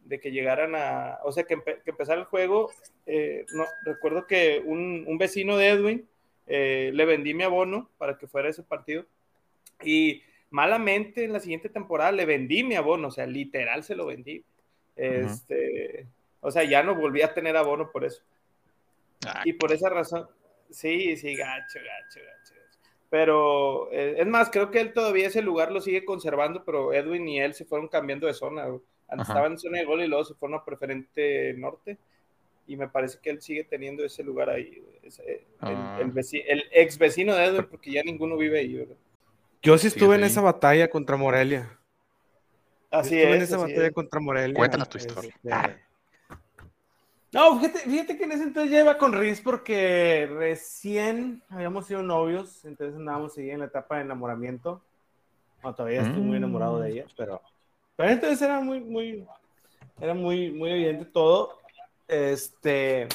de 0.06 0.20
que 0.20 0.32
llegaran 0.32 0.76
a, 0.76 1.20
o 1.24 1.32
sea, 1.32 1.44
que, 1.44 1.62
que 1.62 1.92
empezara 1.92 2.20
el 2.20 2.26
juego, 2.26 2.72
eh, 3.06 3.46
no, 3.54 3.66
recuerdo 3.84 4.28
que 4.28 4.62
un, 4.66 5.04
un, 5.08 5.18
vecino 5.18 5.58
de 5.58 5.70
Edwin 5.70 6.10
eh, 6.48 6.92
le 6.94 7.06
vendí 7.06 7.34
mi 7.34 7.44
abono 7.44 7.90
para 7.98 8.18
que 8.18 8.28
fuera 8.28 8.50
ese 8.50 8.64
partido 8.64 9.06
y 9.84 10.22
malamente 10.50 11.26
en 11.26 11.34
la 11.34 11.40
siguiente 11.40 11.68
temporada 11.68 12.12
le 12.12 12.26
vendí 12.26 12.64
mi 12.64 12.76
abono, 12.76 13.10
o 13.10 13.12
sea, 13.12 13.26
literal 13.26 13.84
se 13.84 13.96
lo 13.96 14.06
vendí. 14.06 14.44
Este, 14.96 16.08
o 16.42 16.52
sea, 16.52 16.64
ya 16.64 16.84
no 16.84 16.96
volví 16.96 17.22
a 17.22 17.34
tener 17.34 17.56
abono 17.58 17.92
por 17.92 18.06
eso. 18.06 18.22
Ah, 19.26 19.42
y 19.46 19.54
por 19.54 19.72
esa 19.72 19.90
razón, 19.90 20.28
sí, 20.70 21.16
sí, 21.18 21.36
gacho, 21.36 21.80
gacho, 21.80 22.20
gacho. 22.20 22.54
Pero 23.10 23.92
eh, 23.92 24.16
es 24.18 24.26
más, 24.26 24.50
creo 24.50 24.72
que 24.72 24.82
él 24.82 24.92
todavía 24.92 25.28
ese 25.28 25.44
lugar 25.44 25.72
lo 25.72 25.82
sigue 25.82 26.04
conservando, 26.04 26.64
pero 26.66 26.94
Edwin 26.94 27.28
y 27.28 27.40
él 27.40 27.54
se 27.54 27.64
fueron 27.64 27.88
cambiando 27.88 28.26
de 28.26 28.34
zona. 28.34 28.66
Antes 29.08 29.28
estaban 29.28 29.52
en 29.52 29.60
zona 29.60 29.78
de 29.78 29.86
gol 29.86 30.02
y 30.02 30.08
luego 30.08 30.26
se 30.26 30.34
fueron 30.34 30.60
a 30.60 30.66
preferente 30.66 31.54
norte. 31.54 32.00
Y 32.66 32.76
me 32.76 32.88
parece 32.88 33.20
que 33.22 33.30
él 33.30 33.40
sigue 33.42 33.66
teniendo 33.66 34.04
ese 34.04 34.24
lugar 34.24 34.50
ahí. 34.50 34.84
el, 35.04 35.42
ah. 35.60 36.00
el, 36.02 36.64
ex 36.72 36.98
vecino 36.98 37.36
de 37.36 37.46
Edwin, 37.46 37.68
porque 37.70 37.92
ya 37.92 38.02
ninguno 38.02 38.36
vive 38.36 38.60
ahí. 38.60 38.88
Yo 39.62 39.78
sí 39.78 39.88
estuve 39.88 40.16
en 40.16 40.24
esa 40.24 40.42
batalla 40.42 40.90
contra 40.90 41.16
Morelia. 41.16 41.78
Así 42.94 43.16
estuve 43.16 43.32
es. 43.32 43.36
en 43.38 43.42
esa 43.42 43.58
batalla 43.58 43.92
contra 43.92 44.20
Morelia. 44.20 44.56
Cuéntanos 44.56 44.88
tu 44.88 45.00
historia. 45.00 45.34
Este, 45.44 45.82
no, 47.32 47.60
fíjate, 47.60 47.80
fíjate, 47.80 48.18
que 48.18 48.24
en 48.26 48.32
ese 48.34 48.44
entonces 48.44 48.72
ya 48.72 48.82
iba 48.82 48.98
con 49.00 49.14
Riz 49.14 49.42
porque 49.42 50.30
recién 50.32 51.42
habíamos 51.50 51.88
sido 51.88 52.04
novios, 52.04 52.64
entonces 52.64 52.96
andábamos 52.96 53.36
ahí 53.36 53.50
en 53.50 53.62
la 53.62 53.66
etapa 53.66 53.96
de 53.96 54.04
enamoramiento. 54.04 54.84
No, 55.64 55.74
todavía 55.74 56.04
estoy 56.04 56.22
muy 56.22 56.38
enamorado 56.38 56.80
de 56.80 56.90
mm. 56.90 56.92
ella, 56.92 57.06
pero, 57.18 57.42
pero 57.96 58.10
entonces 58.12 58.40
era 58.44 58.60
muy, 58.60 58.80
muy, 58.82 59.26
era 60.00 60.14
muy, 60.14 60.52
muy 60.52 60.70
evidente 60.70 61.06
todo. 61.06 61.58
Este, 62.08 63.08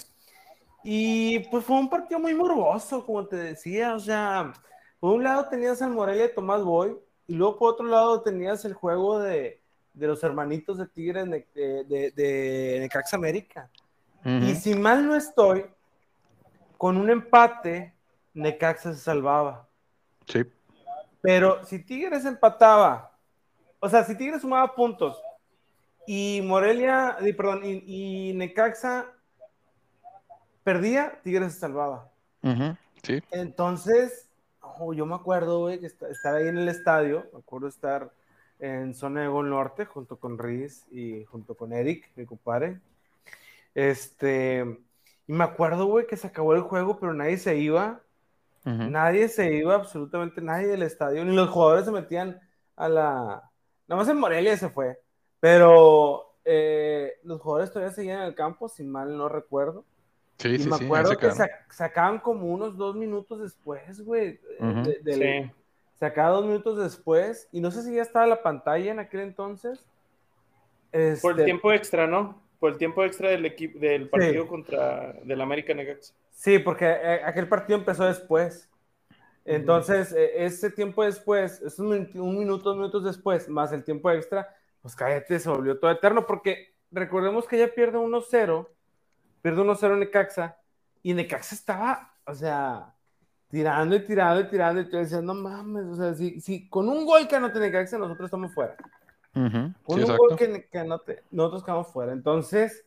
y 0.82 1.38
pues 1.50 1.64
fue 1.64 1.76
un 1.76 1.88
partido 1.88 2.18
muy 2.18 2.34
morboso, 2.34 3.06
como 3.06 3.24
te 3.26 3.36
decía, 3.36 3.94
o 3.94 4.00
sea, 4.00 4.52
por 4.98 5.14
un 5.14 5.22
lado 5.22 5.48
tenías 5.48 5.80
al 5.82 5.90
Morelia 5.90 6.24
de 6.24 6.30
Tomás 6.30 6.64
Boy, 6.64 6.96
y 7.28 7.34
luego 7.34 7.56
por 7.58 7.74
otro 7.74 7.86
lado 7.86 8.22
tenías 8.22 8.64
el 8.64 8.74
juego 8.74 9.20
de, 9.20 9.60
de 9.98 10.06
los 10.06 10.22
hermanitos 10.22 10.78
de 10.78 10.86
Tigres 10.86 11.28
de, 11.28 12.12
de, 12.14 12.78
Necaxa 12.80 13.16
América. 13.16 13.68
Y 14.24 14.54
si 14.56 14.74
mal 14.74 15.06
no 15.06 15.14
estoy, 15.14 15.64
con 16.76 16.96
un 16.96 17.08
empate, 17.08 17.94
Necaxa 18.34 18.92
se 18.92 19.00
salvaba. 19.00 19.66
Sí. 20.26 20.44
Pero 21.22 21.64
si 21.64 21.78
Tigres 21.78 22.24
empataba, 22.24 23.12
o 23.80 23.88
sea, 23.88 24.04
si 24.04 24.16
Tigres 24.16 24.42
sumaba 24.42 24.74
puntos 24.74 25.20
y 26.06 26.40
Morelia, 26.44 27.16
perdón, 27.36 27.62
y, 27.64 28.32
Necaxa 28.34 29.06
perdía, 30.62 31.18
Tigres 31.22 31.54
se 31.54 31.60
salvaba. 31.60 32.10
Sí. 33.02 33.22
Entonces, 33.30 34.28
yo 34.94 35.06
me 35.06 35.14
acuerdo, 35.14 35.60
güey, 35.60 35.80
que 35.80 35.86
estar 35.86 36.34
ahí 36.34 36.48
en 36.48 36.58
el 36.58 36.68
estadio, 36.68 37.26
me 37.32 37.40
acuerdo 37.40 37.68
estar 37.68 38.10
en 38.58 38.94
zona 38.94 39.22
de 39.22 39.28
Gol 39.28 39.50
Norte 39.50 39.84
junto 39.84 40.16
con 40.16 40.38
Riz 40.38 40.86
y 40.90 41.24
junto 41.24 41.54
con 41.54 41.72
Eric, 41.72 42.10
mi 42.16 42.26
compadre, 42.26 42.80
este, 43.74 44.64
y 45.28 45.32
me 45.32 45.44
acuerdo, 45.44 45.86
güey, 45.86 46.06
que 46.06 46.16
se 46.16 46.26
acabó 46.26 46.54
el 46.54 46.62
juego, 46.62 46.98
pero 46.98 47.14
nadie 47.14 47.36
se 47.36 47.56
iba. 47.56 48.00
Nadie 48.64 49.28
se 49.28 49.54
iba, 49.54 49.76
absolutamente 49.76 50.42
nadie 50.42 50.66
del 50.66 50.82
estadio, 50.82 51.24
ni 51.24 51.34
los 51.34 51.48
jugadores 51.48 51.86
se 51.86 51.90
metían 51.90 52.38
a 52.76 52.86
la. 52.90 53.50
Nada 53.86 54.02
más 54.02 54.08
en 54.10 54.18
Morelia 54.18 54.54
se 54.58 54.68
fue, 54.68 55.00
pero 55.40 56.34
eh, 56.44 57.14
los 57.22 57.40
jugadores 57.40 57.72
todavía 57.72 57.94
seguían 57.94 58.20
en 58.20 58.26
el 58.26 58.34
campo, 58.34 58.68
si 58.68 58.84
mal 58.84 59.16
no 59.16 59.30
recuerdo. 59.30 59.86
Sí, 60.36 60.56
y 60.56 60.66
me 60.66 60.76
acuerdo 60.76 61.16
que 61.16 61.30
sacaban 61.70 62.18
como 62.18 62.46
unos 62.48 62.76
dos 62.76 62.94
minutos 62.94 63.40
después, 63.40 64.04
güey. 64.04 64.38
sí. 65.04 65.50
Sacaba 65.98 66.30
dos 66.36 66.46
minutos 66.46 66.78
después, 66.78 67.48
y 67.52 67.60
no 67.60 67.70
sé 67.70 67.82
si 67.82 67.94
ya 67.94 68.02
estaba 68.02 68.26
la 68.26 68.42
pantalla 68.42 68.90
en 68.90 68.98
aquel 68.98 69.20
entonces. 69.20 69.84
Por 70.90 71.00
el 71.00 71.12
este 71.12 71.44
tiempo 71.44 71.72
extra, 71.72 72.06
¿no? 72.06 72.40
por 72.58 72.72
el 72.72 72.78
tiempo 72.78 73.04
extra 73.04 73.30
del 73.30 73.46
equipo 73.46 73.78
del 73.78 74.08
partido 74.08 74.46
contra 74.46 75.12
del 75.24 75.40
América 75.40 75.74
Necaxa. 75.74 76.12
Sí, 76.30 76.58
porque 76.58 76.86
eh, 76.86 77.20
aquel 77.24 77.48
partido 77.48 77.78
empezó 77.78 78.04
después. 78.04 78.68
Entonces, 79.44 80.12
e, 80.12 80.44
ese 80.44 80.70
tiempo 80.70 81.04
después, 81.04 81.62
es 81.62 81.78
un, 81.78 81.88
minuto, 82.14 82.64
dos 82.64 82.76
minutos 82.76 83.04
después, 83.04 83.48
más 83.48 83.72
el 83.72 83.84
tiempo 83.84 84.10
extra, 84.10 84.54
pues 84.82 84.94
cállate, 84.94 85.38
se 85.38 85.48
volvió 85.48 85.78
todo 85.78 85.90
eterno, 85.90 86.26
porque 86.26 86.74
recordemos 86.90 87.46
que 87.46 87.58
ya 87.58 87.68
pierde 87.68 87.98
1-0, 87.98 88.68
pierde 89.40 89.62
1-0 89.62 89.98
Necaxa, 89.98 90.58
y 91.02 91.14
Necaxa 91.14 91.54
estaba, 91.54 92.14
o 92.26 92.34
sea, 92.34 92.94
tirando 93.48 93.96
y 93.96 94.00
tirando 94.00 94.40
y 94.40 94.48
tirando, 94.48 94.80
y 94.80 94.88
tú 94.88 94.96
decías, 94.96 95.22
no 95.22 95.34
mames, 95.34 95.86
o 95.86 95.96
sea, 95.96 96.14
si, 96.14 96.40
si 96.40 96.68
con 96.68 96.88
un 96.88 97.04
gol 97.04 97.26
que 97.26 97.40
no 97.40 97.50
tiene 97.50 97.68
Necaxa, 97.68 97.98
nosotros 97.98 98.26
estamos 98.26 98.52
fuera 98.52 98.76
un 99.34 99.74
gol 99.86 100.36
que, 100.36 100.66
nosotros 101.30 101.64
quedamos 101.64 101.88
fuera. 101.88 102.12
Entonces, 102.12 102.84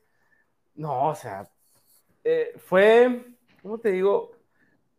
no, 0.75 1.09
o 1.09 1.15
sea, 1.15 1.49
eh, 2.23 2.53
fue, 2.57 3.25
¿cómo 3.61 3.79
te 3.79 3.91
digo? 3.91 4.31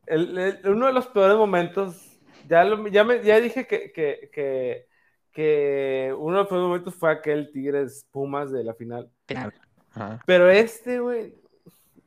uno 0.08 0.86
de 0.86 0.92
los 0.92 1.06
peores 1.08 1.36
momentos. 1.36 2.08
Ya, 2.48 2.64
ya, 2.90 3.04
me, 3.04 3.22
ya 3.22 3.40
dije 3.40 3.66
que, 3.66 3.92
que, 3.92 4.88
que, 5.30 6.14
uno 6.18 6.32
de 6.32 6.42
los 6.42 6.48
peores 6.48 6.66
momentos 6.66 6.94
fue 6.94 7.12
aquel 7.12 7.52
Tigres 7.52 8.06
Pumas 8.10 8.50
de 8.50 8.64
la 8.64 8.74
final. 8.74 9.10
Pero 10.26 10.50
este, 10.50 10.98
güey, 10.98 11.34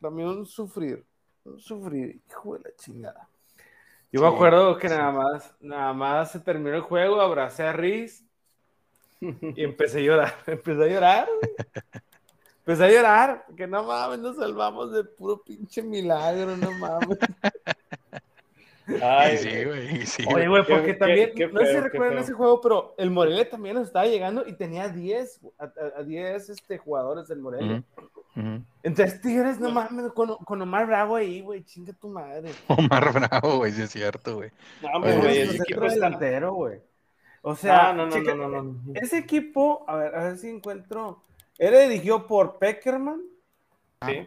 también 0.01 0.29
un 0.29 0.45
sufrir. 0.45 1.05
Un 1.45 1.59
sufrir, 1.59 2.21
hijo 2.27 2.57
de 2.57 2.63
la 2.63 2.75
chingada. 2.75 3.29
Yo 4.15 4.21
me 4.21 4.27
acuerdo 4.27 4.77
que 4.77 4.87
nada 4.87 5.11
más, 5.11 5.53
nada 5.59 5.91
más 5.91 6.31
se 6.31 6.39
terminó 6.39 6.73
el 6.73 6.81
juego, 6.81 7.19
abracé 7.19 7.63
a 7.63 7.73
Riz 7.73 8.25
y 9.19 9.61
empecé 9.61 9.99
a 9.99 10.01
llorar, 10.03 10.35
empecé 10.47 10.83
a 10.83 10.87
llorar, 10.87 11.27
Empecé 12.59 12.85
a 12.85 12.91
llorar, 12.91 13.45
que 13.57 13.67
no 13.67 13.83
mames, 13.83 14.19
nos 14.19 14.37
salvamos 14.37 14.93
de 14.93 15.03
puro 15.03 15.41
pinche 15.43 15.83
milagro, 15.83 16.55
no 16.55 16.71
mames. 16.79 17.17
Ay, 19.03 19.37
sí, 19.37 19.65
güey. 19.65 20.05
Sí, 20.05 20.23
Oye, 20.33 20.47
güey, 20.47 20.63
porque 20.65 20.93
también, 20.93 21.33
no 21.51 21.59
sé 21.59 21.73
si 21.73 21.79
recuerdan 21.81 22.19
ese 22.19 22.31
juego, 22.31 22.61
pero 22.61 22.95
el 22.97 23.11
Morelia 23.11 23.49
también 23.49 23.75
nos 23.75 23.87
estaba 23.87 24.05
llegando 24.05 24.47
y 24.47 24.53
tenía 24.53 24.87
10, 24.87 25.41
a, 25.59 26.03
10 26.03 26.49
este, 26.51 26.77
jugadores 26.77 27.27
del 27.27 27.39
Morelia. 27.39 27.83
Entonces, 28.83 29.21
Tigres, 29.21 29.59
no 29.59 29.71
mames, 29.71 30.11
con, 30.11 30.35
con, 30.37 30.61
Omar 30.61 30.85
Bravo 30.87 31.15
ahí, 31.15 31.41
güey, 31.41 31.63
chinga 31.63 31.93
tu 31.93 32.09
madre. 32.09 32.51
Omar 32.67 33.13
Bravo, 33.13 33.57
güey, 33.57 33.71
sí 33.71 33.83
es 33.83 33.91
cierto, 33.91 34.35
güey. 34.35 34.51
No, 34.81 34.99
güey, 34.99 35.39
ese 35.39 35.57
equipo 35.57 35.81
delantero, 35.81 36.53
güey. 36.53 36.79
O 37.41 37.55
sea, 37.55 37.93
no, 37.93 38.07
no, 38.07 38.17
no, 38.17 38.35
no, 38.35 38.63
no, 38.63 38.93
ese 38.95 39.19
equipo, 39.19 39.85
a 39.87 39.95
ver, 39.95 40.15
a 40.15 40.23
ver 40.23 40.37
si 40.37 40.49
encuentro, 40.49 41.23
era 41.57 41.79
dirigido 41.79 42.27
por 42.27 42.57
Peckerman. 42.57 43.21
Sí. 44.05 44.25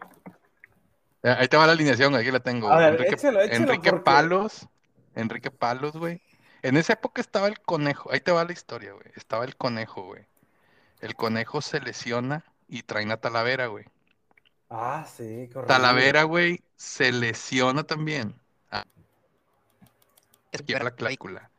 Eh, 1.24 1.36
ahí 1.36 1.48
te 1.48 1.56
va 1.56 1.66
la 1.66 1.72
alineación, 1.72 2.14
aquí 2.14 2.30
la 2.30 2.40
tengo. 2.40 2.72
Enrique, 2.80 3.16
Enrique 3.50 3.92
Palos. 3.92 4.68
Enrique 5.14 5.50
Palos, 5.50 5.96
güey. 5.96 6.22
En 6.62 6.76
esa 6.76 6.94
época 6.94 7.20
estaba 7.20 7.48
el 7.48 7.60
conejo. 7.60 8.10
Ahí 8.12 8.20
te 8.20 8.32
va 8.32 8.44
la 8.44 8.52
historia, 8.52 8.92
güey. 8.92 9.06
Estaba 9.16 9.44
el 9.44 9.56
conejo, 9.56 10.04
güey. 10.04 10.26
El 11.00 11.14
conejo 11.14 11.60
se 11.60 11.80
lesiona 11.80 12.44
y 12.68 12.82
traen 12.82 13.10
a 13.10 13.16
Talavera, 13.16 13.66
güey. 13.66 13.86
Ah, 14.70 15.06
sí, 15.06 15.48
correcto. 15.52 15.72
Talavera, 15.72 16.24
güey, 16.24 16.60
se 16.76 17.12
lesiona 17.12 17.84
también. 17.84 18.34
Ah. 18.70 18.84
Es 20.52 20.62
la 20.68 20.90
cláusula. 20.90 21.50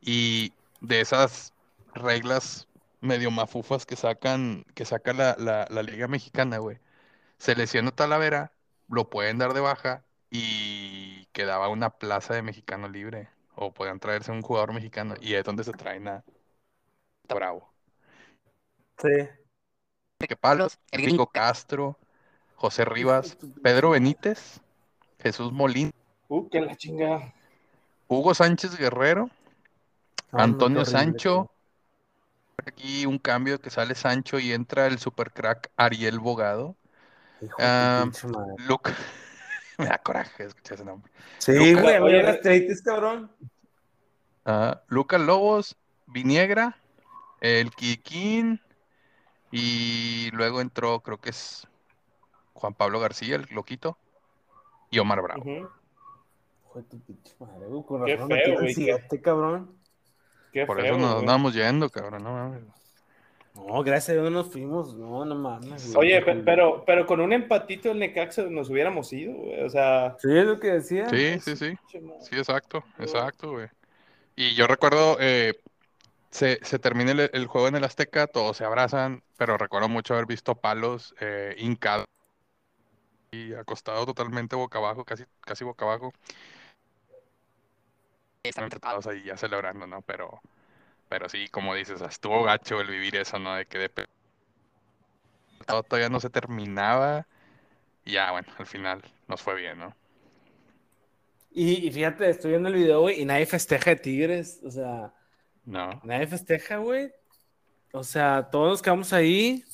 Y 0.00 0.52
de 0.80 1.00
esas 1.00 1.52
reglas 1.94 2.68
medio 3.00 3.30
mafufas 3.30 3.86
que 3.86 3.96
sacan, 3.96 4.64
que 4.74 4.84
saca 4.84 5.12
la, 5.12 5.36
la, 5.38 5.66
la 5.70 5.82
Liga 5.82 6.08
Mexicana, 6.08 6.58
güey. 6.58 6.78
Se 7.38 7.54
lesiona 7.54 7.90
Talavera 7.90 8.52
lo 8.88 9.10
pueden 9.10 9.38
dar 9.38 9.52
de 9.52 9.60
baja 9.60 10.04
y 10.30 11.26
quedaba 11.26 11.68
una 11.68 11.90
plaza 11.90 12.34
de 12.34 12.42
mexicano 12.42 12.88
libre. 12.88 13.28
O 13.54 13.72
podían 13.72 14.00
traerse 14.00 14.30
un 14.30 14.42
jugador 14.42 14.72
mexicano. 14.72 15.14
Y 15.20 15.34
es 15.34 15.44
donde 15.44 15.64
se 15.64 15.72
traen 15.72 16.08
a 16.08 16.24
Bravo. 17.28 17.72
Sí. 18.98 19.28
Que 20.18 20.36
Palos, 20.36 20.78
Enrico 20.90 21.26
Castro, 21.26 21.98
José 22.58 22.84
Rivas, 22.84 23.38
Pedro 23.62 23.90
Benítez, 23.90 24.60
Jesús 25.20 25.52
Molín. 25.52 25.92
Uh, 26.26 26.48
que 26.48 26.60
la 26.60 26.76
chingada. 26.76 27.32
Hugo 28.08 28.34
Sánchez 28.34 28.76
Guerrero, 28.76 29.30
ah, 30.32 30.42
Antonio 30.42 30.84
Sancho. 30.84 31.50
Aquí 32.66 33.06
un 33.06 33.18
cambio 33.18 33.60
que 33.60 33.70
sale 33.70 33.94
Sancho 33.94 34.40
y 34.40 34.52
entra 34.52 34.88
el 34.88 34.98
supercrack 34.98 35.70
Ariel 35.76 36.18
Bogado. 36.18 36.74
Luca. 38.66 38.92
Me 39.78 39.86
da 39.86 39.98
coraje 39.98 40.44
escuchar 40.44 40.74
ese 40.74 40.84
nombre. 40.84 41.12
Sí, 41.38 41.74
güey, 41.74 42.00
voy 42.00 42.16
a 42.16 42.40
cabrón. 42.84 43.30
Uh, 44.44 44.74
Lucas 44.88 45.20
Lobos, 45.20 45.76
Viniegra, 46.06 46.76
el 47.40 47.70
Kikín, 47.70 48.60
y 49.52 50.30
luego 50.32 50.60
entró, 50.60 51.00
creo 51.00 51.20
que 51.20 51.30
es 51.30 51.68
Juan 52.58 52.74
Pablo 52.74 53.00
García, 53.00 53.36
el 53.36 53.46
loquito, 53.50 53.96
y 54.90 54.98
Omar 54.98 55.22
Bravo. 55.22 55.44
Joder, 56.64 56.88
tu 56.88 57.00
pinche 57.00 57.34
madre, 57.38 57.66
güey. 57.66 57.82
Con 57.84 58.06
razón 58.06 58.28
Qué 58.28 58.44
feo, 58.44 59.00
güey. 59.08 59.22
cabrón. 59.22 59.74
Qué 60.52 60.66
Por 60.66 60.84
eso 60.84 60.98
nos 60.98 61.20
andamos 61.20 61.54
yendo, 61.54 61.88
cabrón. 61.88 62.22
No 62.22 62.32
mames. 62.32 62.62
No, 63.54 63.82
gracias 63.82 64.10
a 64.16 64.20
Dios 64.20 64.32
nos 64.32 64.50
fuimos. 64.50 64.94
No, 64.94 65.24
no 65.24 65.34
mames. 65.34 65.94
Oye, 65.96 66.22
pero, 66.44 66.84
pero 66.86 67.06
con 67.06 67.20
un 67.20 67.32
empatito 67.32 67.90
el 67.90 67.98
Necaxa 67.98 68.44
nos 68.44 68.70
hubiéramos 68.70 69.12
ido, 69.12 69.34
güey. 69.34 69.62
O 69.62 69.68
sea. 69.68 70.16
Sí, 70.18 70.28
es 70.30 70.44
lo 70.44 70.60
que 70.60 70.72
decía. 70.72 71.08
Sí, 71.08 71.40
sí, 71.40 71.56
sí. 71.56 71.76
Sí, 71.90 72.36
exacto, 72.36 72.84
exacto, 72.98 73.52
güey. 73.52 73.68
Y 74.36 74.54
yo 74.54 74.66
recuerdo, 74.66 75.16
eh, 75.20 75.54
se, 76.30 76.58
se 76.62 76.78
termina 76.78 77.10
el, 77.10 77.46
juego 77.46 77.68
en 77.68 77.76
el 77.76 77.84
Azteca, 77.84 78.26
todos 78.28 78.56
se 78.56 78.64
abrazan, 78.64 79.22
pero 79.36 79.58
recuerdo 79.58 79.88
mucho 79.88 80.14
haber 80.14 80.26
visto 80.26 80.54
palos 80.54 81.14
eh, 81.20 81.56
hincados 81.58 82.06
y 83.30 83.54
acostado 83.54 84.06
totalmente 84.06 84.56
boca 84.56 84.78
abajo, 84.78 85.04
casi, 85.04 85.24
casi 85.40 85.64
boca 85.64 85.84
abajo. 85.84 86.12
Están 88.42 88.70
tratados 88.70 89.06
ahí 89.06 89.24
ya 89.24 89.36
celebrando, 89.36 89.86
¿no? 89.86 90.02
Pero 90.02 90.40
pero 91.08 91.28
sí, 91.28 91.48
como 91.48 91.74
dices, 91.74 92.00
estuvo 92.02 92.42
gacho 92.42 92.80
el 92.80 92.88
vivir 92.88 93.16
eso, 93.16 93.38
¿no? 93.38 93.54
De 93.54 93.66
que 93.66 93.78
de... 93.78 93.90
todo 95.66 95.82
todavía 95.82 96.10
no 96.10 96.20
se 96.20 96.30
terminaba. 96.30 97.26
Y 98.04 98.12
ya, 98.12 98.30
bueno, 98.32 98.48
al 98.58 98.66
final 98.66 99.02
nos 99.26 99.42
fue 99.42 99.54
bien, 99.54 99.78
¿no? 99.78 99.96
Y, 101.50 101.90
fíjate, 101.90 102.28
estoy 102.28 102.50
viendo 102.50 102.68
el 102.68 102.74
video, 102.74 103.00
güey, 103.00 103.20
y 103.20 103.24
nadie 103.24 103.46
festeja 103.46 103.90
de 103.90 103.96
Tigres. 103.96 104.60
O 104.64 104.70
sea, 104.70 105.12
no. 105.64 106.00
Nadie 106.04 106.26
festeja, 106.26 106.76
güey. 106.76 107.10
O 107.92 108.04
sea, 108.04 108.48
todos 108.50 108.68
nos 108.68 108.82
quedamos 108.82 109.12
ahí. 109.12 109.64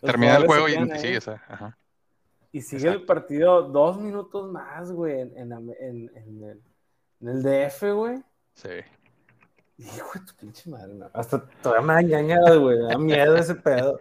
termina 0.00 0.36
el 0.36 0.46
juego 0.46 0.68
y 0.68 0.74
sigue 0.98 1.18
esa. 1.18 1.42
Ajá. 1.46 1.76
Y 2.52 2.62
sigue 2.62 2.88
el 2.88 3.04
partido 3.04 3.62
dos 3.62 4.00
minutos 4.00 4.50
más, 4.50 4.90
güey, 4.90 5.20
en, 5.20 5.36
en, 5.36 5.52
el, 5.52 6.60
en 7.20 7.28
el 7.28 7.42
DF, 7.42 7.82
güey. 7.94 8.22
Sí. 8.54 8.68
Hijo 9.78 10.18
de 10.18 10.26
tu 10.26 10.34
pinche 10.34 10.70
madre, 10.70 10.94
no. 10.94 11.10
Hasta 11.12 11.46
todavía 11.62 11.86
me 11.86 11.94
da 11.94 12.02
ñañada, 12.02 12.56
güey. 12.56 12.78
Da 12.78 12.98
miedo 12.98 13.36
ese 13.36 13.54
pedo. 13.54 14.00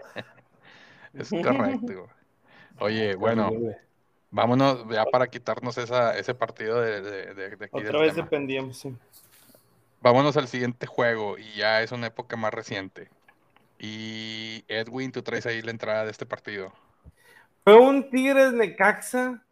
Es 1.13 1.29
correcto. 1.29 2.07
Oye, 2.79 3.15
bueno, 3.15 3.51
vámonos 4.31 4.85
ya 4.89 5.05
para 5.05 5.27
quitarnos 5.27 5.77
esa, 5.77 6.17
ese 6.17 6.33
partido 6.33 6.79
de, 6.79 7.01
de, 7.01 7.55
de 7.55 7.65
aquí. 7.65 7.79
Otra 7.79 7.99
vez 7.99 8.15
dependíamos, 8.15 8.77
sí. 8.77 8.95
Vámonos 10.01 10.37
al 10.37 10.47
siguiente 10.47 10.85
juego 10.85 11.37
y 11.37 11.57
ya 11.57 11.81
es 11.81 11.91
una 11.91 12.07
época 12.07 12.37
más 12.37 12.53
reciente. 12.53 13.09
Y 13.79 14.63
Edwin, 14.67 15.11
tú 15.11 15.21
traes 15.21 15.45
ahí 15.45 15.61
la 15.61 15.71
entrada 15.71 16.05
de 16.05 16.11
este 16.11 16.25
partido. 16.25 16.71
Fue 17.67 17.75
un 17.75 18.09
Tigres 18.09 18.53
Necaxa, 18.53 19.43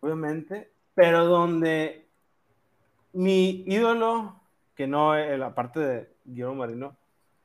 obviamente, 0.00 0.70
pero 0.94 1.24
donde 1.24 2.06
mi 3.14 3.64
ídolo 3.66 4.38
que 4.74 4.86
no 4.86 5.16
es 5.16 5.38
la 5.38 5.54
parte 5.54 5.80
de 5.80 6.14
Guillermo 6.26 6.56
Marino. 6.56 6.94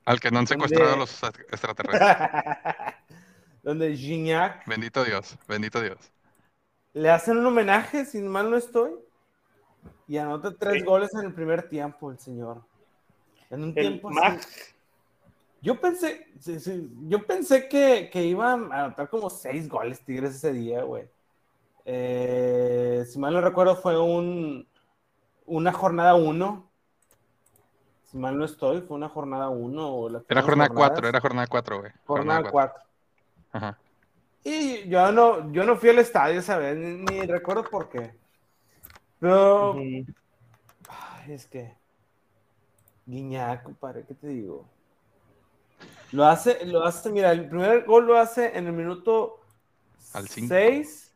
Al 0.03 0.19
que 0.19 0.31
no 0.31 0.39
han 0.39 0.47
secuestrado 0.47 0.97
los 0.97 1.23
extraterrestres. 1.23 2.01
donde 3.63 3.95
Gignac. 3.95 4.67
Bendito 4.67 5.05
Dios, 5.05 5.37
bendito 5.47 5.79
Dios. 5.81 6.11
Le 6.91 7.09
hacen 7.09 7.37
un 7.37 7.45
homenaje, 7.45 8.03
sin 8.03 8.27
mal 8.27 8.51
no 8.51 8.57
estoy. 8.57 8.91
Y 10.09 10.17
anota 10.17 10.53
tres 10.59 10.83
goles 10.83 11.09
en 11.13 11.27
el 11.27 11.33
primer 11.33 11.69
tiempo, 11.69 12.11
el 12.11 12.19
señor. 12.19 12.65
En 13.49 13.63
un 13.63 13.73
tiempo 13.73 14.09
así. 14.09 14.45
Yo 15.61 15.79
pensé, 15.79 16.27
yo 17.07 17.25
pensé 17.25 17.67
que, 17.67 18.09
que, 18.11 18.23
iban 18.23 18.71
a 18.71 18.85
anotar 18.85 19.09
como 19.09 19.29
seis 19.29 19.67
goles 19.67 20.03
Tigres 20.03 20.35
ese 20.35 20.53
día, 20.53 20.83
güey. 20.83 21.09
Eh, 21.85 23.03
si 23.07 23.19
mal 23.19 23.33
no 23.33 23.41
recuerdo, 23.41 23.75
fue 23.75 23.99
un, 23.99 24.67
una 25.45 25.73
jornada 25.73 26.15
uno 26.15 26.69
si 28.09 28.17
mal 28.17 28.35
no 28.37 28.45
estoy, 28.45 28.81
fue 28.81 28.97
una 28.97 29.07
jornada 29.07 29.49
1 29.49 30.23
Era 30.27 30.41
jornada 30.41 30.69
4, 30.69 31.07
era 31.07 31.21
jornada 31.21 31.45
4, 31.45 31.79
güey. 31.79 31.91
Jornada 32.05 32.49
4. 32.49 32.83
Ajá. 33.51 33.77
Y 34.43 34.89
yo 34.89 35.11
no, 35.11 35.51
yo 35.51 35.63
no 35.63 35.75
fui 35.75 35.89
al 35.89 35.99
estadio 35.99 36.39
esa 36.39 36.57
vez, 36.57 36.75
ni, 36.75 37.21
recuerdo 37.27 37.63
por 37.65 37.87
qué. 37.89 38.15
Pero. 39.19 39.75
es 41.27 41.45
que. 41.45 41.75
Guiñac, 43.05 43.63
compadre, 43.63 44.05
¿qué 44.07 44.15
te 44.15 44.27
digo? 44.27 44.65
Lo 46.11 46.25
hace, 46.25 46.65
lo 46.65 46.83
hace, 46.83 47.11
mira, 47.11 47.31
el 47.31 47.47
primer 47.47 47.85
gol 47.85 48.07
lo 48.07 48.17
hace 48.17 48.57
en 48.57 48.67
el 48.67 48.73
minuto 48.73 49.39
6. 49.99 51.13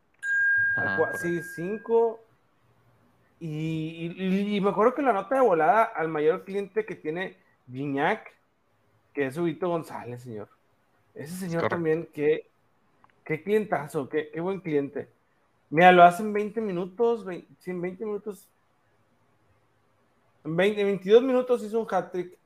Sí, 1.21 1.41
5. 1.55 2.19
Y, 3.39 4.59
me 4.61 4.69
acuerdo 4.69 4.95
que 4.95 5.01
la 5.01 5.13
nota 5.13 5.35
de 5.35 5.41
volada 5.41 5.83
al 5.83 6.07
mayor 6.07 6.45
cliente 6.45 6.85
que 6.85 6.95
tiene 6.95 7.37
Gignac, 7.69 8.31
que 9.13 9.25
es 9.27 9.37
Ubito 9.37 9.67
González, 9.67 10.21
señor. 10.21 10.47
Ese 11.13 11.35
señor 11.35 11.67
también, 11.67 12.07
qué, 12.13 12.47
qué 13.25 13.43
clientazo, 13.43 14.07
qué, 14.07 14.29
qué, 14.31 14.39
buen 14.39 14.61
cliente. 14.61 15.09
Mira, 15.69 15.91
lo 15.91 16.03
hacen 16.03 16.31
20 16.31 16.61
minutos, 16.61 17.25
20, 17.25 17.73
20 17.73 18.05
minutos. 18.05 18.47
En 20.45 20.55
20, 20.55 20.83
22 20.83 21.23
minutos 21.23 21.63
hizo 21.63 21.79
un 21.79 21.87
hat-trick 21.89 22.37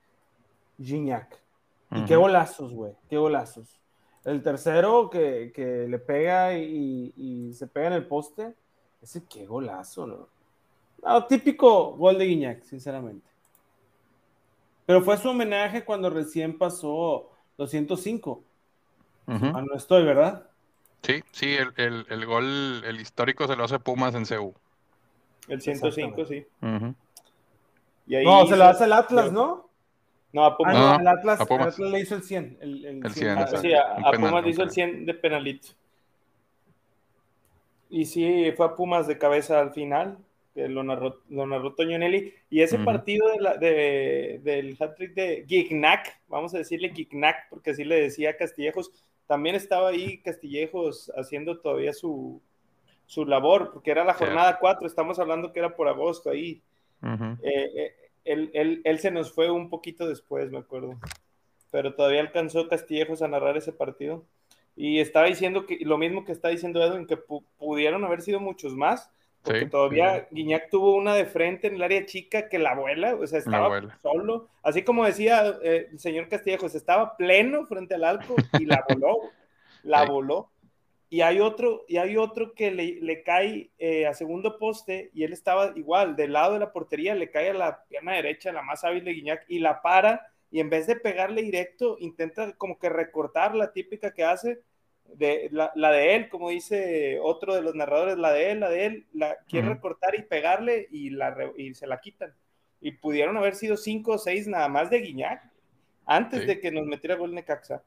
Gignac. 0.82 1.47
Y 1.92 2.06
qué 2.06 2.16
golazos, 2.16 2.74
güey, 2.74 2.94
qué 3.10 3.18
golazos. 3.18 3.80
El 4.26 4.44
tercero 4.44 5.10
que, 5.10 5.52
que 5.56 5.88
le 5.88 6.00
pega 6.00 6.58
y, 6.58 7.14
y, 7.16 7.54
se 7.54 7.68
pega 7.68 7.88
en 7.88 7.94
el 7.94 8.08
poste, 8.08 8.56
ese 9.02 9.24
qué 9.26 9.46
golazo, 9.46 10.06
¿no? 10.06 10.28
típico 11.28 11.96
gol 11.96 12.18
de 12.18 12.26
Guiñac, 12.26 12.64
sinceramente. 12.64 13.30
Pero 14.86 15.02
fue 15.02 15.18
su 15.18 15.30
homenaje 15.30 15.86
cuando 15.86 16.10
recién 16.10 16.58
pasó 16.58 17.30
205. 17.58 18.44
Ah, 19.28 19.62
no 19.62 19.76
estoy, 19.76 20.04
¿verdad? 20.04 20.50
Sí, 21.04 21.24
sí, 21.32 21.56
el, 21.56 22.26
gol, 22.26 22.84
el 22.86 23.00
histórico 23.00 23.48
se 23.48 23.56
lo 23.56 23.64
hace 23.64 23.80
Pumas 23.80 24.16
en 24.16 24.26
CU. 24.26 24.54
El 25.48 25.62
105, 25.62 26.26
sí. 26.26 26.46
Y 28.08 28.16
ahí 28.16 28.26
No, 28.26 28.46
se 28.48 28.58
lo 28.58 28.66
hace 28.66 28.86
el 28.86 28.94
Atlas, 28.94 29.32
¿no? 29.32 29.67
No, 30.34 30.44
a 30.44 30.48
Ah, 30.48 30.58
Pumas. 30.58 30.74
no, 30.76 30.94
No, 30.94 31.00
el 31.00 31.08
Atlas, 31.08 31.42
a 31.42 31.46
Pumas. 31.46 31.68
el 31.68 31.74
Atlas 31.86 31.92
le 31.92 32.00
hizo 32.00 32.16
el 32.16 32.24
100. 32.24 32.58
El, 32.62 32.86
el 32.86 33.06
El 33.06 33.12
100. 33.14 33.14
100, 33.14 33.38
Ah, 33.40 33.48
sí, 33.48 33.74
a, 33.74 33.94
Un 33.98 34.06
a 34.06 34.12
penal, 34.12 34.30
Pumas 34.30 34.44
un 34.44 34.50
hizo 34.50 34.62
el 34.64 34.70
penal. 34.70 34.74
100 34.74 35.06
de 35.06 35.14
penalito. 35.14 35.68
Y 37.90 38.06
sí, 38.06 38.52
fue 38.56 38.66
a 38.66 38.76
Pumas 38.76 39.08
de 39.08 39.18
cabeza 39.18 39.60
al 39.62 39.72
final, 39.74 40.18
que 40.54 40.68
lo 40.68 40.84
narró, 40.84 41.22
lo 41.30 41.46
narró 41.48 41.74
Toño 41.74 41.98
Nelly. 41.98 42.34
Y 42.50 42.62
ese 42.62 42.80
partido 42.80 43.30
de 43.30 43.40
la- 43.40 43.56
de- 43.58 44.42
del 44.44 44.76
hat-trick 44.80 45.14
de 45.14 45.46
Gignac, 45.48 46.20
vamos 46.28 46.54
a 46.54 46.58
decirle 46.58 46.92
Gignac, 46.94 47.48
porque 47.50 47.72
así 47.72 47.84
le 47.86 48.02
decía 48.02 48.32
a 48.32 48.38
Castillejos, 48.38 48.92
también 49.28 49.56
estaba 49.56 49.90
ahí 49.90 50.18
Castillejos 50.20 51.12
haciendo 51.16 51.60
todavía 51.60 51.94
su, 51.94 52.42
su 53.06 53.26
labor, 53.26 53.72
porque 53.72 53.92
era 53.92 54.04
la 54.04 54.14
jornada 54.14 54.58
4, 54.60 54.86
estamos 54.88 55.18
hablando 55.20 55.54
que 55.54 55.60
era 55.60 55.76
por 55.76 55.88
agosto 55.88 56.30
ahí. 56.30 56.62
Eh, 57.04 57.72
eh, 57.76 57.96
él, 58.28 58.52
él- 58.54 58.82
él 58.84 59.00
se 59.00 59.12
nos 59.12 59.32
fue 59.34 59.50
un 59.52 59.70
poquito 59.70 60.08
después, 60.08 60.52
me 60.52 60.60
acuerdo. 60.60 60.96
Pero 61.72 61.94
todavía 61.96 62.22
alcanzó 62.22 62.68
Castillejos 62.68 63.22
a 63.22 63.28
narrar 63.28 63.58
ese 63.58 63.74
partido. 63.74 64.24
Y 64.76 65.00
estaba 65.00 65.26
diciendo 65.28 65.66
que 65.66 65.80
lo 65.82 65.98
mismo 65.98 66.24
que 66.24 66.32
está 66.32 66.50
diciendo 66.50 66.84
Edwin, 66.84 67.08
que 67.08 67.18
pu- 67.18 67.44
pudieron 67.58 68.06
haber 68.06 68.22
sido 68.22 68.40
muchos 68.40 68.76
más, 68.76 69.10
porque 69.44 69.62
Sí. 69.62 69.70
todavía 69.70 70.28
Guiñac 70.32 70.70
tuvo 70.70 70.96
una 70.96 71.16
de 71.16 71.26
frente 71.26 71.68
en 71.68 71.76
el 71.76 71.84
área 71.84 72.06
chica 72.06 72.48
que 72.50 72.60
la 72.60 72.72
abuela, 72.72 73.16
o 73.16 73.26
sea, 73.26 73.40
estaba 73.40 73.82
solo. 74.02 74.48
Así 74.62 74.84
como 74.84 75.06
decía 75.06 75.58
eh, 75.64 75.88
el 75.92 76.00
señor 76.00 76.28
Castillejos, 76.30 76.76
estaba 76.76 77.18
pleno 77.18 77.66
frente 77.66 77.96
al 77.96 78.04
arco 78.04 78.36
y 78.60 78.66
la 78.66 78.86
voló, 78.88 79.18
la 79.84 80.04
Sí. 80.06 80.12
voló. 80.12 80.50
Y 81.10 81.22
hay 81.22 81.40
otro, 81.40 81.86
y 81.88 81.98
hay 81.98 82.18
otro 82.18 82.54
que 82.54 82.70
le, 82.72 83.00
le 83.02 83.24
cae 83.24 83.72
eh, 83.78 84.06
a 84.08 84.14
segundo 84.14 84.58
poste 84.60 85.10
y 85.14 85.24
él 85.24 85.32
estaba 85.32 85.72
igual, 85.78 86.16
del 86.18 86.34
lado 86.34 86.54
de 86.54 86.60
la 86.60 86.74
portería, 86.74 87.16
le 87.16 87.32
cae 87.32 87.52
a 87.52 87.54
la 87.54 87.84
pierna 87.88 88.14
derecha, 88.14 88.52
la 88.52 88.62
más 88.62 88.84
hábil 88.84 89.06
de 89.06 89.14
Guiñac, 89.14 89.46
y 89.48 89.60
la 89.60 89.82
para, 89.82 90.28
y 90.52 90.60
en 90.60 90.70
vez 90.70 90.86
de 90.86 90.98
pegarle 90.98 91.44
directo, 91.44 91.96
intenta 92.00 92.52
como 92.54 92.78
que 92.78 92.90
recortar 92.90 93.56
la 93.56 93.72
típica 93.72 94.14
que 94.14 94.26
hace, 94.26 94.60
de, 95.06 95.48
la, 95.52 95.72
la 95.76 95.92
de 95.92 96.16
él, 96.16 96.28
como 96.30 96.50
dice 96.50 97.18
otro 97.22 97.56
de 97.56 97.62
los 97.62 97.74
narradores, 97.74 98.18
la 98.18 98.34
de 98.34 98.52
él, 98.52 98.60
la 98.60 98.70
de 98.70 98.86
él, 98.86 99.08
la 99.14 99.38
quiere 99.48 99.70
recortar 99.70 100.14
y 100.16 100.24
pegarle 100.24 100.88
y, 100.92 101.12
la, 101.12 101.38
y 101.56 101.74
se 101.74 101.88
la 101.88 102.02
quitan. 102.02 102.34
Y 102.82 102.92
pudieron 102.92 103.38
haber 103.38 103.56
sido 103.56 103.78
cinco 103.78 104.14
o 104.14 104.18
seis 104.18 104.46
nada 104.48 104.68
más 104.68 104.90
de 104.90 105.00
Guiñac 105.00 105.42
antes 106.06 106.42
Sí. 106.42 106.46
de 106.46 106.60
que 106.60 106.72
nos 106.72 106.86
metiera 106.86 107.16
gol 107.16 107.34
Necaxa. 107.34 107.82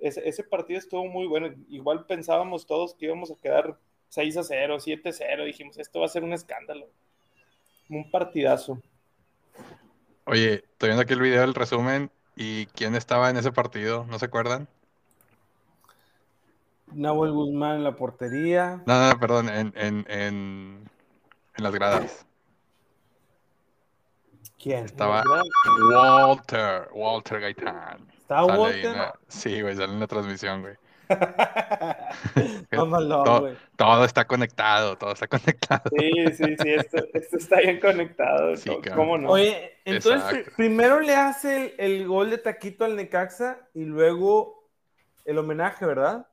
Ese, 0.00 0.26
ese 0.28 0.42
partido 0.42 0.78
estuvo 0.78 1.06
muy 1.06 1.26
bueno. 1.26 1.54
Igual 1.68 2.06
pensábamos 2.06 2.66
todos 2.66 2.94
que 2.94 3.06
íbamos 3.06 3.30
a 3.30 3.36
quedar 3.36 3.76
6 4.08 4.36
a 4.38 4.42
0, 4.42 4.80
7 4.80 5.08
a 5.08 5.12
0. 5.12 5.44
Dijimos, 5.44 5.78
esto 5.78 6.00
va 6.00 6.06
a 6.06 6.08
ser 6.08 6.24
un 6.24 6.32
escándalo. 6.32 6.88
Un 7.88 8.10
partidazo. 8.10 8.80
Oye, 10.24 10.54
estoy 10.54 10.88
viendo 10.88 11.02
aquí 11.02 11.12
el 11.12 11.20
video 11.20 11.40
del 11.40 11.54
resumen 11.54 12.10
y 12.36 12.66
quién 12.66 12.94
estaba 12.94 13.30
en 13.30 13.36
ese 13.36 13.52
partido, 13.52 14.06
¿no 14.06 14.18
se 14.18 14.26
acuerdan? 14.26 14.68
Nahuel 16.92 17.32
Guzmán 17.32 17.76
en 17.76 17.84
la 17.84 17.96
portería. 17.96 18.82
No, 18.86 19.08
no, 19.08 19.18
perdón, 19.18 19.48
en, 19.48 19.72
en, 19.76 20.06
en, 20.08 20.90
en 21.56 21.64
las 21.64 21.74
gradas. 21.74 22.26
¿Quién? 24.58 24.84
Estaba. 24.84 25.22
Walter, 25.92 26.88
Walter 26.92 27.40
Gaitán. 27.40 28.06
¿Estaba 28.30 28.46
Sale 28.46 28.52
ahí 28.52 28.58
Walter? 28.60 28.84
en 28.84 28.98
la- 28.98 29.14
Sí, 29.28 29.60
güey, 29.62 29.74
sale 29.76 29.92
en 29.92 30.00
la 30.00 30.06
transmisión, 30.06 30.62
güey. 30.62 30.74
Mamalón, 32.72 33.24
todo, 33.24 33.40
güey. 33.40 33.56
todo 33.76 34.04
está 34.04 34.24
conectado, 34.26 34.96
todo 34.96 35.12
está 35.12 35.26
conectado. 35.28 35.82
Sí, 35.98 36.12
sí, 36.36 36.56
sí. 36.62 36.70
Esto, 36.74 36.98
esto 37.12 37.36
está 37.36 37.58
bien 37.60 37.80
conectado. 37.80 38.56
Sí, 38.56 38.68
¿Cómo- 38.68 38.80
cabrón. 38.82 38.96
¿Cómo 39.06 39.18
no? 39.18 39.30
Oye, 39.30 39.78
entonces 39.84 40.22
Exacto. 40.30 40.52
primero 40.56 41.00
le 41.00 41.16
hace 41.16 41.74
el, 41.78 41.92
el 42.02 42.06
gol 42.06 42.30
de 42.30 42.38
taquito 42.38 42.84
al 42.84 42.94
Necaxa 42.96 43.58
y 43.74 43.84
luego 43.84 44.68
el 45.24 45.38
homenaje, 45.38 45.84
¿verdad? 45.84 46.26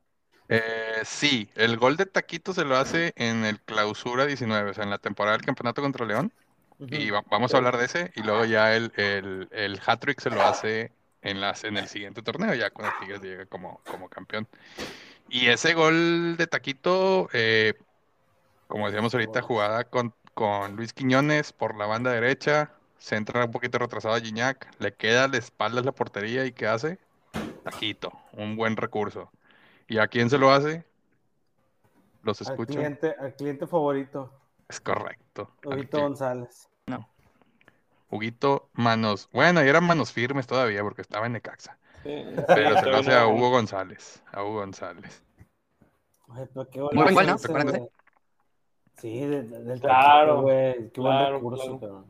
Eh, 0.50 1.02
sí, 1.04 1.50
el 1.56 1.78
gol 1.78 1.98
de 1.98 2.06
Taquito 2.06 2.54
se 2.54 2.64
lo 2.64 2.78
hace 2.78 3.12
en 3.18 3.44
el 3.44 3.60
clausura 3.60 4.26
19, 4.26 4.70
o 4.70 4.74
sea, 4.74 4.86
en 4.86 4.90
la 4.92 4.98
temporada 4.98 5.36
del 5.36 5.46
campeonato 5.46 5.82
contra 5.82 6.06
León. 6.06 6.32
Y 6.80 7.10
va- 7.10 7.24
vamos 7.30 7.54
a 7.54 7.58
hablar 7.58 7.76
de 7.78 7.84
ese. 7.86 8.12
Y 8.16 8.22
luego 8.22 8.46
ya 8.46 8.74
el, 8.76 8.94
el, 8.96 9.50
el 9.52 9.82
hat-trick 9.86 10.22
se 10.22 10.30
lo 10.30 10.42
hace 10.44 10.92
en, 11.28 11.42
las, 11.42 11.64
en 11.64 11.78
el 11.78 11.88
siguiente 11.88 12.22
torneo, 12.22 12.54
ya 12.56 12.72
cuando 12.72 12.96
Tigres 13.00 13.22
llega 13.22 13.46
como, 13.46 13.82
como 13.86 14.10
campeón. 14.10 14.48
Y 15.30 15.48
ese 15.48 15.74
gol 15.74 16.38
de 16.38 16.48
Taquito, 16.48 17.30
eh, 17.34 17.74
como 18.68 18.88
decíamos 18.88 19.14
ahorita, 19.14 19.42
jugada 19.42 19.86
con, 19.86 20.14
con 20.34 20.76
Luis 20.76 20.94
Quiñones 20.94 21.54
por 21.54 21.76
la 21.78 21.86
banda 21.86 22.12
derecha. 22.12 22.72
Se 22.98 23.16
entra 23.16 23.46
un 23.46 23.52
poquito 23.52 23.78
retrasado 23.78 24.16
a 24.16 24.20
Gignac, 24.20 24.70
le 24.80 24.94
queda 24.96 25.26
a 25.26 25.28
la 25.28 25.38
espalda 25.38 25.82
la 25.82 25.92
portería 25.92 26.46
y 26.46 26.52
¿qué 26.52 26.68
hace? 26.68 27.00
Taquito, 27.64 28.12
un 28.34 28.56
buen 28.56 28.76
recurso. 28.78 29.32
¿Y 29.88 30.00
a 30.00 30.08
quién 30.08 30.30
se 30.30 30.38
lo 30.38 30.52
hace? 30.52 30.86
Los 32.24 32.42
Al 32.42 32.48
escucho. 32.54 32.74
cliente, 32.74 33.16
al 33.20 33.36
cliente 33.36 33.68
favorito, 33.68 34.32
Es 34.68 34.82
correcto. 34.82 35.52
González. 35.64 36.68
Huguito, 38.10 38.70
manos. 38.74 39.30
Bueno, 39.34 39.64
y 39.64 39.68
eran 39.68 39.84
manos 39.84 40.12
firmes 40.12 40.48
todavía 40.48 40.82
porque 40.84 41.02
estaba 41.02 41.26
en 41.26 41.34
Necaxa. 41.34 41.78
Sí, 42.04 42.24
Pero 42.48 42.76
sí, 42.76 42.80
se 42.84 42.86
lo 42.90 42.98
hace 42.98 43.14
a 43.14 43.22
no. 43.22 43.30
Hugo 43.30 43.50
González. 43.50 44.24
A 44.32 44.44
Hugo 44.44 44.60
González. 44.60 45.24
Ay, 46.30 46.46
pero 46.54 46.70
qué 46.70 46.80
Muy 46.80 47.14
buen 47.14 47.28
¿no? 47.28 47.38
Sí, 48.98 49.20
de- 49.20 49.44
de- 49.44 49.64
del 49.64 49.80
Claro, 49.82 50.42
güey. 50.42 50.90
Qué 50.92 51.02
buen 51.02 51.32
recurso, 51.34 51.80
claro. 51.80 52.06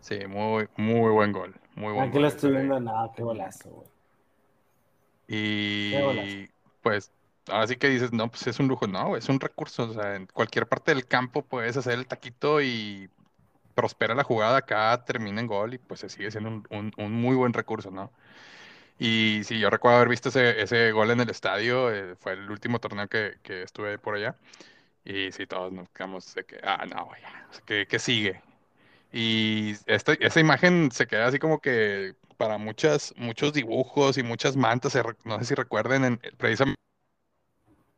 Sí, 0.00 0.26
muy, 0.26 0.68
muy 0.76 1.10
buen 1.10 1.32
gol. 1.32 1.54
Muy 1.74 1.92
buen 1.92 2.08
Aquí 2.08 2.18
lo 2.18 2.28
estoy 2.28 2.50
viendo, 2.52 2.78
nada, 2.80 3.10
qué 3.16 3.22
golazo, 3.22 3.70
güey. 3.70 3.88
Qué 5.28 6.02
golazo. 6.02 6.28
Y 6.28 6.50
pues, 6.82 7.10
ahora 7.48 7.66
sí 7.66 7.76
que 7.76 7.88
dices, 7.88 8.12
no, 8.12 8.28
pues 8.28 8.46
es 8.46 8.58
un 8.60 8.68
lujo. 8.68 8.86
No, 8.86 9.16
es 9.16 9.28
un 9.28 9.40
recurso. 9.40 9.84
O 9.84 9.92
sea, 9.92 10.16
en 10.16 10.26
cualquier 10.26 10.66
parte 10.68 10.92
del 10.94 11.06
campo 11.06 11.42
puedes 11.42 11.76
hacer 11.76 11.94
el 11.94 12.06
taquito 12.06 12.60
y 12.60 13.08
prospera 13.74 14.14
la 14.14 14.24
jugada 14.24 14.58
acá, 14.58 15.04
termina 15.04 15.40
en 15.40 15.46
gol 15.48 15.74
y 15.74 15.78
pues 15.78 16.00
se 16.00 16.08
sigue 16.08 16.30
siendo 16.30 16.50
un, 16.50 16.66
un- 16.70 16.92
un 16.98 17.12
muy 17.12 17.36
buen 17.36 17.52
recurso, 17.52 17.90
¿no? 17.90 18.12
Y 18.98 19.42
sí, 19.44 19.58
yo 19.58 19.70
recuerdo 19.70 19.96
haber 19.98 20.08
visto 20.08 20.28
ese, 20.28 20.60
ese 20.62 20.92
gol 20.92 21.10
en 21.10 21.20
el 21.20 21.30
estadio, 21.30 21.92
eh, 21.92 22.16
fue 22.16 22.32
el 22.34 22.50
último 22.50 22.78
torneo 22.80 23.08
que, 23.08 23.38
que 23.42 23.62
estuve 23.62 23.98
por 23.98 24.14
allá. 24.16 24.36
Y 25.04 25.32
sí, 25.32 25.46
todos 25.46 25.72
nos 25.72 25.88
quedamos 25.90 26.34
de 26.34 26.44
que, 26.46 26.60
ah, 26.64 26.86
no, 26.90 27.10
ya, 27.22 27.48
¿qué, 27.66 27.86
qué 27.88 27.98
sigue? 28.00 28.42
Y 29.12 29.74
esta, 29.86 30.14
esa 30.14 30.40
imagen 30.40 30.90
se 30.92 31.06
queda 31.06 31.26
así 31.28 31.38
como 31.38 31.60
que 31.60 32.16
para 32.38 32.58
muchas, 32.58 33.14
muchos 33.16 33.52
dibujos 33.54 34.18
y 34.18 34.22
muchas 34.24 34.56
mantas, 34.56 34.98
no 35.24 35.38
sé 35.40 35.44
si 35.46 35.54
recuerden, 35.56 36.04
en, 36.04 36.18
precisamente 36.38 36.80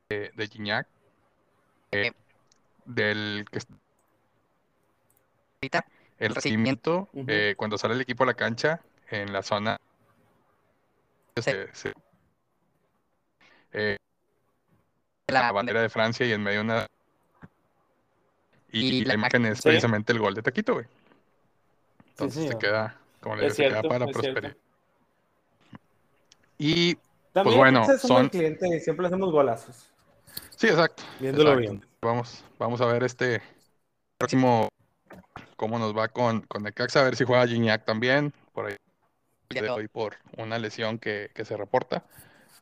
de, 0.09 0.31
de 0.35 0.47
Gignac, 0.49 0.89
eh, 1.93 2.13
del 2.87 3.47
que 3.51 3.61
ahorita, 5.65 5.87
el 6.19 6.35
recibimiento, 6.35 7.09
eh, 7.27 7.55
cuando 7.57 7.79
sale 7.79 7.95
el 7.95 8.01
equipo 8.01 8.25
a 8.25 8.27
la 8.27 8.35
cancha, 8.35 8.81
en 9.11 9.33
la 9.33 9.43
zona, 9.43 9.79
se- 11.37 11.75
se- 11.75 11.93
eh, 13.73 13.97
la 15.29 15.53
bandera 15.53 15.83
de 15.83 15.89
Francia 15.89 16.27
y 16.27 16.33
en 16.33 16.43
medio 16.43 16.61
una... 16.61 16.87
Y, 18.71 19.05
la 19.05 19.15
imagen 19.15 19.47
es 19.47 19.59
Sí. 19.59 19.65
precisamente 19.69 20.13
el 20.13 20.19
gol 20.19 20.35
de 20.35 20.43
Taquito, 20.43 20.75
güey. 20.75 20.87
Entonces 22.11 22.43
sí, 22.43 22.49
te 22.49 22.55
güey. 22.55 22.59
queda, 22.67 22.99
como 23.21 23.37
le 23.37 23.49
te 23.51 23.57
queda 23.69 23.83
para 23.83 24.07
cierto. 24.07 24.13
prosperidad. 24.21 24.57
Y 26.59 26.97
También 27.33 27.59
bueno, 27.59 27.83
ese 27.85 27.95
es 27.95 28.05
un 28.05 28.09
son- 28.09 28.29
cliente 28.29 28.69
y 28.77 28.81
siempre 28.81 29.07
hacemos 29.07 29.31
golazos. 29.31 29.91
sí, 30.57 30.67
exacto. 30.69 31.05
Viéndolo 31.21 31.51
exacto. 31.51 31.71
bien. 31.73 31.87
Vamos, 32.03 32.45
vamos 32.59 32.81
a 32.81 32.87
ver 32.87 33.05
este 33.05 33.43
próximo 34.19 34.69
cómo 35.57 35.79
nos 35.79 35.97
va 35.97 36.09
con, 36.09 36.43
con 36.43 36.63
Necaxa, 36.63 37.01
a 37.01 37.05
ver 37.05 37.17
si 37.17 37.25
juega 37.25 37.47
Gignac 37.47 37.85
también, 37.85 38.33
por 38.53 38.67
ahí 38.67 38.77
de 39.51 39.71
hoy 39.71 39.89
por 39.89 40.17
una 40.37 40.59
lesión 40.59 40.99
que, 40.99 41.31
que 41.35 41.45
se 41.45 41.57
reporta. 41.57 42.05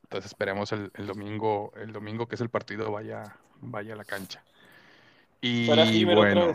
Entonces 0.04 0.30
esperemos 0.30 0.72
el, 0.72 0.90
el 0.94 1.06
domingo, 1.06 1.72
el 1.76 1.92
domingo 1.92 2.26
que 2.26 2.34
es 2.34 2.40
el 2.40 2.50
partido, 2.50 2.90
vaya, 2.92 3.36
vaya 3.60 3.94
a 3.94 3.96
la 3.96 4.04
cancha. 4.04 4.42
Y 5.40 6.04
bueno, 6.04 6.52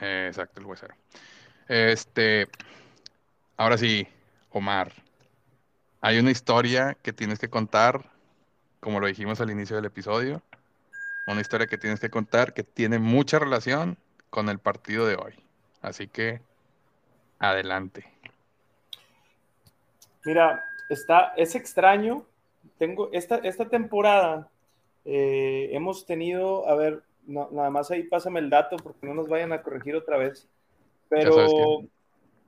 eh, 0.00 0.26
exacto, 0.28 0.60
el 0.60 0.66
huesero. 0.66 0.94
Este, 1.68 2.48
ahora 3.56 3.76
sí, 3.76 4.06
Omar, 4.50 4.92
hay 6.00 6.18
una 6.18 6.30
historia 6.30 6.96
que 7.02 7.12
tienes 7.12 7.38
que 7.38 7.50
contar, 7.50 8.10
como 8.80 9.00
lo 9.00 9.06
dijimos 9.06 9.40
al 9.40 9.50
inicio 9.50 9.76
del 9.76 9.84
episodio, 9.84 10.42
una 11.26 11.42
historia 11.42 11.66
que 11.66 11.76
tienes 11.78 12.00
que 12.00 12.10
contar 12.10 12.54
que 12.54 12.64
tiene 12.64 12.98
mucha 12.98 13.38
relación 13.38 13.98
con 14.30 14.48
el 14.48 14.58
partido 14.58 15.06
de 15.06 15.16
hoy. 15.16 15.34
Así 15.82 16.08
que, 16.08 16.40
adelante. 17.38 18.04
Mira, 20.24 20.62
está, 20.88 21.32
es 21.36 21.54
extraño. 21.54 22.24
Tengo 22.78 23.10
esta, 23.12 23.36
esta 23.36 23.68
temporada. 23.68 24.48
eh, 25.04 25.70
hemos 25.72 26.04
tenido, 26.04 26.68
a 26.68 26.74
ver, 26.74 27.02
no, 27.26 27.48
nada 27.52 27.70
más 27.70 27.90
ahí 27.90 28.02
pásame 28.02 28.40
el 28.40 28.50
dato 28.50 28.76
porque 28.76 29.06
no 29.06 29.14
nos 29.14 29.28
vayan 29.28 29.52
a 29.52 29.62
corregir 29.62 29.96
otra 29.96 30.16
vez. 30.16 30.48
Pero 31.08 31.82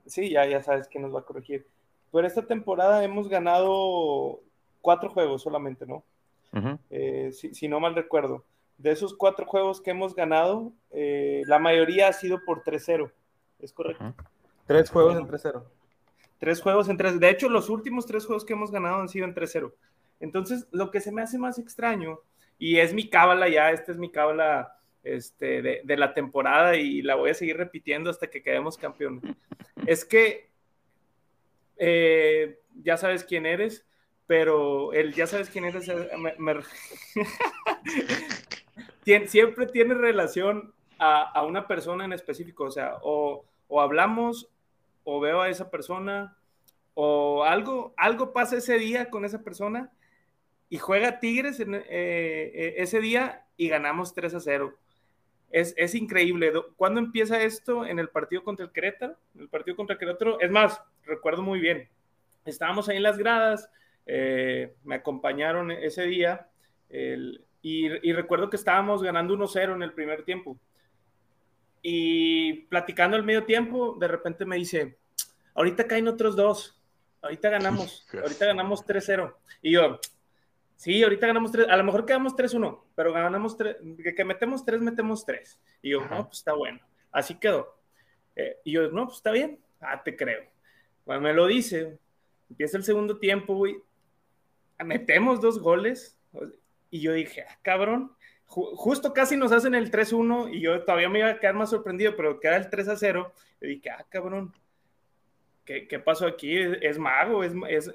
sí, 0.05 0.29
ya, 0.29 0.45
ya 0.45 0.61
sabes 0.61 0.87
quién 0.87 1.03
nos 1.03 1.13
va 1.13 1.19
a 1.19 1.25
corregir. 1.25 1.65
Pero 2.11 2.27
esta 2.27 2.45
temporada 2.45 3.03
hemos 3.03 3.27
ganado 3.27 4.39
cuatro 4.81 5.09
juegos 5.09 5.41
solamente, 5.41 5.85
¿no? 5.85 6.03
Eh, 6.91 7.31
si, 7.31 7.67
no 7.67 7.79
mal 7.79 7.95
recuerdo. 7.95 8.45
De 8.83 8.91
esos 8.91 9.15
cuatro 9.15 9.45
juegos 9.45 9.79
que 9.79 9.91
hemos 9.91 10.13
ganado, 10.13 10.73
eh, 10.91 11.43
la 11.47 11.57
mayoría 11.57 12.09
ha 12.09 12.13
sido 12.13 12.43
por 12.43 12.65
3-0. 12.65 13.13
¿Es 13.59 13.71
correcto? 13.71 14.13
Tres 14.67 14.89
juegos 14.89 15.15
en 15.15 15.25
3-0. 15.25 15.63
Tres 16.37 16.61
juegos 16.61 16.89
en 16.89 16.97
3 16.97 17.21
De 17.21 17.29
hecho, 17.29 17.47
los 17.47 17.69
últimos 17.69 18.05
tres 18.05 18.25
juegos 18.25 18.43
que 18.43 18.51
hemos 18.51 18.71
ganado 18.71 18.99
han 18.99 19.07
sido 19.07 19.23
en 19.23 19.33
3-0. 19.33 19.71
Entonces, 20.19 20.67
lo 20.71 20.91
que 20.91 20.99
se 20.99 21.13
me 21.13 21.21
hace 21.21 21.37
más 21.37 21.59
extraño, 21.59 22.19
y 22.59 22.79
es 22.79 22.93
mi 22.93 23.09
cábala 23.09 23.47
ya, 23.47 23.71
esta 23.71 23.93
es 23.93 23.97
mi 23.97 24.11
cábala 24.11 24.77
este, 25.01 25.61
de, 25.61 25.97
la 25.97 26.13
temporada 26.13 26.75
y 26.75 27.01
la 27.01 27.15
voy 27.15 27.29
a 27.29 27.35
seguir 27.35 27.55
repitiendo 27.55 28.09
hasta 28.09 28.27
que 28.27 28.43
quedemos 28.43 28.77
campeón. 28.77 29.21
Es 29.87 30.03
que 30.03 30.49
eh, 31.77 32.59
ya 32.83 32.97
sabes 32.97 33.23
quién 33.23 33.45
eres, 33.45 33.85
pero 34.27 34.93
el 34.93 35.13
ya 35.13 35.27
sabes 35.27 35.49
quién 35.49 35.65
eres 35.65 35.87
eh, 39.05 39.27
siempre 39.27 39.67
tiene 39.67 39.93
relación 39.93 40.73
a, 40.99 41.43
una 41.43 41.67
persona 41.67 42.05
en 42.05 42.13
específico, 42.13 42.65
o 42.65 42.71
sea, 42.71 42.97
o, 43.01 43.45
hablamos 43.77 44.47
o 45.03 45.19
veo 45.19 45.41
a 45.41 45.49
esa 45.49 45.69
persona 45.69 46.37
o 46.93 47.43
algo, 47.43 47.93
algo 47.97 48.31
pasa 48.31 48.57
ese 48.57 48.77
día 48.77 49.09
con 49.09 49.25
esa 49.25 49.41
persona 49.41 49.91
y 50.69 50.77
juega 50.77 51.19
Tigres 51.19 51.59
en, 51.59 51.75
eh, 51.75 52.75
ese 52.77 53.01
día 53.01 53.45
y 53.57 53.67
ganamos 53.67 54.13
3 54.13 54.35
a 54.35 54.39
0 54.39 54.77
es, 55.53 55.95
increíble. 55.95 56.51
¿Cuándo 56.75 56.99
empieza 56.99 57.41
esto? 57.41 57.85
En 57.85 57.99
el 57.99 58.09
partido 58.09 58.43
contra 58.43 58.65
el 58.65 58.71
Querétaro. 58.71 59.15
el 59.37 59.47
partido 59.47 59.77
contra 59.77 59.93
el 59.93 59.99
Querétaro. 59.99 60.39
Es 60.39 60.49
más, 60.49 60.81
recuerdo 61.05 61.43
muy 61.43 61.59
bien. 61.59 61.87
Estábamos 62.43 62.89
ahí 62.89 62.97
en 62.97 63.03
las 63.03 63.17
gradas, 63.17 63.69
eh, 64.05 64.73
me 64.83 64.95
acompañaron 64.95 65.71
ese 65.71 66.03
día 66.07 66.47
y, 67.63 68.11
recuerdo 68.11 68.49
que 68.49 68.57
estábamos 68.57 69.01
ganando 69.01 69.35
1-0 69.35 69.73
en 69.73 69.83
el 69.83 69.93
primer 69.93 70.23
tiempo. 70.23 70.59
Y 71.81 72.65
platicando 72.67 73.17
el 73.17 73.23
medio 73.23 73.45
tiempo, 73.45 73.95
de 73.99 74.07
repente 74.07 74.45
me 74.45 74.57
dice, 74.57 74.97
ahorita 75.55 75.87
caen 75.87 76.09
otros 76.09 76.35
dos, 76.35 76.79
ahorita 77.21 77.49
ganamos, 77.49 78.05
ahorita 78.21 78.45
ganamos 78.47 78.85
3-0. 78.85 79.33
Y 79.61 79.71
yo, 79.71 79.99
Sí, 80.75 81.01
ahorita 81.01 81.27
ganamos 81.27 81.51
tres, 81.53 81.69
a 81.69 81.77
lo 81.77 81.83
mejor 81.85 82.05
quedamos 82.05 82.35
3-1, 82.35 82.83
pero 82.93 83.13
ganamos 83.13 83.55
tres, 83.55 83.77
que, 84.17 84.25
metemos 84.25 84.65
tres, 84.65 84.81
metemos 84.81 85.25
tres. 85.25 85.57
Y 85.81 85.91
yo, 85.91 86.01
no, 86.07 86.25
pues 86.25 86.39
está 86.39 86.53
bueno. 86.53 86.81
Así 87.09 87.35
quedó. 87.35 87.79
Eh, 88.35 88.57
y 88.65 88.73
yo, 88.73 88.89
no, 88.91 89.05
pues 89.05 89.17
está 89.17 89.31
bien. 89.31 89.59
Ah, 89.79 90.03
te 90.03 90.13
creo. 90.17 90.43
Cuando 91.05 91.29
me 91.29 91.33
lo 91.33 91.47
dice, 91.47 91.97
empieza 92.49 92.75
el 92.75 92.83
segundo 92.83 93.17
tiempo, 93.17 93.55
güey. 93.55 93.77
Metemos 94.83 95.39
dos 95.39 95.59
goles. 95.59 96.19
Y 96.93 96.99
yo 96.99 97.11
dije, 97.13 97.41
ah, 97.41 97.57
cabrón. 97.63 98.15
justo 98.45 99.13
casi 99.13 99.35
nos 99.35 99.51
hacen 99.51 99.73
el 99.73 99.89
3-1 99.89 100.53
y 100.53 100.61
yo 100.61 100.83
todavía 100.83 101.09
me 101.09 101.19
iba 101.19 101.29
a 101.29 101.39
quedar 101.39 101.55
más 101.55 101.71
sorprendido, 101.71 102.15
pero 102.15 102.39
queda 102.39 102.55
el 102.55 102.69
3-0. 102.69 103.31
Y 103.61 103.67
dije, 103.67 103.89
ah, 103.89 104.05
cabrón. 104.07 104.53
¿Qué, 105.65 105.87
qué 105.87 105.97
pasó 105.97 106.27
aquí? 106.27 106.55
¿Es, 106.55 106.99
mago? 106.99 107.43
¿Es, 107.43 107.53
es, 107.67 107.91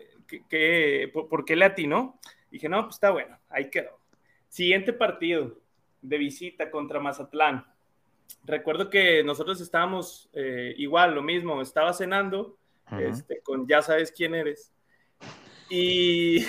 ¿qué, 0.48 1.08
por, 1.14 1.28
¿Por 1.28 1.44
qué 1.44 1.54
le 1.54 1.66
atinó? 1.66 2.18
Dije, 2.50 2.68
no, 2.68 2.82
pues 2.82 2.96
está 2.96 3.10
bueno, 3.10 3.38
ahí 3.48 3.70
quedó. 3.70 4.00
Siguiente 4.48 4.92
partido 4.92 5.60
de 6.02 6.18
visita 6.18 6.68
contra 6.68 6.98
Mazatlán. 6.98 7.64
Recuerdo 8.42 8.90
que 8.90 9.22
nosotros 9.22 9.60
estábamos 9.60 10.28
eh, 10.32 10.74
igual, 10.76 11.14
lo 11.14 11.22
mismo, 11.22 11.62
estaba 11.62 11.92
cenando 11.92 12.58
este, 13.00 13.42
con 13.42 13.68
ya 13.68 13.80
sabes 13.80 14.10
quién 14.10 14.34
eres. 14.34 14.72
Y, 15.70 16.44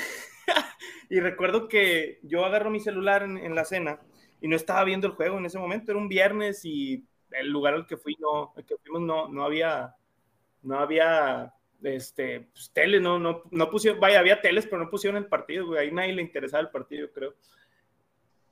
y 1.09 1.19
recuerdo 1.19 1.67
que 1.67 2.19
yo 2.21 2.45
agarro 2.45 2.69
mi 2.69 2.79
celular 2.79 3.23
en, 3.23 3.55
la 3.55 3.65
cena 3.65 3.99
y 4.39 4.47
no 4.47 4.55
estaba 4.55 4.83
viendo 4.83 5.07
el 5.07 5.13
juego 5.13 5.39
en 5.39 5.45
ese 5.45 5.57
momento, 5.57 5.91
era 5.91 5.99
un 5.99 6.07
viernes 6.07 6.63
y 6.63 7.03
el 7.31 7.49
lugar 7.49 7.73
al 7.73 7.87
que 7.87 7.97
fui 7.97 8.15
no, 8.19 8.53
al 8.55 8.63
que 8.63 8.77
fuimos 8.77 9.01
no, 9.01 9.27
no 9.27 9.43
había, 9.43 9.95
no 10.61 10.79
había 10.79 11.51
este, 11.81 12.41
pues, 12.51 12.71
tele, 12.71 12.99
no, 12.99 13.17
no, 13.17 13.43
no 13.49 13.69
pusieron, 13.69 13.99
vaya, 13.99 14.19
había 14.19 14.39
teles, 14.39 14.65
pero 14.65 14.83
no 14.83 14.89
pusieron 14.89 15.17
el 15.17 15.27
partido, 15.27 15.65
güey, 15.65 15.79
ahí 15.79 15.91
nadie 15.91 16.13
le 16.13 16.21
interesaba 16.21 16.61
el 16.61 16.69
partido, 16.69 17.11
creo. 17.11 17.33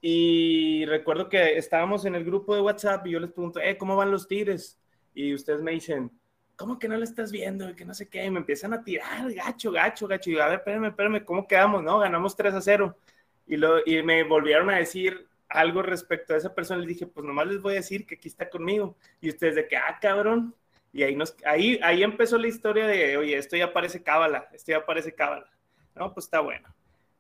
Y 0.02 0.86
recuerdo 0.86 1.30
que 1.30 1.58
estábamos 1.58 2.06
en 2.06 2.16
el 2.16 2.24
grupo 2.24 2.56
de 2.56 2.62
WhatsApp 2.62 3.06
y 3.08 3.12
yo 3.12 3.20
les 3.20 3.32
pregunto, 3.32 3.60
eh, 3.60 3.78
¿cómo 3.78 3.96
van 3.96 4.12
los 4.12 4.28
Tigres? 4.28 4.80
Y 5.14 5.34
ustedes 5.34 5.62
me 5.62 5.72
dicen, 5.72 6.12
¿cómo 6.58 6.78
que 6.80 6.90
no 6.90 6.98
lo 6.98 7.04
estás 7.04 7.32
viendo? 7.32 7.74
Que 7.76 7.86
no 7.86 7.94
sé 7.94 8.10
qué, 8.10 8.26
y 8.26 8.32
me 8.32 8.40
empiezan 8.40 8.74
a 8.74 8.84
tirar, 8.84 9.32
gacho, 9.34 9.72
gacho, 9.72 10.08
gacho, 10.08 10.30
y 10.30 10.34
yo, 10.34 10.44
a 10.44 10.48
ver, 10.48 10.58
espérame, 10.60 10.88
espérame, 10.88 11.24
¿cómo 11.24 11.48
quedamos? 11.48 11.84
No, 11.84 12.00
ganamos 12.00 12.36
3 12.36 12.54
a 12.54 12.62
0. 12.62 12.98
Y, 13.46 13.56
lo, 13.56 13.80
y 13.86 14.04
me 14.04 14.24
volvieron 14.24 14.70
a 14.70 14.78
decir 14.78 15.28
algo 15.48 15.82
respecto 15.82 16.34
a 16.34 16.38
esa 16.38 16.54
persona, 16.54 16.80
les 16.80 16.90
dije, 16.90 17.08
pues 17.08 17.26
nomás 17.26 17.48
les 17.48 17.62
voy 17.62 17.74
a 17.74 17.76
decir 17.78 18.06
que 18.06 18.16
aquí 18.16 18.28
está 18.28 18.50
conmigo. 18.50 18.98
Y 19.22 19.30
ustedes 19.30 19.56
de 19.56 19.68
que, 19.68 19.78
ah, 19.78 19.98
cabrón, 20.02 20.54
y 20.92 21.04
ahí, 21.04 21.16
nos, 21.16 21.36
ahí, 21.46 21.80
ahí 21.84 22.04
empezó 22.04 22.38
la 22.38 22.48
historia 22.48 22.88
de, 22.88 23.18
oye, 23.18 23.38
esto 23.38 23.56
ya 23.56 23.72
parece 23.72 24.04
cábala, 24.04 24.50
esto 24.52 24.72
ya 24.72 24.86
parece 24.86 25.14
cábala. 25.14 25.50
No, 25.96 26.14
pues 26.14 26.26
está 26.26 26.40
bueno. 26.40 26.68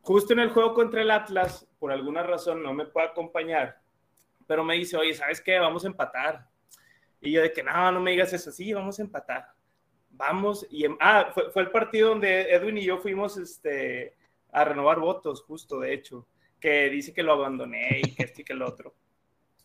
Justo 0.01 0.33
en 0.33 0.39
el 0.39 0.49
juego 0.49 0.73
contra 0.73 1.01
el 1.01 1.11
Atlas, 1.11 1.67
por 1.79 1.91
alguna 1.91 2.23
razón 2.23 2.63
no 2.63 2.73
me 2.73 2.85
puede 2.85 3.07
acompañar, 3.07 3.79
pero 4.47 4.63
me 4.63 4.75
dice, 4.75 4.97
oye, 4.97 5.13
¿sabes 5.13 5.41
qué? 5.41 5.59
Vamos 5.59 5.83
a 5.83 5.87
empatar. 5.87 6.47
Y 7.21 7.31
yo 7.31 7.41
de 7.41 7.51
que, 7.51 7.63
no, 7.63 7.91
no 7.91 7.99
me 7.99 8.11
digas 8.11 8.33
eso, 8.33 8.51
sí, 8.51 8.73
vamos 8.73 8.99
a 8.99 9.01
empatar. 9.01 9.51
Vamos, 10.11 10.65
y 10.69 10.85
em, 10.85 10.97
ah, 10.99 11.29
fue, 11.33 11.51
fue, 11.51 11.61
el 11.63 11.71
partido 11.71 12.09
donde 12.09 12.51
Edwin 12.51 12.77
y 12.77 12.85
yo 12.85 12.97
fuimos 12.97 13.37
este, 13.37 14.15
a 14.51 14.63
renovar 14.63 14.99
votos, 14.99 15.43
justo, 15.43 15.79
de 15.79 15.93
hecho, 15.93 16.27
que 16.59 16.89
dice 16.89 17.13
que 17.13 17.23
lo 17.23 17.33
abandoné 17.33 18.01
y 18.03 18.15
que 18.15 18.23
este 18.23 18.41
y 18.41 18.45
que 18.45 18.53
el 18.53 18.61
otro. 18.61 18.95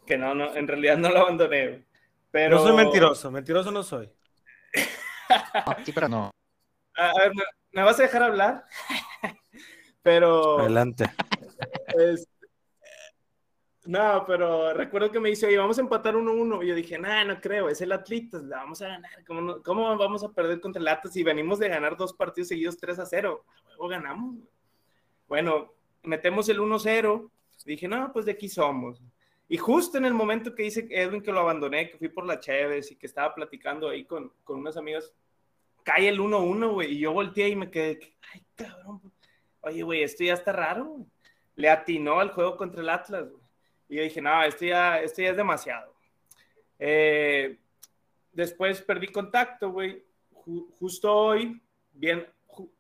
Que 0.07 0.17
no, 0.17 0.35
no, 0.35 0.55
en 0.55 0.69
realidad 0.69 0.99
no 0.99 1.11
lo 1.11 1.21
abandoné. 1.21 1.85
Pero... 2.31 2.57
No 2.57 2.63
soy 2.63 2.77
mentiroso, 2.77 3.31
mentiroso 3.31 3.71
no 3.71 3.83
soy. 3.83 4.11
sí, 5.85 5.93
pero 5.93 6.09
no. 6.09 6.31
A 6.97 7.13
ver, 7.19 7.33
¿me, 7.73 7.83
vas 7.83 7.99
a 7.99 8.03
dejar 8.03 8.23
hablar? 8.23 8.65
pero... 10.03 10.61
Adelante. 10.61 11.11
No, 13.85 14.25
pero 14.27 14.73
recuerdo 14.75 15.11
que 15.11 15.19
me 15.19 15.31
dice, 15.31 15.47
oye, 15.47 15.59
vamos 15.59 15.77
a 15.77 15.81
empatar 15.81 16.15
1-1. 16.15 16.63
Y 16.63 16.69
yo 16.69 16.75
dije, 16.75 16.99
no, 16.99 17.25
no 17.25 17.41
creo, 17.41 17.69
es 17.69 17.81
el 17.81 17.91
Atlitas, 17.91 18.43
la 18.45 18.59
vamos 18.59 18.81
a 18.81 18.89
ganar. 18.89 19.25
¿Cómo, 19.27 19.61
¿Cómo, 19.63 19.97
vamos 19.97 20.23
a 20.23 20.33
perder 20.33 20.61
contra 20.61 20.81
el 20.81 20.87
Atlas 20.87 21.13
si 21.13 21.25
venimos 21.25 21.59
de 21.59 21.69
ganar 21.69 21.97
dos 21.97 22.13
partidos 22.13 22.49
seguidos 22.49 22.79
3 22.79 23.01
0? 23.05 23.45
Luego 23.67 23.89
ganamos. 23.89 24.37
Bueno, 25.27 25.73
metemos 26.05 26.49
el 26.49 26.61
1-0. 26.61 27.29
Dije, 27.65 27.89
no, 27.89 28.13
pues 28.13 28.25
de 28.25 28.33
aquí 28.33 28.49
somos. 28.49 29.03
Y 29.49 29.57
justo 29.57 29.99
en 29.99 30.05
el 30.05 30.15
momento 30.15 30.55
que 30.55 30.63
dice 30.63 30.87
Edwin 30.91 31.23
que 31.23 31.33
lo 31.33 31.41
abandoné, 31.41 31.91
que 31.91 31.99
fui 31.99 32.09
por 32.09 32.25
la 32.25 32.39
Chévez 32.39 32.91
y 32.93 32.97
que 32.97 33.07
estaba 33.07 33.35
platicando 33.35 33.89
ahí 33.89 34.05
con, 34.05 34.33
con 34.45 34.61
unas 34.61 34.77
amigas, 34.77 35.13
cae 35.83 36.09
el 36.09 36.21
1-1, 36.21 36.73
güey. 36.73 36.93
Y 36.95 36.99
yo 37.01 37.13
volteé 37.13 37.49
y 37.49 37.57
me 37.57 37.71
quedé, 37.71 37.99
ay, 38.33 38.43
cabrón. 38.55 39.13
Oye, 39.61 39.83
güey, 39.83 40.03
esto 40.03 40.23
ya 40.23 40.35
está 40.35 40.53
raro, 40.53 41.05
Le 41.57 41.69
atinó 41.69 42.21
al 42.21 42.31
juego 42.31 42.57
contra 42.57 42.81
el 42.81 42.89
Atlas, 42.89 43.29
güey. 43.29 43.42
Y 43.93 43.97
yo 43.97 44.03
dije, 44.05 44.23
no, 44.23 44.43
esto 44.43 44.65
ya, 44.65 45.03
esto 45.03 45.21
ya 45.21 45.33
es 45.33 45.37
demasiado. 45.37 45.95
Eh, 46.79 47.59
después 48.33 48.81
perdí 48.81 49.09
contacto, 49.09 49.71
güey. 49.71 50.03
justo 50.79 51.15
hoy, 51.15 51.61
bien, 51.93 52.27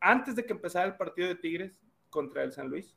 antes 0.00 0.34
de 0.34 0.46
que 0.46 0.54
empezara 0.54 0.86
el 0.86 0.96
partido 0.96 1.28
de 1.28 1.34
Tigres 1.34 1.78
contra 2.08 2.42
el 2.42 2.52
San 2.52 2.68
Luis, 2.68 2.96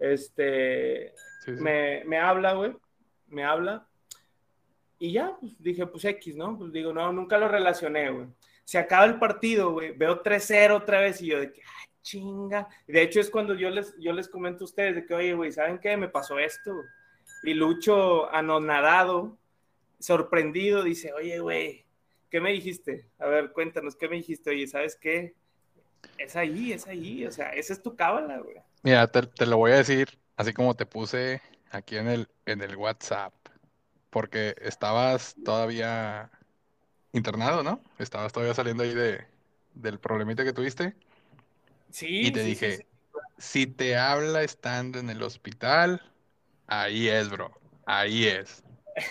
este, 0.00 1.14
Me, 1.46 2.02
me 2.04 2.18
habla, 2.18 2.54
güey, 2.54 2.72
me 3.28 3.44
habla. 3.44 3.86
Y 4.98 5.12
ya, 5.12 5.36
pues 5.38 5.56
dije, 5.62 5.86
pues 5.86 6.04
X, 6.04 6.34
¿no? 6.34 6.58
Pues 6.58 6.72
digo, 6.72 6.92
no, 6.92 7.12
nunca 7.12 7.38
lo 7.38 7.46
relacioné, 7.46 8.10
güey. 8.10 8.26
Se 8.64 8.78
acaba 8.78 9.04
el 9.04 9.20
partido, 9.20 9.70
güey. 9.70 9.92
Veo 9.92 10.20
3-0 10.20 10.78
otra 10.78 11.00
vez 11.00 11.22
y 11.22 11.26
yo 11.26 11.38
de 11.38 11.52
que, 11.52 11.60
ay, 11.60 11.86
chinga. 12.02 12.68
De 12.88 13.02
hecho, 13.02 13.20
es 13.20 13.30
cuando 13.30 13.54
yo 13.54 13.70
les, 13.70 13.96
yo 14.00 14.12
les 14.12 14.28
comento 14.28 14.64
a 14.64 14.66
ustedes 14.66 14.96
de 14.96 15.06
que, 15.06 15.14
oye, 15.14 15.32
güey, 15.34 15.52
¿saben 15.52 15.78
qué? 15.78 15.96
Me 15.96 16.08
pasó 16.08 16.40
esto. 16.40 16.74
Y 17.42 17.54
Lucho, 17.54 18.32
anonadado, 18.32 19.38
sorprendido, 19.98 20.82
dice, 20.82 21.12
oye, 21.12 21.40
güey, 21.40 21.84
¿qué 22.30 22.40
me 22.40 22.52
dijiste? 22.52 23.08
A 23.18 23.26
ver, 23.26 23.52
cuéntanos, 23.52 23.96
¿qué 23.96 24.08
me 24.08 24.16
dijiste? 24.16 24.50
Oye, 24.50 24.66
¿sabes 24.66 24.96
qué? 24.96 25.34
Es 26.18 26.36
ahí, 26.36 26.72
es 26.72 26.86
ahí. 26.86 27.26
O 27.26 27.32
sea, 27.32 27.50
esa 27.50 27.72
es 27.72 27.82
tu 27.82 27.96
cábala, 27.96 28.38
güey. 28.38 28.56
Mira, 28.82 29.06
te, 29.06 29.22
te 29.22 29.46
lo 29.46 29.56
voy 29.56 29.72
a 29.72 29.76
decir, 29.76 30.18
así 30.36 30.52
como 30.52 30.74
te 30.74 30.86
puse 30.86 31.40
aquí 31.70 31.96
en 31.96 32.08
el, 32.08 32.28
en 32.46 32.62
el 32.62 32.76
WhatsApp, 32.76 33.32
porque 34.10 34.54
estabas 34.60 35.34
todavía 35.44 36.30
internado, 37.12 37.62
¿no? 37.62 37.80
Estabas 37.98 38.32
todavía 38.32 38.54
saliendo 38.54 38.82
ahí 38.82 38.94
de, 38.94 39.24
del 39.74 39.98
problemita 39.98 40.44
que 40.44 40.52
tuviste. 40.52 40.94
Sí. 41.90 42.26
Y 42.26 42.32
te 42.32 42.42
dije, 42.42 42.86
si 43.38 43.66
te 43.66 43.96
habla 43.96 44.42
estando 44.42 44.98
en 44.98 45.10
el 45.10 45.22
hospital, 45.22 46.02
ahí 46.80 47.08
es, 47.08 47.28
bro. 47.28 47.50
Ahí 47.86 48.26
es. 48.26 48.62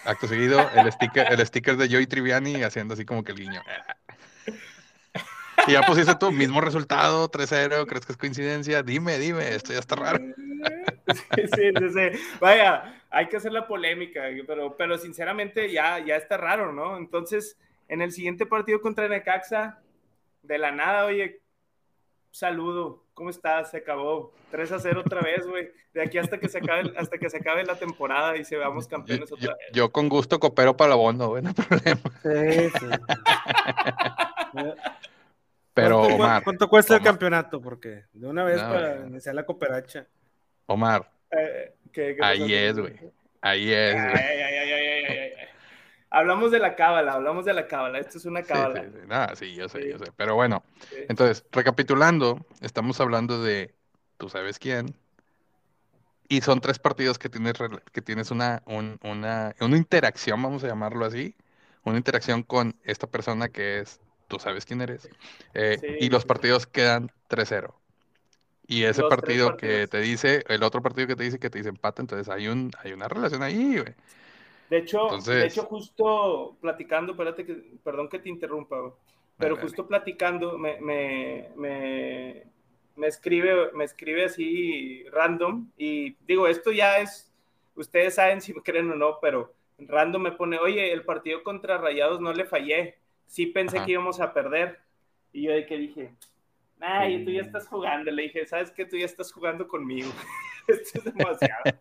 Acto 0.06 0.28
seguido, 0.28 0.70
el 0.76 0.92
sticker, 0.92 1.32
el 1.32 1.46
sticker 1.46 1.76
de 1.78 1.90
Joey 1.90 2.08
Triviani 2.08 2.64
haciendo 2.64 2.94
así 2.94 3.06
como 3.06 3.24
que 3.24 3.32
el 3.32 3.40
guiño. 3.40 3.62
Y 5.68 5.74
ya 5.74 5.82
pusiste 5.84 6.16
tu 6.16 6.32
mismo 6.32 6.62
resultado, 6.62 7.30
3-0, 7.30 7.86
¿crees 7.88 8.06
que 8.06 8.14
es 8.14 8.18
coincidencia? 8.18 8.82
Dime, 8.84 9.18
dime, 9.20 9.54
esto 9.54 9.74
ya 9.74 9.80
está 9.80 9.96
raro. 9.96 10.20
Sí, 11.36 11.44
sí, 11.56 11.90
sí, 11.94 12.20
Vaya, 12.40 13.04
hay 13.10 13.28
que 13.28 13.38
hacer 13.38 13.52
la 13.52 13.68
polémica, 13.68 14.24
pero, 14.48 14.76
pero 14.78 14.98
sinceramente 14.98 15.72
ya, 15.72 16.00
ya 16.00 16.16
está 16.16 16.38
raro, 16.38 16.72
¿no? 16.72 16.98
Entonces, 16.98 17.58
en 17.90 18.02
el 18.02 18.12
siguiente 18.12 18.46
partido 18.46 18.82
contra 18.82 19.08
Necaxa, 19.08 19.80
de 20.42 20.58
la 20.58 20.72
nada, 20.72 21.06
oye, 21.06 21.42
saludo, 22.32 23.04
¿cómo 23.22 23.30
estás? 23.30 23.70
Se 23.70 23.78
acabó. 23.78 24.34
3 24.50 24.72
a 24.72 24.80
0 24.80 25.04
otra 25.06 25.22
vez, 25.22 25.46
güey. 25.46 25.70
De 25.94 26.02
aquí 26.02 26.18
hasta 26.18 26.40
que 26.40 26.50
se 26.50 26.58
acabe, 26.58 26.92
hasta 26.98 27.20
que 27.20 27.30
se 27.30 27.38
acabe 27.38 27.64
la 27.64 27.76
temporada 27.76 28.36
y 28.36 28.44
se 28.44 28.58
veamos 28.58 28.88
campeones 28.88 29.30
yo, 29.30 29.36
otra 29.36 29.50
vez. 29.56 29.68
Yo 29.74 29.92
con 29.92 30.10
gusto 30.10 30.40
coopero 30.40 30.76
para 30.76 30.88
el 30.88 30.94
abono, 30.94 31.28
güey, 31.30 31.44
no 31.44 31.50
hay 31.50 31.54
problema. 31.54 32.02
Sí, 32.24 32.70
sí. 32.80 32.86
Pero 35.74 36.00
¿Cuánto, 36.00 36.16
Omar. 36.16 36.44
¿Cuánto 36.44 36.68
cuesta 36.68 36.94
Omar, 36.96 37.02
el 37.02 37.06
campeonato? 37.12 37.62
Porque 37.62 38.06
de 38.12 38.28
una 38.28 38.44
vez 38.44 38.60
No, 38.62 38.70
para 38.74 39.08
iniciar 39.08 39.36
la 39.36 39.46
cooperacha. 39.46 40.08
Omar, 40.66 41.08
Eh, 41.32 41.74
¿qué- 41.94 42.16
qué 42.16 42.20
pasó? 42.20 42.32
ahí 42.44 42.54
es, 42.56 42.80
güey. 42.80 42.96
Ahí 43.42 43.72
es, 43.72 43.96
Ay, 43.96 44.02
güey. 44.02 44.24
ay, 44.24 44.42
ay, 44.42 44.42
ay, 44.42 44.58
ay, 44.58 44.72
ay, 44.72 44.72
ay. 44.74 44.81
Hablamos 46.12 46.52
de 46.52 46.60
la 46.60 46.76
cábala, 46.76 47.14
hablamos 47.14 47.46
de 47.46 47.54
la 47.54 47.68
cábala. 47.68 48.00
Esto 48.00 48.18
es 48.18 48.26
una 48.26 48.44
cábala. 48.44 48.84
sí, 48.84 48.90
sí. 48.92 49.08
Nada, 49.08 49.36
sí, 49.36 49.56
yo 49.56 49.70
sé, 49.70 49.90
yo 49.90 49.98
sé. 49.98 50.06
Pero 50.16 50.36
bueno, 50.36 50.64
entonces, 51.08 51.46
recapitulando, 51.52 52.46
estamos 52.62 53.00
hablando 53.00 53.42
de 53.42 53.74
tú 54.18 54.30
sabes 54.30 54.60
quién. 54.60 54.96
Y 56.28 56.42
son 56.42 56.62
tres 56.62 56.80
partidos 56.80 57.20
que 57.20 57.30
tienes, 57.30 57.54
que 57.92 58.02
tienes 58.02 58.32
una, 58.32 58.64
un- 58.66 59.00
una, 59.04 59.54
una 59.60 59.78
interacción, 59.78 60.42
vamos 60.42 60.64
a 60.64 60.68
llamarlo 60.68 61.06
así. 61.06 61.36
Una 61.84 61.98
interacción 61.98 62.44
con 62.44 62.76
esta 62.84 63.08
persona 63.08 63.50
que 63.50 63.80
es 63.80 64.00
tú 64.28 64.40
sabes 64.40 64.66
quién 64.66 64.80
eres. 64.82 65.10
eh, 65.54 65.78
y 66.00 66.10
los 66.10 66.24
partidos 66.26 66.68
quedan 66.68 67.12
3-0. 67.28 67.82
Y 68.68 68.84
ese 68.86 69.02
Los 69.02 69.10
partido 69.10 69.58
que 69.58 69.88
te 69.88 70.00
dice, 70.02 70.44
el 70.48 70.64
otro 70.64 70.82
partido 70.82 71.08
que 71.08 71.16
te 71.18 71.24
dice 71.24 71.40
que 71.40 71.50
te 71.50 71.60
dice 71.60 71.70
empate, 71.70 72.02
entonces 72.02 72.30
hay 72.30 72.48
un, 72.48 72.72
hay 72.84 72.94
una 72.94 73.08
relación 73.10 73.44
ahí, 73.44 73.80
güey. 73.80 73.96
De 74.72 74.78
hecho, 74.78 75.10
de 75.26 75.48
hecho, 75.48 75.64
justo 75.64 76.56
platicando, 76.62 77.12
espérate 77.12 77.46
que, 77.46 77.56
perdón 77.84 78.08
que 78.08 78.20
te 78.20 78.30
interrumpa, 78.30 78.78
pero 79.38 79.58
justo 79.58 79.86
platicando 79.86 80.58
me, 80.58 80.80
me, 80.80 81.50
me, 81.58 82.44
me 82.96 83.08
escribe, 83.08 83.74
me 83.74 83.84
escribe 83.84 84.24
así 84.24 85.04
random 85.12 85.70
y 85.78 86.16
digo, 86.26 86.48
esto 86.48 86.72
ya 86.72 87.00
es, 87.00 87.30
ustedes 87.76 88.16
saben 88.16 88.40
si 88.40 88.54
me 88.54 88.62
creen 88.62 88.90
o 88.92 88.96
no, 88.96 89.20
pero 89.20 89.54
random 89.78 90.22
me 90.22 90.32
pone, 90.32 90.58
oye, 90.58 90.94
el 90.94 91.04
partido 91.04 91.44
contra 91.44 91.78
Rayados 91.78 92.22
no 92.22 92.32
le 92.32 92.46
fallé, 92.46 92.98
sí 93.26 93.48
pensé 93.48 93.76
Ajá. 93.76 93.86
que 93.86 93.92
íbamos 93.92 94.22
a 94.22 94.34
perder. 94.34 94.80
Y 95.34 95.42
yo 95.42 95.52
de 95.52 95.66
que 95.66 95.78
dije, 95.78 96.14
ay, 96.80 97.26
tú 97.26 97.32
ya 97.32 97.42
estás 97.42 97.68
jugando, 97.68 98.10
le 98.10 98.24
dije, 98.24 98.46
¿sabes 98.46 98.72
qué? 98.72 98.86
Tú 98.86 98.96
ya 98.96 99.06
estás 99.06 99.34
jugando 99.34 99.68
conmigo. 99.68 100.10
Esto 100.68 101.00
es 101.00 101.06
demasiado. 101.06 101.72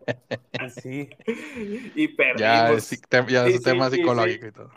Así. 0.57 1.09
y 1.95 2.07
perdimos. 2.09 2.67
Ya 2.67 2.71
es, 2.73 2.89
ya 3.27 3.45
Sí, 3.45 3.49
es 3.49 3.55
un 3.55 3.63
tema 3.63 3.89
sí, 3.89 4.11
sí, 4.11 4.11
psicológico 4.15 4.47
y 4.47 4.51
todo. 4.51 4.71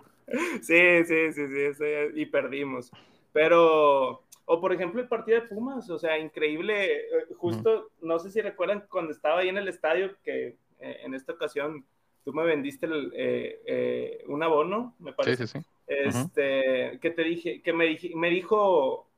Sí, 0.62 1.04
sí, 1.04 1.32
sí, 1.32 1.74
sí, 1.74 1.84
y 2.14 2.26
perdimos. 2.26 2.92
Pero, 3.32 4.24
o 4.46 4.60
por 4.60 4.72
ejemplo, 4.72 5.00
el 5.00 5.08
partido 5.08 5.40
de 5.40 5.48
Pumas, 5.48 5.88
o 5.90 5.98
sea, 5.98 6.18
increíble. 6.18 6.96
eh, 6.96 7.04
Justo, 7.36 7.90
no 8.02 8.18
sé 8.18 8.30
si 8.30 8.40
recuerdan 8.40 8.86
cuando 8.90 9.12
estaba 9.12 9.40
ahí 9.40 9.48
en 9.48 9.58
el 9.58 9.68
estadio, 9.68 10.16
que 10.22 10.56
eh, 10.80 10.98
en 11.04 11.14
esta 11.14 11.32
ocasión 11.32 11.84
tú 12.24 12.32
me 12.32 12.44
vendiste 12.44 12.86
el, 12.86 13.12
eh, 13.16 13.60
eh, 13.66 14.24
un 14.28 14.42
abono, 14.42 14.94
me 14.98 15.12
Sí, 15.20 15.36
parece. 15.36 15.36
sí, 15.36 15.46
sí. 15.46 15.58
Este, 15.86 16.98
que 17.00 17.10
te 17.10 17.22
dije, 17.24 17.62
que 17.62 17.72
me, 17.72 17.86
dije- 17.86 18.12
me 18.14 18.30
dijo 18.30 19.08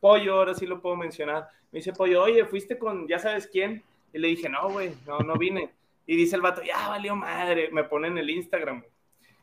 Pollo, 0.00 0.34
ahora 0.34 0.54
sí 0.54 0.66
lo 0.66 0.80
puedo 0.82 0.96
mencionar. 0.96 1.48
Me 1.72 1.78
dice 1.78 1.92
Pollo, 1.92 2.22
oye, 2.22 2.44
fuiste 2.46 2.78
con 2.78 3.08
ya 3.08 3.18
sabes 3.18 3.46
quién. 3.48 3.82
Y 4.14 4.18
le 4.18 4.28
dije, 4.28 4.48
no, 4.48 4.70
güey, 4.70 4.94
no, 5.06 5.18
no 5.18 5.34
vine. 5.36 5.74
Y 6.06 6.16
dice 6.16 6.36
el 6.36 6.42
vato, 6.42 6.62
ya 6.62 6.88
valió 6.88 7.14
madre, 7.16 7.68
me 7.72 7.84
pone 7.84 8.08
en 8.08 8.16
el 8.16 8.30
Instagram. 8.30 8.82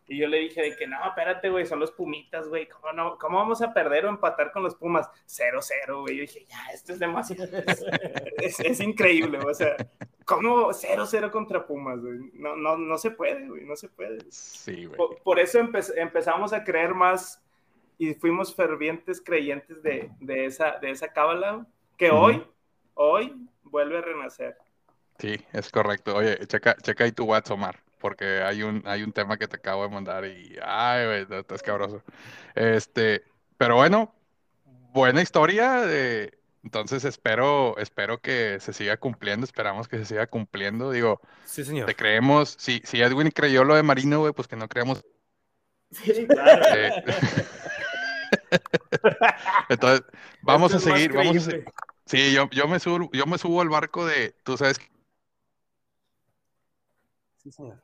Y 0.07 0.17
yo 0.17 0.27
le 0.27 0.39
dije 0.39 0.61
de 0.61 0.75
que 0.75 0.87
no, 0.87 0.97
espérate, 1.05 1.49
güey, 1.49 1.65
son 1.65 1.79
los 1.79 1.91
Pumitas, 1.91 2.47
güey. 2.49 2.67
¿Cómo, 2.67 2.91
no, 2.91 3.17
¿Cómo 3.17 3.37
vamos 3.37 3.61
a 3.61 3.73
perder 3.73 4.05
o 4.05 4.09
empatar 4.09 4.51
con 4.51 4.63
los 4.63 4.75
Pumas? 4.75 5.09
0-0, 5.27 6.01
güey. 6.01 6.15
Yo 6.17 6.21
dije, 6.21 6.45
ya, 6.49 6.67
esto 6.73 6.91
es 6.93 6.99
demasiado. 6.99 7.45
Es, 8.37 8.59
es 8.59 8.79
increíble, 8.81 9.39
o 9.39 9.53
sea, 9.53 9.75
¿cómo 10.25 10.69
0-0 10.69 11.31
contra 11.31 11.65
Pumas, 11.65 12.01
güey? 12.01 12.31
No, 12.33 12.55
no, 12.55 12.77
no 12.77 12.97
se 12.97 13.11
puede, 13.11 13.47
güey, 13.47 13.63
no 13.65 13.75
se 13.75 13.87
puede. 13.89 14.19
Sí, 14.31 14.85
güey. 14.85 14.97
Por, 14.97 15.21
por 15.21 15.39
eso 15.39 15.59
empe- 15.59 15.93
empezamos 15.97 16.51
a 16.53 16.63
creer 16.63 16.93
más 16.93 17.41
y 17.97 18.13
fuimos 18.13 18.53
fervientes 18.55 19.21
creyentes 19.21 19.81
de, 19.83 20.09
de 20.19 20.45
esa, 20.45 20.77
de 20.79 20.91
esa 20.91 21.13
cábala 21.13 21.65
que 21.97 22.09
Ujú. 22.11 22.17
hoy, 22.21 22.43
hoy 22.95 23.47
vuelve 23.71 23.97
a 23.97 24.01
renacer. 24.01 24.57
Sí, 25.17 25.43
es 25.53 25.69
correcto. 25.69 26.15
Oye, 26.15 26.37
checa, 26.47 26.75
checa 26.81 27.03
ahí 27.05 27.11
tu 27.11 27.25
WhatsApp, 27.25 27.53
Omar, 27.55 27.79
porque 27.99 28.41
hay 28.41 28.63
un, 28.63 28.83
hay 28.85 29.03
un 29.03 29.13
tema 29.13 29.37
que 29.37 29.47
te 29.47 29.55
acabo 29.57 29.83
de 29.83 29.89
mandar 29.89 30.25
y, 30.25 30.57
ay, 30.63 31.05
güey, 31.25 31.39
estás 31.39 31.61
cabroso. 31.63 32.03
Este, 32.55 33.23
pero 33.57 33.75
bueno, 33.75 34.13
buena 34.93 35.21
historia. 35.21 35.81
de- 35.81 36.37
entonces 36.63 37.05
espero, 37.05 37.75
espero 37.79 38.19
que 38.19 38.59
se 38.59 38.71
siga 38.73 38.95
cumpliendo, 38.97 39.45
esperamos 39.45 39.87
que 39.87 39.97
se 39.97 40.05
siga 40.05 40.27
cumpliendo. 40.27 40.91
Digo, 40.91 41.19
Sí, 41.43 41.63
señor. 41.63 41.87
te 41.87 41.95
creemos, 41.95 42.55
si, 42.59 42.81
si 42.83 43.01
Edwin 43.01 43.31
creyó 43.31 43.63
lo 43.63 43.73
de 43.73 43.81
Marino, 43.83 44.19
güey, 44.19 44.31
pues 44.33 44.47
que 44.47 44.55
no 44.55 44.67
creamos. 44.67 45.03
Sí, 45.91 46.25
claro. 46.27 46.63
eh, 46.75 47.03
Entonces, 49.69 50.05
vamos 50.41 50.73
a 50.73 50.79
seguir, 50.79 51.13
vamos 51.13 51.37
a 51.37 51.39
seguir. 51.39 51.65
Sí, 52.11 52.33
yo, 52.33 52.49
yo 52.51 52.67
me 52.67 52.79
subo, 52.79 53.09
yo 53.13 53.25
me 53.25 53.37
subo 53.37 53.61
al 53.61 53.69
barco 53.69 54.05
de, 54.05 54.35
tú 54.43 54.57
sabes 54.57 54.79
Sí, 57.37 57.51
señor. 57.51 57.81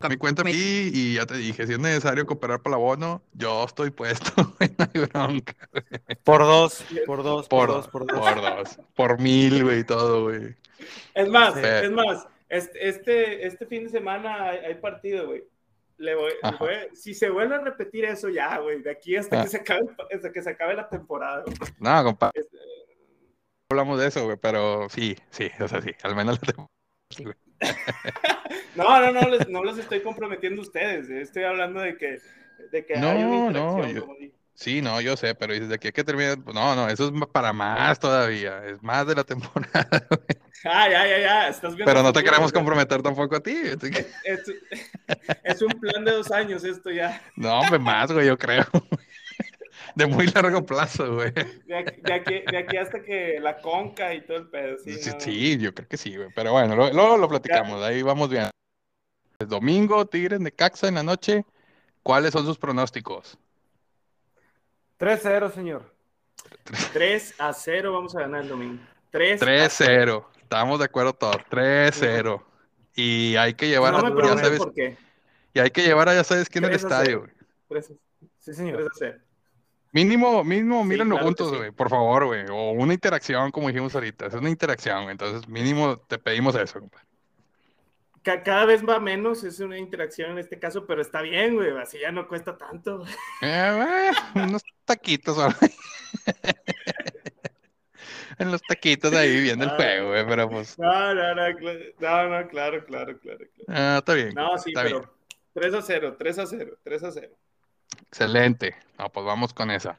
a 0.00 0.08
mi 0.08 0.16
cuenta 0.16 0.42
y, 0.48 0.90
y 0.94 1.14
ya 1.14 1.26
te 1.26 1.36
dije, 1.38 1.66
si 1.66 1.72
es 1.72 1.78
necesario 1.78 2.26
cooperar 2.26 2.60
para 2.62 2.76
el 2.76 2.82
abono, 2.82 3.22
yo 3.32 3.64
estoy 3.64 3.90
puesto, 3.90 4.30
güey, 4.58 4.70
no 4.78 4.86
hay 4.94 5.00
bronca. 5.06 5.54
Por 6.22 6.42
dos, 6.42 6.84
por 7.06 7.22
dos, 7.22 7.48
por, 7.48 7.66
Por, 7.66 7.76
dos, 7.76 7.88
por 7.88 8.06
dos. 8.06 8.20
por 8.20 8.40
dos, 8.42 8.78
por 8.94 9.20
mil, 9.20 9.64
güey, 9.64 9.84
todo, 9.84 10.24
güey. 10.24 10.54
Es 11.14 11.28
más, 11.28 11.54
Sí. 11.54 11.60
es 11.64 11.90
más, 11.90 12.26
este, 12.48 13.46
este, 13.46 13.66
fin 13.66 13.84
de 13.84 13.90
semana 13.90 14.50
hay, 14.50 14.58
hay 14.58 14.74
partido, 14.76 15.26
güey. 15.28 15.44
Le 15.98 16.14
voy, 16.14 16.30
le 16.30 16.38
Ajá. 16.48 16.58
voy- 16.58 16.94
si 16.94 17.14
se 17.14 17.30
vuelve 17.30 17.54
a 17.54 17.60
repetir 17.62 18.04
eso 18.04 18.28
ya, 18.28 18.58
güey, 18.58 18.82
de 18.82 18.90
aquí 18.90 19.16
hasta, 19.16 19.40
Ah. 19.40 19.44
que 19.44 19.48
se 19.48 19.56
acabe, 19.56 19.86
hasta 20.14 20.30
que 20.30 20.42
se 20.42 20.50
acabe 20.50 20.74
la 20.74 20.88
temporada. 20.90 21.42
güey. 21.42 21.56
No, 21.80 22.04
compa, 22.04 22.30
Este, 22.34 22.58
hablamos 23.70 23.98
de 23.98 24.06
eso, 24.08 24.24
güey, 24.24 24.36
pero 24.40 24.88
sí, 24.88 25.16
sí, 25.30 25.50
o 25.60 25.68
sea, 25.68 25.80
sí, 25.82 25.90
al 26.02 26.14
menos 26.14 26.38
la 26.46 26.66
sí. 27.10 27.24
No, 28.76 29.00
no, 29.00 29.10
no, 29.12 29.28
les, 29.28 29.48
no 29.48 29.64
los 29.64 29.78
estoy 29.78 30.02
comprometiendo 30.02 30.60
a 30.60 30.64
ustedes. 30.64 31.08
eh, 31.08 31.22
Estoy 31.22 31.44
hablando 31.44 31.80
de 31.80 31.96
que, 31.96 32.20
de 32.70 32.84
que 32.84 32.96
No, 32.98 33.08
hay 33.10 33.22
una 33.22 33.50
no, 33.50 33.86
yo- 33.88 34.00
como. 34.06 34.16
Sí, 34.58 34.80
no, 34.80 34.98
yo 35.02 35.18
sé, 35.18 35.34
pero 35.34 35.52
dices 35.52 35.68
de 35.68 35.74
aquí 35.74 35.88
a 35.88 35.92
que 35.92 36.02
termine, 36.02 36.34
no, 36.54 36.74
no, 36.74 36.88
eso 36.88 37.08
es 37.08 37.26
para 37.30 37.52
más 37.52 37.98
todavía, 37.98 38.64
es 38.64 38.82
más 38.82 39.06
de 39.06 39.14
la 39.14 39.24
temporada, 39.24 40.06
güey. 40.08 40.20
Ah, 40.64 40.88
ya, 40.88 41.06
ya, 41.06 41.18
ya. 41.18 41.48
Estás 41.48 41.76
viendo 41.76 41.84
pero 41.84 42.02
no 42.02 42.10
te 42.12 42.24
queremos 42.24 42.52
comprometer 42.52 43.02
tampoco 43.02 43.36
a 43.36 43.40
ti. 43.40 43.54
es 45.44 45.62
un 45.62 45.78
plan 45.78 46.04
de 46.04 46.12
dos 46.12 46.30
años 46.30 46.64
esto 46.64 46.90
ya. 46.90 47.20
No, 47.36 47.60
hombre, 47.60 47.78
más, 47.78 48.10
güey, 48.10 48.26
yo 48.26 48.38
creo. 48.38 48.64
De 49.94 50.06
muy 50.06 50.26
largo 50.28 50.64
plazo, 50.66 51.14
güey. 51.14 51.32
De 51.32 51.76
aquí, 51.78 52.00
de 52.02 52.12
aquí, 52.12 52.34
de 52.50 52.58
aquí 52.58 52.76
hasta 52.76 53.02
que 53.02 53.38
la 53.40 53.58
conca 53.58 54.12
y 54.14 54.22
todo 54.26 54.38
el 54.38 54.48
pedo. 54.48 54.76
Sí, 54.84 54.94
Sí, 54.94 55.10
no, 55.10 55.20
sí, 55.20 55.58
yo 55.58 55.74
creo 55.74 55.88
que 55.88 55.96
sí, 55.96 56.16
güey. 56.16 56.28
Pero 56.34 56.52
bueno, 56.52 56.74
lo- 56.76 56.92
luego 56.92 57.16
lo 57.16 57.28
platicamos, 57.28 57.82
ahí 57.82 58.02
vamos 58.02 58.28
bien. 58.28 58.48
Es 59.38 59.48
domingo, 59.48 60.06
Tigres 60.06 60.40
de 60.42 60.52
Caxa 60.52 60.88
en 60.88 60.94
la 60.94 61.02
noche. 61.02 61.44
¿Cuáles 62.02 62.32
son 62.32 62.46
sus 62.46 62.56
pronósticos? 62.58 63.36
3-0, 64.98 65.50
señor. 65.52 65.92
3 66.92 67.34
a 67.38 67.52
0 67.52 67.92
vamos 67.92 68.14
a 68.16 68.20
ganar 68.20 68.42
el 68.42 68.48
domingo. 68.48 68.82
3 69.10 69.40
3-0. 69.40 70.24
Estamos 70.42 70.78
de 70.78 70.84
acuerdo 70.84 71.12
todos. 71.12 71.36
3-0. 71.50 72.42
Y 72.94 73.36
hay 73.36 73.54
que 73.54 73.68
llevar 73.68 73.92
No 73.92 73.98
a, 73.98 74.02
me 74.04 74.08
ya 74.10 74.14
preguntes 74.16 74.44
sabes, 74.46 74.58
por 74.58 74.72
qué. 74.72 74.96
y 75.52 75.58
hay 75.58 75.70
que 75.70 75.82
llevar 75.82 76.08
a 76.08 76.14
ya 76.14 76.24
sabes 76.24 76.48
quién 76.48 76.64
el 76.64 76.70
3 76.70 76.84
a 76.84 76.86
estadio, 76.86 77.24
0. 77.26 77.32
güey. 77.68 77.82
3 77.82 77.92
Sí, 78.40 78.54
señor. 78.54 78.82
a 78.82 78.86
0. 78.96 79.18
Mínimo, 79.96 80.44
mínimo, 80.44 80.82
Sí, 80.82 80.88
mírenlo 80.88 81.14
claro 81.14 81.24
juntos, 81.26 81.50
sí. 81.50 81.56
güey, 81.56 81.70
por 81.70 81.88
favor, 81.88 82.26
güey. 82.26 82.44
O 82.50 82.72
una 82.72 82.92
interacción, 82.92 83.50
como 83.50 83.68
dijimos 83.68 83.94
ahorita. 83.94 84.26
Es 84.26 84.34
una 84.34 84.50
interacción, 84.50 85.04
güey. 85.04 85.12
Entonces, 85.12 85.48
mínimo 85.48 85.96
te 86.00 86.18
pedimos 86.18 86.54
eso, 86.54 86.80
compadre. 86.80 87.06
Ca- 88.22 88.42
Cada 88.42 88.66
vez 88.66 88.84
va 88.86 89.00
menos, 89.00 89.42
es 89.44 89.58
una 89.60 89.78
interacción 89.78 90.32
en 90.32 90.38
este 90.38 90.58
caso, 90.58 90.84
pero 90.86 91.00
está 91.00 91.22
bien, 91.22 91.54
güey. 91.54 91.70
Así 91.78 91.98
ya 91.98 92.12
no 92.12 92.28
cuesta 92.28 92.58
tanto. 92.58 93.04
Eh, 93.40 94.12
güey, 94.34 94.44
unos 94.46 94.62
taquitos, 94.84 95.36
güey. 95.36 95.72
en 98.38 98.50
los 98.52 98.60
taquitos 98.62 99.12
ahí 99.14 99.40
viendo 99.40 99.64
el 99.64 99.70
Ah. 99.70 99.76
juego, 99.76 100.08
güey, 100.08 100.26
pero 100.26 100.48
pues. 100.50 100.78
No, 100.78 101.14
no, 101.14 101.34
no, 101.34 101.42
cl- 101.58 101.94
no, 102.00 102.28
no, 102.28 102.48
claro, 102.48 102.84
claro, 102.84 103.18
claro, 103.18 103.38
claro. 103.54 103.64
Ah, 103.68 103.96
está 103.98 104.14
bien. 104.14 104.34
No, 104.34 104.58
sí, 104.58 104.70
está 104.70 104.82
bien. 104.82 104.98
pero 105.00 105.14
3 105.54 105.74
a 105.74 105.82
0, 105.82 106.16
3 106.18 106.38
a 106.38 106.46
0, 106.46 106.78
3 106.82 107.02
a 107.02 107.10
0. 107.12 107.28
Excelente. 108.02 108.74
No, 108.98 109.10
pues 109.10 109.26
vamos 109.26 109.52
con 109.52 109.70
esa. 109.70 109.98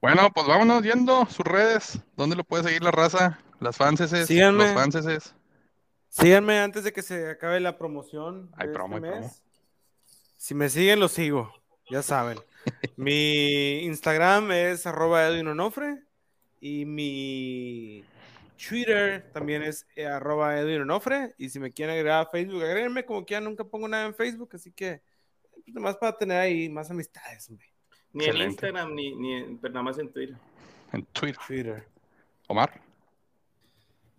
Bueno, 0.00 0.30
pues 0.34 0.46
vámonos 0.46 0.82
viendo 0.82 1.26
sus 1.26 1.46
redes. 1.46 1.98
¿Dónde 2.16 2.36
lo 2.36 2.44
puede 2.44 2.64
seguir 2.64 2.82
la 2.82 2.90
raza? 2.90 3.38
Las 3.60 3.76
fanses, 3.76 4.26
Síganme. 4.26 4.64
los 4.64 4.74
fanses. 4.74 5.34
Síganme 6.08 6.60
antes 6.60 6.84
de 6.84 6.92
que 6.92 7.02
se 7.02 7.30
acabe 7.30 7.58
la 7.60 7.78
promoción. 7.78 8.50
Hay 8.56 8.68
de 8.68 8.74
promo, 8.74 8.96
este 8.96 9.08
hay 9.08 9.12
promo. 9.12 9.26
mes. 9.26 9.42
Si 10.36 10.54
me 10.54 10.68
siguen, 10.68 11.00
los 11.00 11.12
sigo. 11.12 11.52
Ya 11.90 12.02
saben. 12.02 12.38
mi 12.96 13.78
Instagram 13.84 14.52
es 14.52 14.86
arroba 14.86 15.26
Edwin 15.26 15.48
Onofre. 15.48 16.02
Y 16.60 16.84
mi 16.84 18.04
Twitter 18.68 19.30
también 19.32 19.62
es 19.62 19.86
eh, 19.96 20.06
arroba 20.06 20.58
Edwin 20.58 20.82
Onofre. 20.82 21.34
Y 21.38 21.48
si 21.48 21.58
me 21.58 21.72
quieren 21.72 21.94
agregar 21.96 22.26
a 22.26 22.30
Facebook, 22.30 22.62
agréguenme 22.62 23.04
como 23.04 23.24
que 23.24 23.32
ya 23.32 23.40
nunca 23.40 23.64
pongo 23.64 23.88
nada 23.88 24.06
en 24.06 24.14
Facebook. 24.14 24.50
Así 24.54 24.70
que, 24.70 25.02
pues, 25.64 25.74
nomás 25.74 25.96
para 25.96 26.16
tener 26.16 26.38
ahí 26.38 26.68
más 26.68 26.90
amistades, 26.90 27.48
hombre. 27.48 27.66
Ni 28.12 28.24
en 28.24 28.30
Excelente. 28.30 28.52
Instagram, 28.52 28.94
ni, 28.94 29.14
ni 29.16 29.32
en, 29.34 29.58
pero 29.58 29.74
nada 29.74 29.84
más 29.84 29.98
en 29.98 30.12
Twitter. 30.12 30.36
En 30.92 31.04
Twitter. 31.06 31.42
Twitter. 31.46 31.88
Omar. 32.48 32.80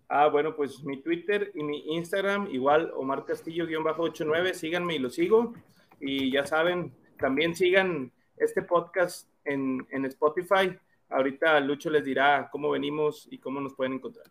Ah, 0.08 0.28
bueno, 0.28 0.54
pues 0.54 0.82
mi 0.84 1.02
Twitter 1.02 1.50
y 1.54 1.62
mi 1.62 1.78
Instagram, 1.96 2.48
igual 2.52 2.92
Omar 2.94 3.24
Castillo-89, 3.24 4.52
síganme 4.54 4.94
y 4.94 4.98
lo 4.98 5.10
sigo. 5.10 5.54
Y 6.00 6.30
ya 6.30 6.46
saben, 6.46 6.94
también 7.18 7.56
sigan 7.56 8.12
este 8.36 8.62
podcast 8.62 9.28
en, 9.44 9.86
en 9.90 10.04
Spotify. 10.04 10.78
Ahorita 11.08 11.58
Lucho 11.60 11.90
les 11.90 12.04
dirá 12.04 12.48
cómo 12.52 12.70
venimos 12.70 13.26
y 13.30 13.38
cómo 13.38 13.60
nos 13.60 13.74
pueden 13.74 13.94
encontrar. 13.94 14.26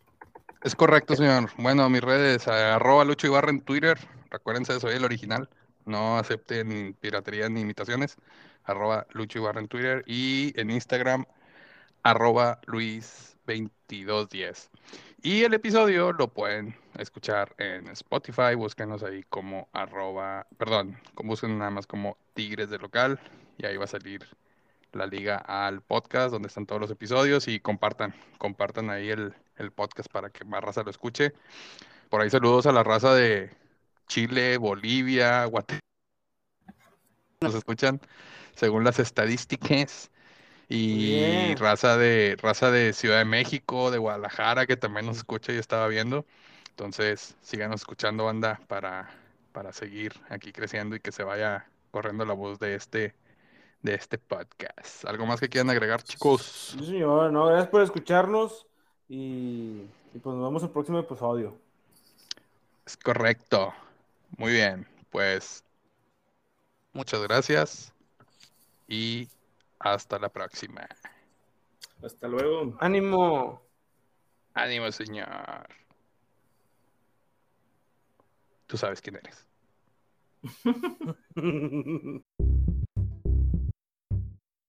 Es 0.61 0.75
correcto, 0.75 1.15
señor. 1.15 1.49
Bueno, 1.57 1.89
mis 1.89 2.01
redes, 2.01 2.47
arroba 2.47 3.03
Lucho 3.05 3.27
Ibarra 3.27 3.49
en 3.49 3.61
Twitter. 3.61 3.97
Recuérdense, 4.29 4.79
soy 4.79 4.95
el 4.95 5.05
original. 5.05 5.49
No 5.85 6.17
acepten 6.17 6.95
piratería 6.99 7.47
ni 7.49 7.61
imitaciones. 7.61 8.17
Arroba 8.63 9.05
Lucho 9.11 9.39
Ibarra 9.39 9.61
en 9.61 9.67
Twitter. 9.67 10.03
Y 10.07 10.53
en 10.59 10.71
Instagram, 10.71 11.25
arroba 12.03 12.59
Luis2210. 12.67 14.69
Y 15.21 15.43
el 15.43 15.53
episodio 15.53 16.11
lo 16.11 16.27
pueden 16.27 16.75
escuchar 16.97 17.55
en 17.57 17.87
Spotify. 17.87 18.55
Búsquenos 18.55 19.03
ahí 19.03 19.23
como 19.29 19.69
arroba, 19.73 20.45
perdón, 20.57 20.97
busquen 21.15 21.57
nada 21.57 21.71
más 21.71 21.87
como 21.87 22.17
Tigres 22.33 22.69
de 22.69 22.77
Local. 22.77 23.19
Y 23.57 23.65
ahí 23.65 23.77
va 23.77 23.85
a 23.85 23.87
salir 23.87 24.25
la 24.91 25.07
liga 25.07 25.37
al 25.37 25.81
podcast 25.81 26.31
donde 26.31 26.47
están 26.47 26.65
todos 26.65 26.81
los 26.81 26.91
episodios 26.91 27.47
y 27.47 27.59
compartan, 27.59 28.13
compartan 28.37 28.89
ahí 28.89 29.09
el, 29.09 29.33
el 29.57 29.71
podcast 29.71 30.11
para 30.11 30.29
que 30.29 30.45
más 30.45 30.63
raza 30.63 30.83
lo 30.83 30.89
escuche. 30.89 31.33
Por 32.09 32.21
ahí 32.21 32.29
saludos 32.29 32.65
a 32.65 32.71
la 32.71 32.83
raza 32.83 33.13
de 33.13 33.49
Chile, 34.07 34.57
Bolivia, 34.57 35.45
Guatemala. 35.45 35.81
Nos 37.41 37.55
escuchan 37.55 37.99
según 38.55 38.83
las 38.83 38.99
estadísticas. 38.99 40.11
Y 40.67 41.13
Bien. 41.13 41.57
raza 41.57 41.95
de 41.97 42.37
raza 42.41 42.71
de 42.71 42.93
Ciudad 42.93 43.19
de 43.19 43.25
México, 43.25 43.91
de 43.91 43.99
Guadalajara, 43.99 44.65
que 44.65 44.77
también 44.77 45.05
nos 45.05 45.17
escucha 45.17 45.53
y 45.53 45.57
estaba 45.57 45.87
viendo. 45.87 46.25
Entonces, 46.71 47.35
síganos 47.41 47.81
escuchando, 47.81 48.25
banda, 48.25 48.59
para, 48.67 49.09
para 49.51 49.71
seguir 49.71 50.13
aquí 50.29 50.51
creciendo 50.51 50.95
y 50.95 50.99
que 50.99 51.11
se 51.11 51.23
vaya 51.23 51.67
corriendo 51.91 52.25
la 52.25 52.33
voz 52.33 52.59
de 52.59 52.75
este, 52.75 53.13
de 53.81 53.93
este 53.93 54.17
podcast. 54.17 55.05
¿Algo 55.05 55.25
más 55.27 55.39
que 55.39 55.49
quieran 55.49 55.69
agregar, 55.69 56.01
chicos? 56.01 56.75
Sí, 56.77 56.85
señor. 56.85 57.31
No, 57.31 57.45
gracias 57.45 57.69
por 57.69 57.81
escucharnos. 57.81 58.65
Y, 59.07 59.83
y 60.13 60.19
pues 60.21 60.35
nos 60.35 60.45
vemos 60.47 60.63
en 60.63 60.67
el 60.67 60.73
próximo 60.73 60.99
episodio. 60.99 61.55
Es 62.85 62.97
correcto. 62.97 63.73
Muy 64.37 64.53
bien. 64.53 64.87
Pues 65.09 65.63
muchas 66.93 67.21
gracias 67.23 67.93
y 68.87 69.27
hasta 69.79 70.19
la 70.19 70.29
próxima. 70.29 70.87
Hasta 72.03 72.27
luego. 72.27 72.77
¡Ánimo! 72.79 73.61
Ánimo, 74.53 74.91
señor. 74.91 75.67
Tú 78.67 78.77
sabes 78.77 79.01
quién 79.01 79.17
eres. 79.17 79.47